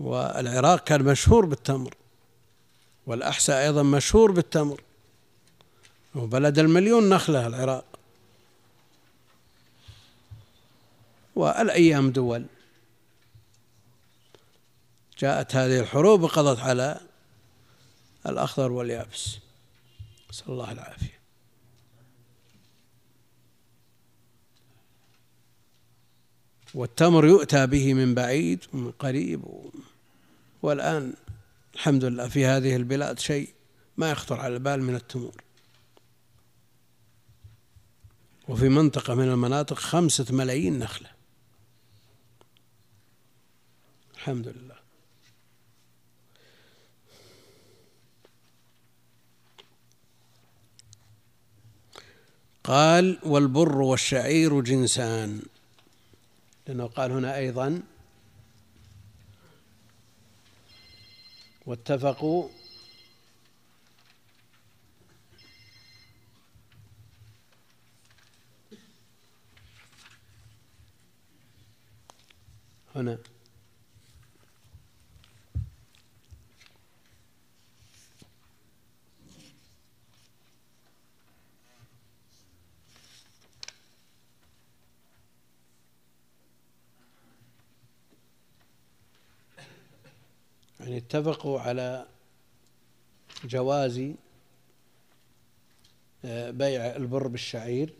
والعراق 0.00 0.84
كان 0.84 1.02
مشهور 1.02 1.46
بالتمر 1.46 1.94
والأحساء 3.06 3.66
أيضا 3.66 3.82
مشهور 3.82 4.30
بالتمر. 4.30 4.82
وبلد 6.14 6.58
المليون 6.58 7.08
نخلة 7.08 7.46
العراق. 7.46 7.84
والأيام 11.36 12.10
دول 12.10 12.46
جاءت 15.18 15.56
هذه 15.56 15.80
الحروب 15.80 16.22
وقضت 16.22 16.60
على 16.60 17.00
الأخضر 18.26 18.72
واليابس. 18.72 19.43
نسأل 20.34 20.50
الله 20.50 20.72
العافية. 20.72 21.20
والتمر 26.74 27.26
يؤتى 27.26 27.66
به 27.66 27.94
من 27.94 28.14
بعيد 28.14 28.64
ومن 28.72 28.90
قريب. 28.90 29.44
والآن 30.62 31.14
الحمد 31.74 32.04
لله 32.04 32.28
في 32.28 32.46
هذه 32.46 32.76
البلاد 32.76 33.18
شيء 33.18 33.54
ما 33.96 34.10
يخطر 34.10 34.40
على 34.40 34.54
البال 34.54 34.82
من 34.82 34.94
التمور. 34.94 35.42
وفي 38.48 38.68
منطقة 38.68 39.14
من 39.14 39.28
المناطق 39.28 39.78
خمسة 39.78 40.34
ملايين 40.34 40.78
نخلة. 40.78 41.10
الحمد 44.14 44.48
لله. 44.48 44.73
قال 52.64 53.18
والبر 53.22 53.80
والشعير 53.80 54.60
جنسان. 54.60 55.42
لأنه 56.66 56.86
قال 56.86 57.12
هنا 57.12 57.36
أيضا 57.36 57.82
واتفقوا 61.66 62.48
هنا. 72.96 73.18
يعني 90.84 90.96
اتفقوا 90.96 91.60
على 91.60 92.06
جواز 93.44 94.12
آه، 96.24 96.50
بيع 96.50 96.96
البر 96.96 97.26
بالشعير. 97.26 97.92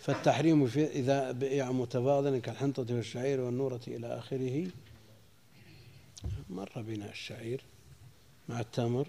فالتحريم 0.00 0.66
في 0.66 0.86
إذا 0.86 1.32
بيع 1.32 1.72
متفاضل 1.72 2.38
كالحنطة 2.38 2.94
والشعير 2.94 3.40
والنورة 3.40 3.80
إلى 3.86 4.18
آخره 4.18 4.70
مر 6.50 6.72
بنا 6.76 7.10
الشعير 7.10 7.64
مع 8.48 8.60
التمر. 8.60 9.08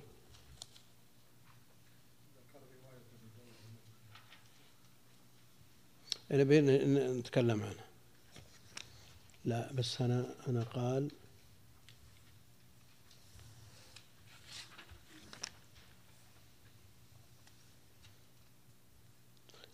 نبي 6.31 6.61
نتكلم 6.61 7.61
عنه. 7.63 7.84
لا 9.45 9.71
بس 9.73 10.01
أنا 10.01 10.25
أنا 10.47 10.63
قال 10.63 11.11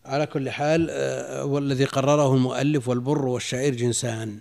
على 0.05 0.25
كل 0.25 0.49
حال 0.49 0.87
آه، 0.91 1.45
والذي 1.45 1.85
قرره 1.85 2.35
المؤلف 2.35 2.87
والبر 2.87 3.25
والشعير 3.27 3.75
جنسان. 3.75 4.39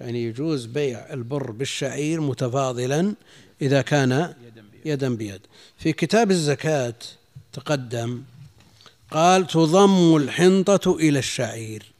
يعني 0.00 0.24
يجوز 0.24 0.66
بيع 0.66 1.12
البر 1.12 1.50
بالشعير 1.50 2.20
متفاضلا 2.20 3.14
إذا 3.62 3.82
كان 3.82 4.34
يدا 4.84 5.14
بيد. 5.14 5.40
في 5.78 5.92
كتاب 5.92 6.30
الزكاة 6.30 6.94
تقدم 7.52 8.22
قال 9.10 9.46
تضم 9.46 10.16
الحنطة 10.16 10.96
إلى 10.96 11.18
الشعير. 11.18 11.93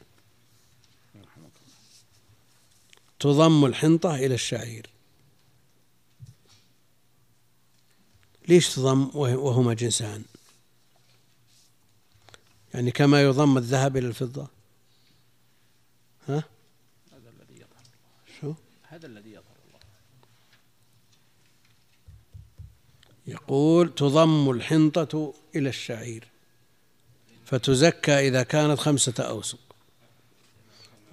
تضم 3.18 3.64
الحنطة 3.64 4.14
إلى 4.14 4.34
الشعير. 4.34 4.86
ليش 8.48 8.74
تضم 8.74 9.10
وهما 9.14 9.74
جنسان؟ 9.74 10.24
يعني 12.74 12.90
كما 12.90 13.22
يضم 13.22 13.58
الذهب 13.58 13.96
إلى 13.96 14.06
الفضة. 14.06 14.48
ها؟ 16.28 16.44
هذا 17.12 17.30
الذي 17.30 17.54
يظهر 17.54 17.84
شو؟ 18.40 18.54
هذا 18.82 19.06
الذي 19.06 19.30
يظهر 19.30 19.56
الله. 19.66 19.80
يقول 23.26 23.94
تضم 23.94 24.50
الحنطة 24.50 25.34
إلى 25.56 25.68
الشعير. 25.68 26.28
فتزكى 27.44 28.28
إذا 28.28 28.42
كانت 28.42 28.78
خمسة 28.78 29.14
أوسق. 29.18 29.63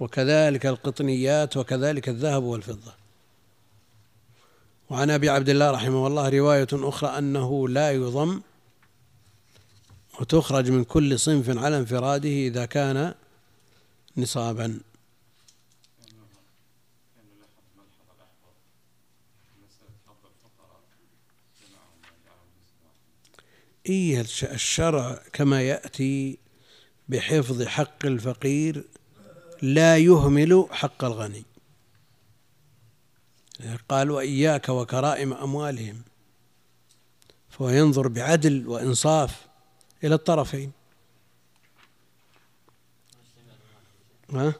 وكذلك 0.02 0.66
القطنيات 0.66 1.56
وكذلك 1.56 2.08
الذهب 2.08 2.42
والفضة. 2.42 2.94
وعن 4.90 5.10
أبي 5.10 5.28
عبد 5.30 5.48
الله 5.48 5.70
رحمه 5.70 6.06
الله 6.06 6.28
رواية 6.28 6.68
أخرى 6.72 7.18
أنه 7.18 7.68
لا 7.68 7.92
يضم 7.92 8.40
وتخرج 10.20 10.70
من 10.70 10.84
كل 10.84 11.18
صنف 11.18 11.58
على 11.58 11.78
انفراده 11.78 12.28
إذا 12.28 12.64
كان 12.64 13.14
نصابا. 14.16 14.80
إيه 23.86 24.20
الشرع 24.42 25.22
كما 25.32 25.62
يأتي 25.62 26.38
بحفظ 27.08 27.62
حق 27.62 28.06
الفقير 28.06 28.84
لا 29.62 29.98
يهمل 29.98 30.68
حق 30.70 31.04
الغني. 31.04 31.44
قال 33.88 34.10
وإياك 34.10 34.68
وكرائم 34.68 35.32
أموالهم. 35.32 36.02
فهو 37.50 37.68
ينظر 37.68 38.08
بعدل 38.08 38.68
وإنصاف 38.68 39.46
إلى 40.04 40.14
الطرفين. 40.14 40.72
ها؟ 44.30 44.54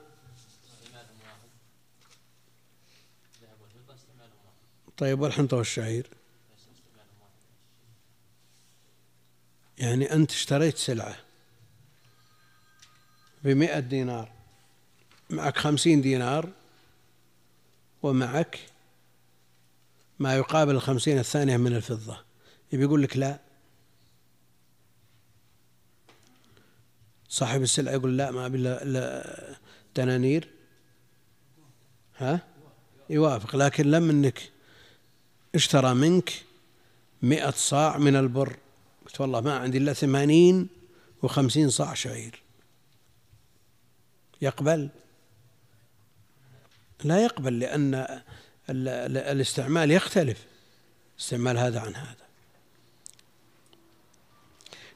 طيب 4.98 5.20
والحنطة 5.20 5.57
والشعير 5.57 6.07
يعني 9.78 10.12
أنت 10.12 10.30
اشتريت 10.30 10.78
سلعة 10.78 11.16
بمئة 13.44 13.78
دينار. 13.78 14.41
معك 15.33 15.59
خمسين 15.59 16.01
دينار 16.01 16.49
ومعك 18.03 18.59
ما 20.18 20.37
يقابل 20.37 20.74
الخمسين 20.74 21.18
الثانية 21.18 21.57
من 21.57 21.76
الفضة. 21.76 22.18
يبي 22.72 22.83
يقول 22.83 23.03
لك 23.03 23.16
لا. 23.16 23.39
صاحب 27.28 27.62
السلعة 27.62 27.93
يقول 27.93 28.16
لا 28.16 28.30
ما 28.30 28.47
إلا 28.47 29.57
دنانير. 29.97 30.49
ها؟ 32.16 32.41
يوافق 33.11 33.57
لكن 33.57 33.91
لم 33.91 34.11
إنك 34.11 34.51
اشترى 35.55 35.95
منك 35.95 36.45
مئة 37.22 37.51
صاع 37.51 37.99
من 37.99 38.16
البر. 38.16 38.57
قلت 39.07 39.20
والله 39.20 39.41
ما 39.41 39.59
عندي 39.59 39.78
إلا 39.78 39.93
ثمانين 39.93 40.68
وخمسين 41.22 41.70
صاع 41.70 41.95
شعير. 41.95 42.43
يقبل؟ 44.43 44.89
لا 47.05 47.18
يقبل 47.18 47.59
لأن 47.59 48.20
الاستعمال 48.70 49.90
يختلف. 49.90 50.38
استعمال 51.20 51.59
هذا 51.59 51.80
عن 51.80 51.96
هذا. 51.96 52.16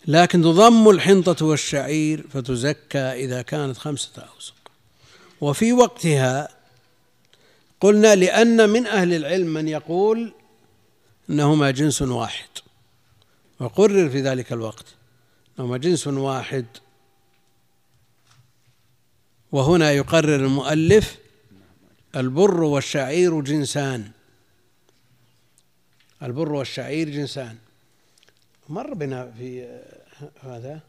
لكن 0.06 0.42
تضم 0.42 0.90
الحنطة 0.90 1.46
والشعير 1.46 2.26
فتزكى 2.32 2.98
إذا 2.98 3.42
كانت 3.42 3.76
خمسة 3.76 4.22
أوسق. 4.34 4.54
وفي 5.40 5.72
وقتها 5.72 6.48
قلنا 7.80 8.14
لأن 8.14 8.70
من 8.70 8.86
أهل 8.86 9.14
العلم 9.14 9.46
من 9.46 9.68
يقول 9.68 10.32
أنهما 11.30 11.70
جنس 11.70 12.02
واحد. 12.02 12.48
وقرر 13.60 14.08
في 14.08 14.20
ذلك 14.20 14.52
الوقت 14.52 14.86
أنهما 15.58 15.76
جنس 15.76 16.06
واحد. 16.06 16.66
وهنا 19.52 19.92
يقرر 19.92 20.36
المؤلف 20.36 21.16
البر 22.16 22.62
والشعير 22.62 23.40
جنسان. 23.40 24.10
البر 26.22 26.52
والشعير 26.52 27.08
جنسان. 27.10 27.56
مر 28.68 28.94
بنا 28.94 29.32
في 29.38 29.80
هذا. 30.40 30.80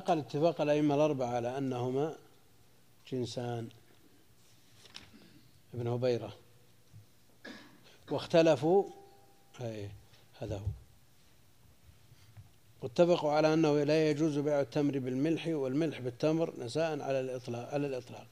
ونقل 0.00 0.18
اتفاق 0.18 0.60
الأئمة 0.60 0.94
الأربعة 0.94 1.26
على 1.26 1.58
أنهما 1.58 2.16
جنسان. 3.12 3.68
ابن 5.74 5.86
هبيرة. 5.86 6.36
واختلفوا 8.10 8.84
أي 9.60 9.90
هذا 10.38 10.56
هو. 10.58 10.66
واتفقوا 12.82 13.32
على 13.32 13.54
أنه 13.54 13.84
لا 13.84 14.10
يجوز 14.10 14.38
بيع 14.38 14.60
التمر 14.60 14.98
بالملح 14.98 15.46
والملح 15.46 16.00
بالتمر 16.00 16.54
نساء 16.58 17.00
على 17.00 17.20
الإطلاق 17.20 17.74
على 17.74 17.86
الإطلاق. 17.86 18.26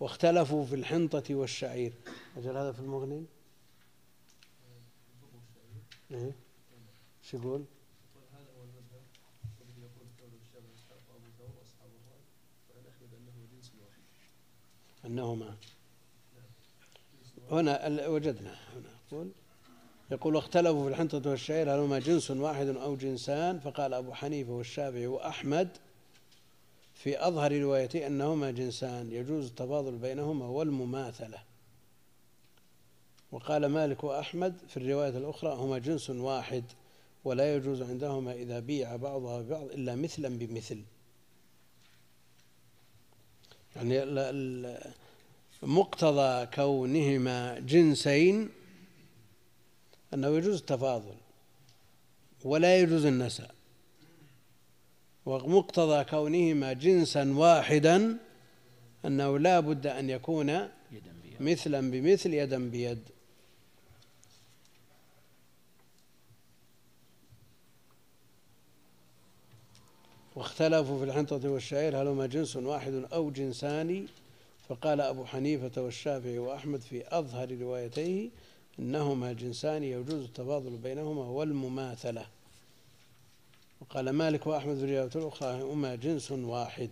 واختلفوا 0.00 0.64
في 0.64 0.74
الحنطة 0.74 1.34
والشعير. 1.34 1.92
أجل 2.36 2.56
هذا 2.56 2.72
في 2.72 2.80
المغني؟ 2.80 3.24
إيه؟ 6.10 6.32
شو 7.22 7.36
يقول؟ 7.36 7.64
أنهما. 15.06 15.54
هنا 17.50 18.08
وجدنا 18.08 18.54
هنا. 18.74 18.90
يقول 19.12 19.30
يقول 20.10 20.36
اختلفوا 20.36 20.82
في 20.84 20.88
الحنطة 20.88 21.30
والشعير 21.30 21.74
هل 21.74 21.78
هما 21.78 21.98
جنس 21.98 22.30
واحد 22.30 22.66
أو 22.66 22.96
جنسان؟ 22.96 23.60
فقال 23.60 23.94
أبو 23.94 24.12
حنيفة 24.12 24.52
والشافعي 24.52 25.06
وأحمد 25.06 25.68
في 26.94 27.26
أظهر 27.28 27.60
روايتي 27.60 28.06
أنهما 28.06 28.50
جنسان. 28.50 29.12
يجوز 29.12 29.46
التفاضل 29.46 29.96
بينهما 29.98 30.46
والمماثلة. 30.46 31.38
وقال 33.32 33.66
مالك 33.66 34.04
وأحمد 34.04 34.54
في 34.68 34.76
الرواية 34.76 35.08
الأخرى 35.08 35.54
هما 35.54 35.78
جنس 35.78 36.10
واحد 36.10 36.64
ولا 37.24 37.54
يجوز 37.54 37.82
عندهما 37.82 38.32
إذا 38.32 38.60
بيع 38.60 38.96
بعضها 38.96 39.42
ببعض 39.42 39.62
إلا 39.62 39.94
مثلا 39.94 40.38
بمثل. 40.38 40.82
يعني 43.76 44.78
مقتضى 45.62 46.46
كونهما 46.46 47.58
جنسين 47.58 48.48
أنه 50.14 50.28
يجوز 50.28 50.54
التفاضل 50.54 51.14
ولا 52.44 52.78
يجوز 52.78 53.06
النساء. 53.06 53.54
ومقتضى 55.26 56.04
كونهما 56.04 56.72
جنسا 56.72 57.32
واحدا 57.36 58.18
أنه 59.04 59.38
لا 59.38 59.60
بد 59.60 59.86
أن 59.86 60.10
يكون 60.10 60.68
مثلا 61.40 61.90
بمثل 61.90 62.34
يدا 62.34 62.70
بيد. 62.70 63.02
واختلفوا 70.36 70.98
في 70.98 71.04
الحنطة 71.04 71.50
والشعير 71.50 72.02
هل 72.02 72.06
هما 72.06 72.26
جنس 72.26 72.56
واحد 72.56 73.04
أو 73.12 73.30
جنسان؟ 73.30 74.06
فقال 74.68 75.00
أبو 75.00 75.24
حنيفة 75.24 75.82
والشافعي 75.82 76.38
وأحمد 76.38 76.80
في 76.80 77.18
أظهر 77.18 77.58
روايتيه 77.60 78.28
إنهما 78.78 79.32
جنسان 79.32 79.82
يجوز 79.82 80.24
التفاضل 80.24 80.76
بينهما 80.76 81.24
والمماثلة. 81.24 82.26
وقال 83.80 84.10
مالك 84.10 84.46
وأحمد 84.46 84.76
في 84.76 84.84
الرواية 84.84 85.10
الأخرى 85.16 85.62
هما 85.62 85.94
جنس 85.94 86.32
واحد 86.32 86.90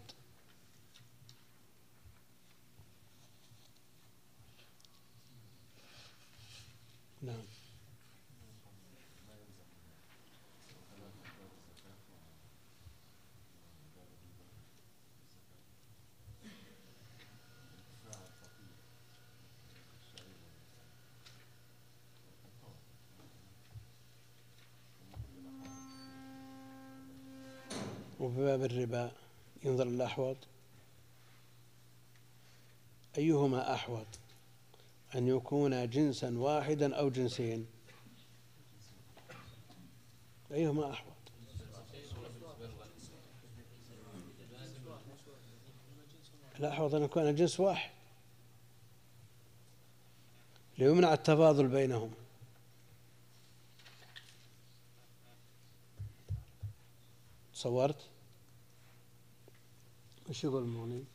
نعم 7.23 7.45
وفي 28.25 28.37
باب 28.37 28.64
الربا 28.64 29.12
ينظر 29.64 29.87
الأحوط. 29.87 30.37
أيهما 33.18 33.75
أحوط؟ 33.75 34.07
أن 35.14 35.29
يكون 35.29 35.91
جنسا 35.91 36.39
واحدا 36.39 36.95
أو 36.95 37.11
جنسين. 37.11 37.66
أيهما 40.53 40.91
أحوط؟ 40.91 41.14
الأحوط 46.59 46.95
أن 46.95 47.03
يكون 47.03 47.35
جنس 47.35 47.61
واحد. 47.61 47.91
ليمنع 50.79 51.12
التفاضل 51.12 51.68
بينهما 51.68 52.14
تصورت 57.55 58.14
Sugar 60.33 60.62
morning. 60.62 61.07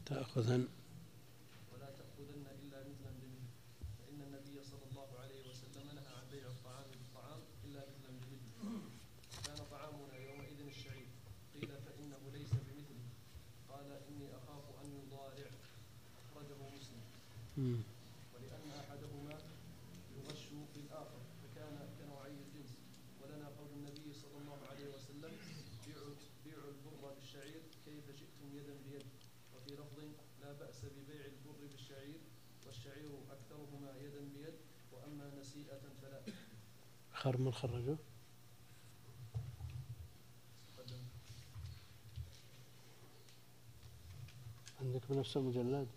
تأخذا 0.06 0.68
ولا 1.74 1.90
تأخذن 1.98 2.46
إلا 2.62 2.80
مثلا 2.90 3.12
بمثل. 3.22 3.48
فإن 4.00 4.22
النبي 4.22 4.64
صلى 4.64 4.86
الله 4.92 5.20
عليه 5.20 5.50
وسلم 5.50 5.86
نهى 5.96 6.08
عن 6.16 6.26
بيع 6.32 6.48
الطعام 6.48 6.86
بالطعام 6.92 7.42
إلا 7.66 7.80
مثلا 7.80 8.12
بمثل. 8.22 8.52
كان 9.46 9.60
طعامنا 9.72 10.16
يومئذ 10.18 10.60
الشعير. 10.68 11.08
قيل 11.54 11.68
فإنه 11.86 12.22
ليس 12.34 12.52
بمثله 12.54 13.06
قال 13.70 13.92
إني 14.10 14.28
أخاف 14.36 14.64
أن 14.84 14.88
يضارع 15.00 15.50
أخرجه 16.22 16.60
مسلم 16.76 17.04
ولأن 18.34 18.72
أحدهما 18.80 19.38
يغش 20.18 20.44
في 20.74 20.80
الآخر 20.80 21.22
فكان 21.44 21.90
كنوعي 22.00 22.32
الجنس 22.32 22.72
ولنا 23.22 23.48
قول 23.48 23.70
النبي 23.78 24.14
صلى 24.14 24.38
الله 24.42 24.60
عليه 24.72 24.88
وسلم 24.96 25.34
بيعوا 26.52 26.70
البر 26.72 27.14
بالشعير 27.20 27.62
كيف 27.86 28.06
شئتم 28.20 28.58
يدا 28.58 28.74
بيد؟ 28.86 29.06
وفي 29.56 29.74
لفظ 29.74 30.00
لا 30.42 30.52
بأس 30.54 30.86
ببيع 30.86 31.26
البر 31.26 31.68
بالشعير 31.72 32.20
والشعير 32.66 33.12
أكثرهما 33.32 33.98
يدا 33.98 34.20
بيد 34.34 34.54
وأما 34.92 35.32
نسيئة 35.40 35.82
فلا. 36.02 36.22
خر 37.14 37.38
من 37.38 37.52
خرجه 37.54 37.98
عندك 44.82 45.02
بنفس 45.10 45.38
المجلد 45.38 45.88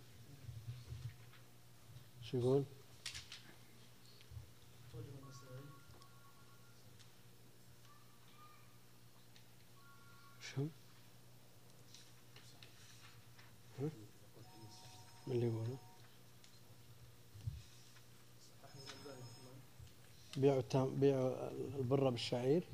شو 2.22 2.38
يقول؟ 2.38 2.64
اللي 15.28 15.46
يقوله. 15.46 15.78
بيعوا 20.36 20.60
التام 20.60 21.00
بيعوا 21.00 21.50
البرة 21.78 22.10
بالشعير. 22.10 22.64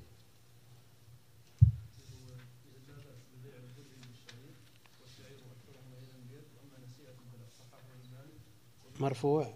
مرفوع. 9.01 9.55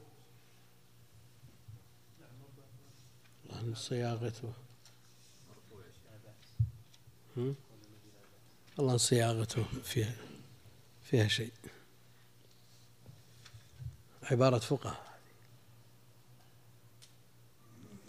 الله 3.52 3.74
صياغته 3.74 4.52
الله 8.78 8.96
صياغته 8.96 9.64
فيها 9.64 10.16
فيها 11.02 11.28
شيء. 11.28 11.52
عبارة 14.30 14.59
فقهاء 14.59 15.14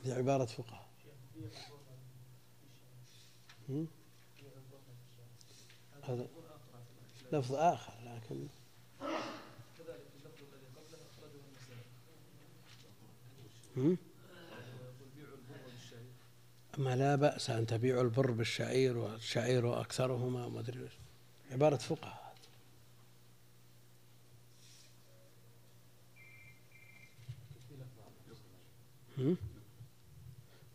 هذه 0.05 0.13
عبارة 0.13 0.45
فقهاء 0.45 0.85
هذا 6.03 6.27
لفظ 7.31 7.55
آخر 7.55 7.93
لكن 8.05 8.47
أما 16.79 16.95
لا 16.95 17.15
بأس 17.15 17.49
أن 17.49 17.67
تبيع 17.67 18.01
البر 18.01 18.31
بالشعير 18.31 18.97
والشعير 18.97 19.81
أكثرهما 19.81 20.49
ما 20.49 20.59
أدري 20.59 20.89
عبارة 21.51 21.75
فقهاء 21.75 22.24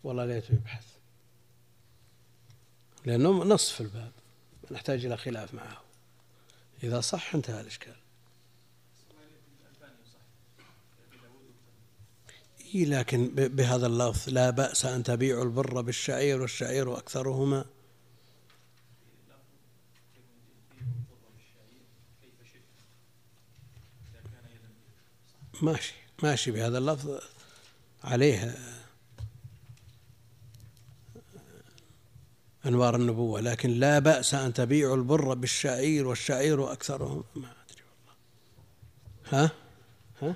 والله 0.04 0.24
ليته 0.24 0.54
يبحث 0.54 0.84
لأنه 3.04 3.30
نص 3.30 3.70
في 3.70 3.80
الباب 3.80 4.12
نحتاج 4.70 5.04
إلى 5.04 5.16
خلاف 5.16 5.54
معه. 5.54 5.80
إذا 6.82 7.00
صح 7.00 7.34
انتهى 7.34 7.60
الإشكال. 7.60 7.94
إيه 12.74 12.84
لكن 12.84 13.34
بهذا 13.34 13.86
اللفظ 13.86 14.28
لا 14.28 14.50
بأس 14.50 14.84
أن 14.84 15.02
تبيع 15.02 15.42
البر 15.42 15.80
بالشعير 15.80 16.40
والشعير 16.40 16.98
أكثرهما. 16.98 17.64
ماشي 25.62 25.94
ماشي 26.22 26.50
بهذا 26.50 26.78
اللفظ. 26.78 27.20
عليه 28.04 28.58
أنوار 32.66 32.96
النبوة 32.96 33.40
لكن 33.40 33.70
لا 33.70 33.98
بأس 33.98 34.34
أن 34.34 34.52
تبيعوا 34.52 34.96
البر 34.96 35.34
بالشعير 35.34 36.06
والشعير 36.06 36.72
أكثرهم. 36.72 37.24
ما 37.36 37.52
أدري 37.64 37.82
والله. 37.90 39.44
ها؟ 39.44 39.50
ها؟ 40.22 40.34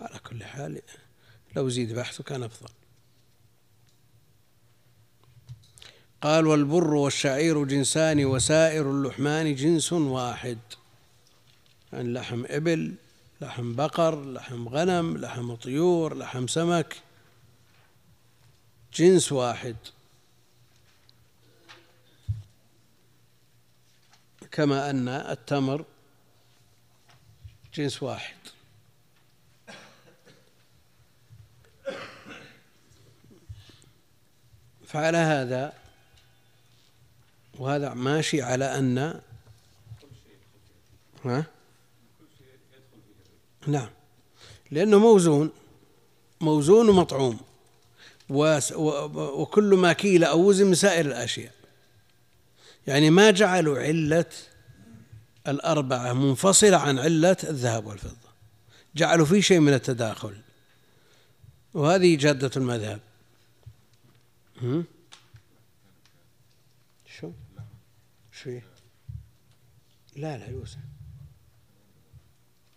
على 0.00 0.18
كل 0.18 0.44
حال 0.44 0.82
لو 1.56 1.68
زيد 1.68 1.92
بحثه 1.92 2.24
كان 2.24 2.42
أفضل. 2.42 2.70
قال 6.22 6.46
والبر 6.46 6.94
والشعير 6.94 7.64
جنسان 7.64 8.24
وسائر 8.24 8.90
اللحمان 8.90 9.54
جنس 9.54 9.92
واحد. 9.92 10.58
يعني 11.92 12.12
لحم 12.12 12.44
إبل 12.46 12.94
لحم 13.42 13.74
بقر 13.74 14.32
لحم 14.32 14.68
غنم 14.68 15.16
لحم 15.16 15.54
طيور 15.54 16.14
لحم 16.14 16.46
سمك. 16.46 17.02
جنس 18.94 19.32
واحد. 19.32 19.76
كما 24.50 24.90
أن 24.90 25.08
التمر 25.08 25.84
جنس 27.74 28.02
واحد. 28.02 28.36
فعلى 34.86 35.18
هذا 35.18 35.72
وهذا 37.58 37.94
ماشي 37.94 38.42
على 38.42 38.78
أن 38.78 39.20
ها؟ 41.24 41.61
نعم. 43.66 43.88
لأنه 44.70 44.98
موزون 44.98 45.50
موزون 46.40 46.88
ومطعوم. 46.88 47.40
وكل 48.28 49.74
ما 49.74 49.92
كيل 49.92 50.24
أو 50.24 50.40
وزن 50.48 50.66
من 50.66 50.74
سائر 50.74 51.06
الأشياء. 51.06 51.52
يعني 52.86 53.10
ما 53.10 53.30
جعلوا 53.30 53.78
علة 53.78 54.30
الأربعة 55.48 56.12
منفصلة 56.12 56.76
عن 56.76 56.98
علة 56.98 57.36
الذهب 57.44 57.86
والفضة. 57.86 58.32
جعلوا 58.96 59.26
فيه 59.26 59.40
شيء 59.40 59.58
من 59.58 59.74
التداخل. 59.74 60.36
وهذه 61.74 62.16
جادة 62.16 62.50
المذهب. 62.56 63.00
شو؟ 67.06 67.32
شو 68.32 68.50
لا 70.16 70.38
لا 70.38 70.50
يوسف. 70.50 70.78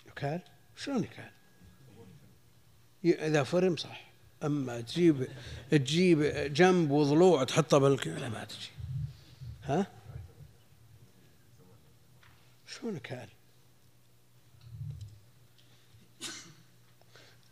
يكال 0.08 0.42
شلون 0.78 1.04
يكال 1.04 1.32
إذا 3.06 3.44
فرم 3.44 3.78
صح. 3.78 4.06
أما 4.44 4.82
تجيب 4.82 5.28
تجيب 5.72 6.22
جنب 6.54 6.92
وضلوع 6.92 7.44
تحطه 7.44 7.78
بالك 7.78 8.08
لا 8.08 8.30
ما 8.30 8.46
تجي. 8.46 8.70
ها؟ 9.64 9.88
شلون 12.68 12.98
كال 12.98 13.30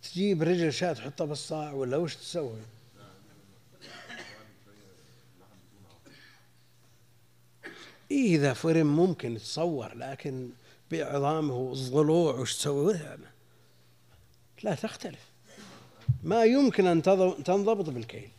تجيب 0.03 0.43
رجل 0.43 0.73
شاة 0.73 0.93
تحطها 0.93 1.25
بالصاع 1.25 1.71
ولا 1.71 1.97
وش 1.97 2.15
تسوي؟ 2.15 2.59
إيه 8.11 8.35
إذا 8.35 8.53
فرم 8.53 8.87
ممكن 8.95 9.37
تصور 9.37 9.93
لكن 9.95 10.49
بعظامه 10.93 11.53
والضلوع 11.53 12.33
وش 12.33 12.55
تسوي 12.55 12.99
لا 14.63 14.75
تختلف. 14.75 15.19
ما 16.23 16.43
يمكن 16.43 16.87
أن 16.87 17.01
تنضبط 17.43 17.89
بالكيل. 17.89 18.29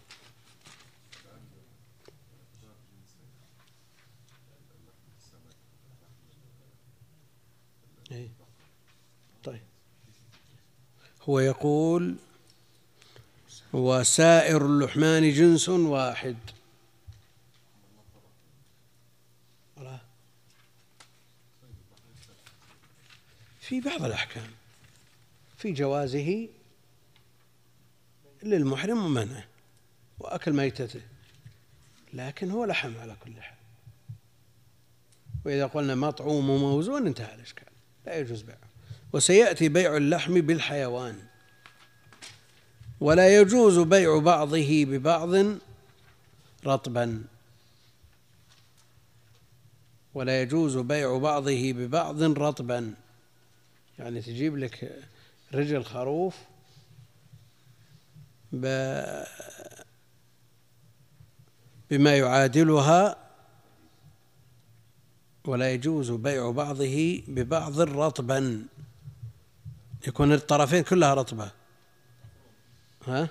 إيه. 8.12 8.28
طيب. 9.44 9.62
هو 11.22 11.38
يقول 11.38 12.16
وسائر 13.72 14.66
اللحمان 14.66 15.32
جنس 15.32 15.68
واحد. 15.68 16.36
في 23.68 23.80
بعض 23.80 24.04
الأحكام 24.04 24.46
في 25.58 25.72
جوازه 25.72 26.48
للمحرم 28.42 29.04
ومنعه 29.04 29.44
وأكل 30.18 30.52
ميتته 30.52 31.00
لكن 32.12 32.50
هو 32.50 32.64
لحم 32.64 32.92
على 32.98 33.16
كل 33.24 33.40
حال. 33.40 33.56
وإذا 35.44 35.66
قلنا 35.66 35.94
مطعوم 35.94 36.50
وموزون 36.50 37.06
انتهى 37.06 37.34
الإشكال. 37.34 37.68
لا 38.06 38.18
يجوز 38.18 38.42
بيعه. 38.42 38.58
وسيأتي 39.12 39.68
بيع 39.68 39.96
اللحم 39.96 40.40
بالحيوان. 40.40 41.18
ولا 43.00 43.40
يجوز 43.40 43.78
بيع 43.78 44.18
بعضه 44.18 44.84
ببعض 44.84 45.58
رطبا. 46.66 47.24
ولا 50.14 50.42
يجوز 50.42 50.76
بيع 50.76 51.18
بعضه 51.18 51.72
ببعض 51.72 52.22
رطبا. 52.22 52.94
يعني 53.98 54.20
تجيب 54.20 54.56
لك 54.56 55.02
رجل 55.54 55.84
خروف 55.84 56.36
بما 61.90 62.16
يعادلها 62.16 63.16
ولا 65.44 65.72
يجوز 65.72 66.10
بيع 66.10 66.50
بعضه 66.50 67.22
ببعض 67.28 67.80
رطبا. 67.80 68.66
يكون 70.06 70.32
الطرفين 70.32 70.82
كلها 70.82 71.14
رطبة. 71.14 71.50
ها؟ 73.06 73.28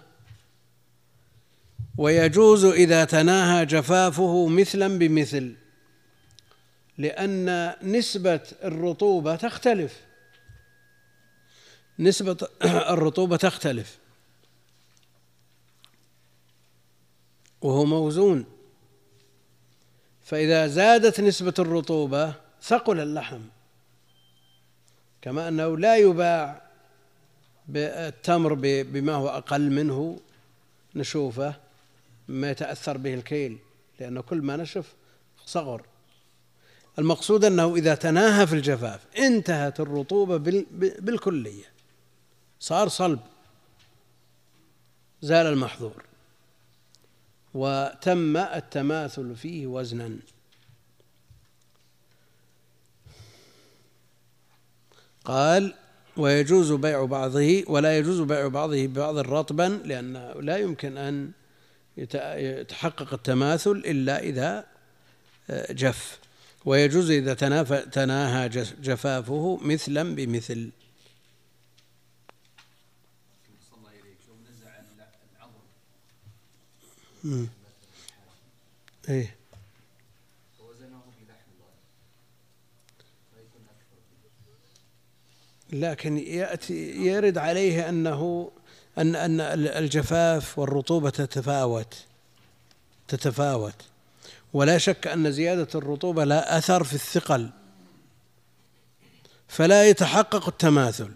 ويجوز 1.98 2.65
إذا 2.65 3.06
تناهى 3.06 3.65
جفافه 3.65 4.48
مثلا 4.48 4.99
بمثل 4.99 5.56
لأن 6.98 7.73
نسبة 7.84 8.41
الرطوبة 8.64 9.35
تختلف. 9.35 10.12
نسبة 11.99 12.38
الرطوبة 12.65 13.38
تختلف. 13.38 13.98
وهو 17.61 17.86
موزون. 17.86 18.45
فإذا 20.26 20.68
زادت 20.68 21.22
نسبة 21.22 21.53
الرطوبة 21.60 22.34
ثقل 22.61 22.99
اللحم. 22.99 23.41
كما 25.22 25.48
أنه 25.48 25.78
لا 25.78 25.98
يباع 25.98 26.61
بالتمر 27.68 28.53
بما 28.84 29.14
هو 29.14 29.30
أقل 29.30 29.72
منه. 29.72 30.20
نشوفه 30.95 31.56
ما 32.28 32.52
يتأثر 32.52 32.98
به 32.98 33.14
الكيل 33.14 33.57
لأنه 33.99 34.22
كل 34.22 34.41
ما 34.41 34.56
نشف 34.56 34.94
صغر. 35.45 35.82
المقصود 36.99 37.45
أنه 37.45 37.76
إذا 37.76 37.95
تناهى 37.95 38.48
في 38.48 38.53
الجفاف 38.53 39.06
انتهت 39.18 39.80
الرطوبة 39.80 40.38
بالكلية. 40.99 41.73
صار 42.64 42.88
صلب. 42.88 43.19
زال 45.22 45.45
المحظور. 45.45 46.03
وتم 47.53 48.38
التماثل 48.38 49.35
فيه 49.35 49.68
وزنا. 49.68 50.18
قال 55.26 55.73
ويجوز 56.18 56.72
بيع 56.72 57.06
بعضه 57.06 57.64
ولا 57.68 57.98
يجوز 57.98 58.22
بيع 58.22 58.48
بعضه 58.48 58.85
ببعض 58.88 59.18
رطبا 59.18 59.81
لأنه 59.85 60.34
لا 60.41 60.57
يمكن 60.57 60.98
أن 60.98 61.31
يتحقق 61.98 63.14
التماثل 63.14 63.72
إلا 63.72 64.19
إذا 64.19 64.65
آه، 65.49 65.73
جف. 65.73 66.19
ويجوز 66.65 67.11
إذا 67.11 67.34
تناهى 67.91 68.49
جفافه 68.81 69.60
مثلا 69.61 70.15
بمثل 70.15 70.72
إيه. 79.10 79.36
لكن 85.72 86.18
يأتي 86.18 86.91
يرد 87.06 87.38
عليه 87.38 87.90
أنه 87.90 88.52
أن 88.98 89.16
أن 89.16 89.41
الجفاف 89.66 90.60
والرطوبة 90.60 91.10
تتفاوت. 91.10 92.06
تتفاوت. 93.08 93.76
ولا 94.54 94.78
شك 94.78 95.08
أن 95.08 95.32
زيادة 95.32 95.68
الرطوبة 95.76 96.24
لا 96.24 96.58
أثر 96.58 96.84
في 96.84 96.94
الثقل. 96.94 97.50
فلا 99.48 99.90
يتحقق 99.90 100.48
التماثل. 100.48 101.12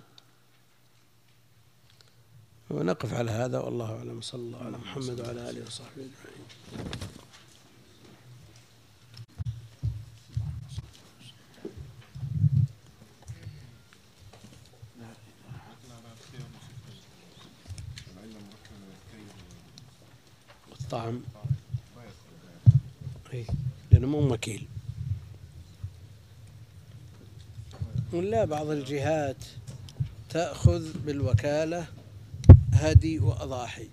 ونقف 2.69 3.13
على 3.13 3.31
هذا 3.31 3.59
والله 3.59 3.97
أعلم. 3.97 4.21
صلى 4.21 4.41
الله 4.41 4.65
على 4.65 4.77
محمد 4.77 5.19
وعلى 5.19 5.49
آله 5.49 5.65
وصحبه 5.65 5.89
أجمعين. 5.95 6.47
الطعم 20.79 21.21
اي 23.33 23.45
لأنه 23.91 24.07
مو 24.07 24.27
مكيل 24.27 24.67
ولا 28.13 28.45
بعض 28.45 28.69
الجهات 28.69 29.45
تأخذ 30.29 30.97
بالوكالة 31.05 31.87
هدي 32.77 33.19
وأضاحي. 33.19 33.89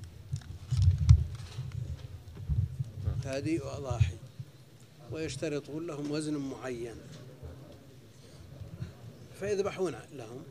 هدي 3.25 3.59
وأضاحي. 3.59 4.17
ويشترطون 5.13 5.87
لهم 5.87 6.11
وزن 6.11 6.37
معين. 6.37 6.97
فيذبحون 9.41 9.95
لهم 10.13 10.43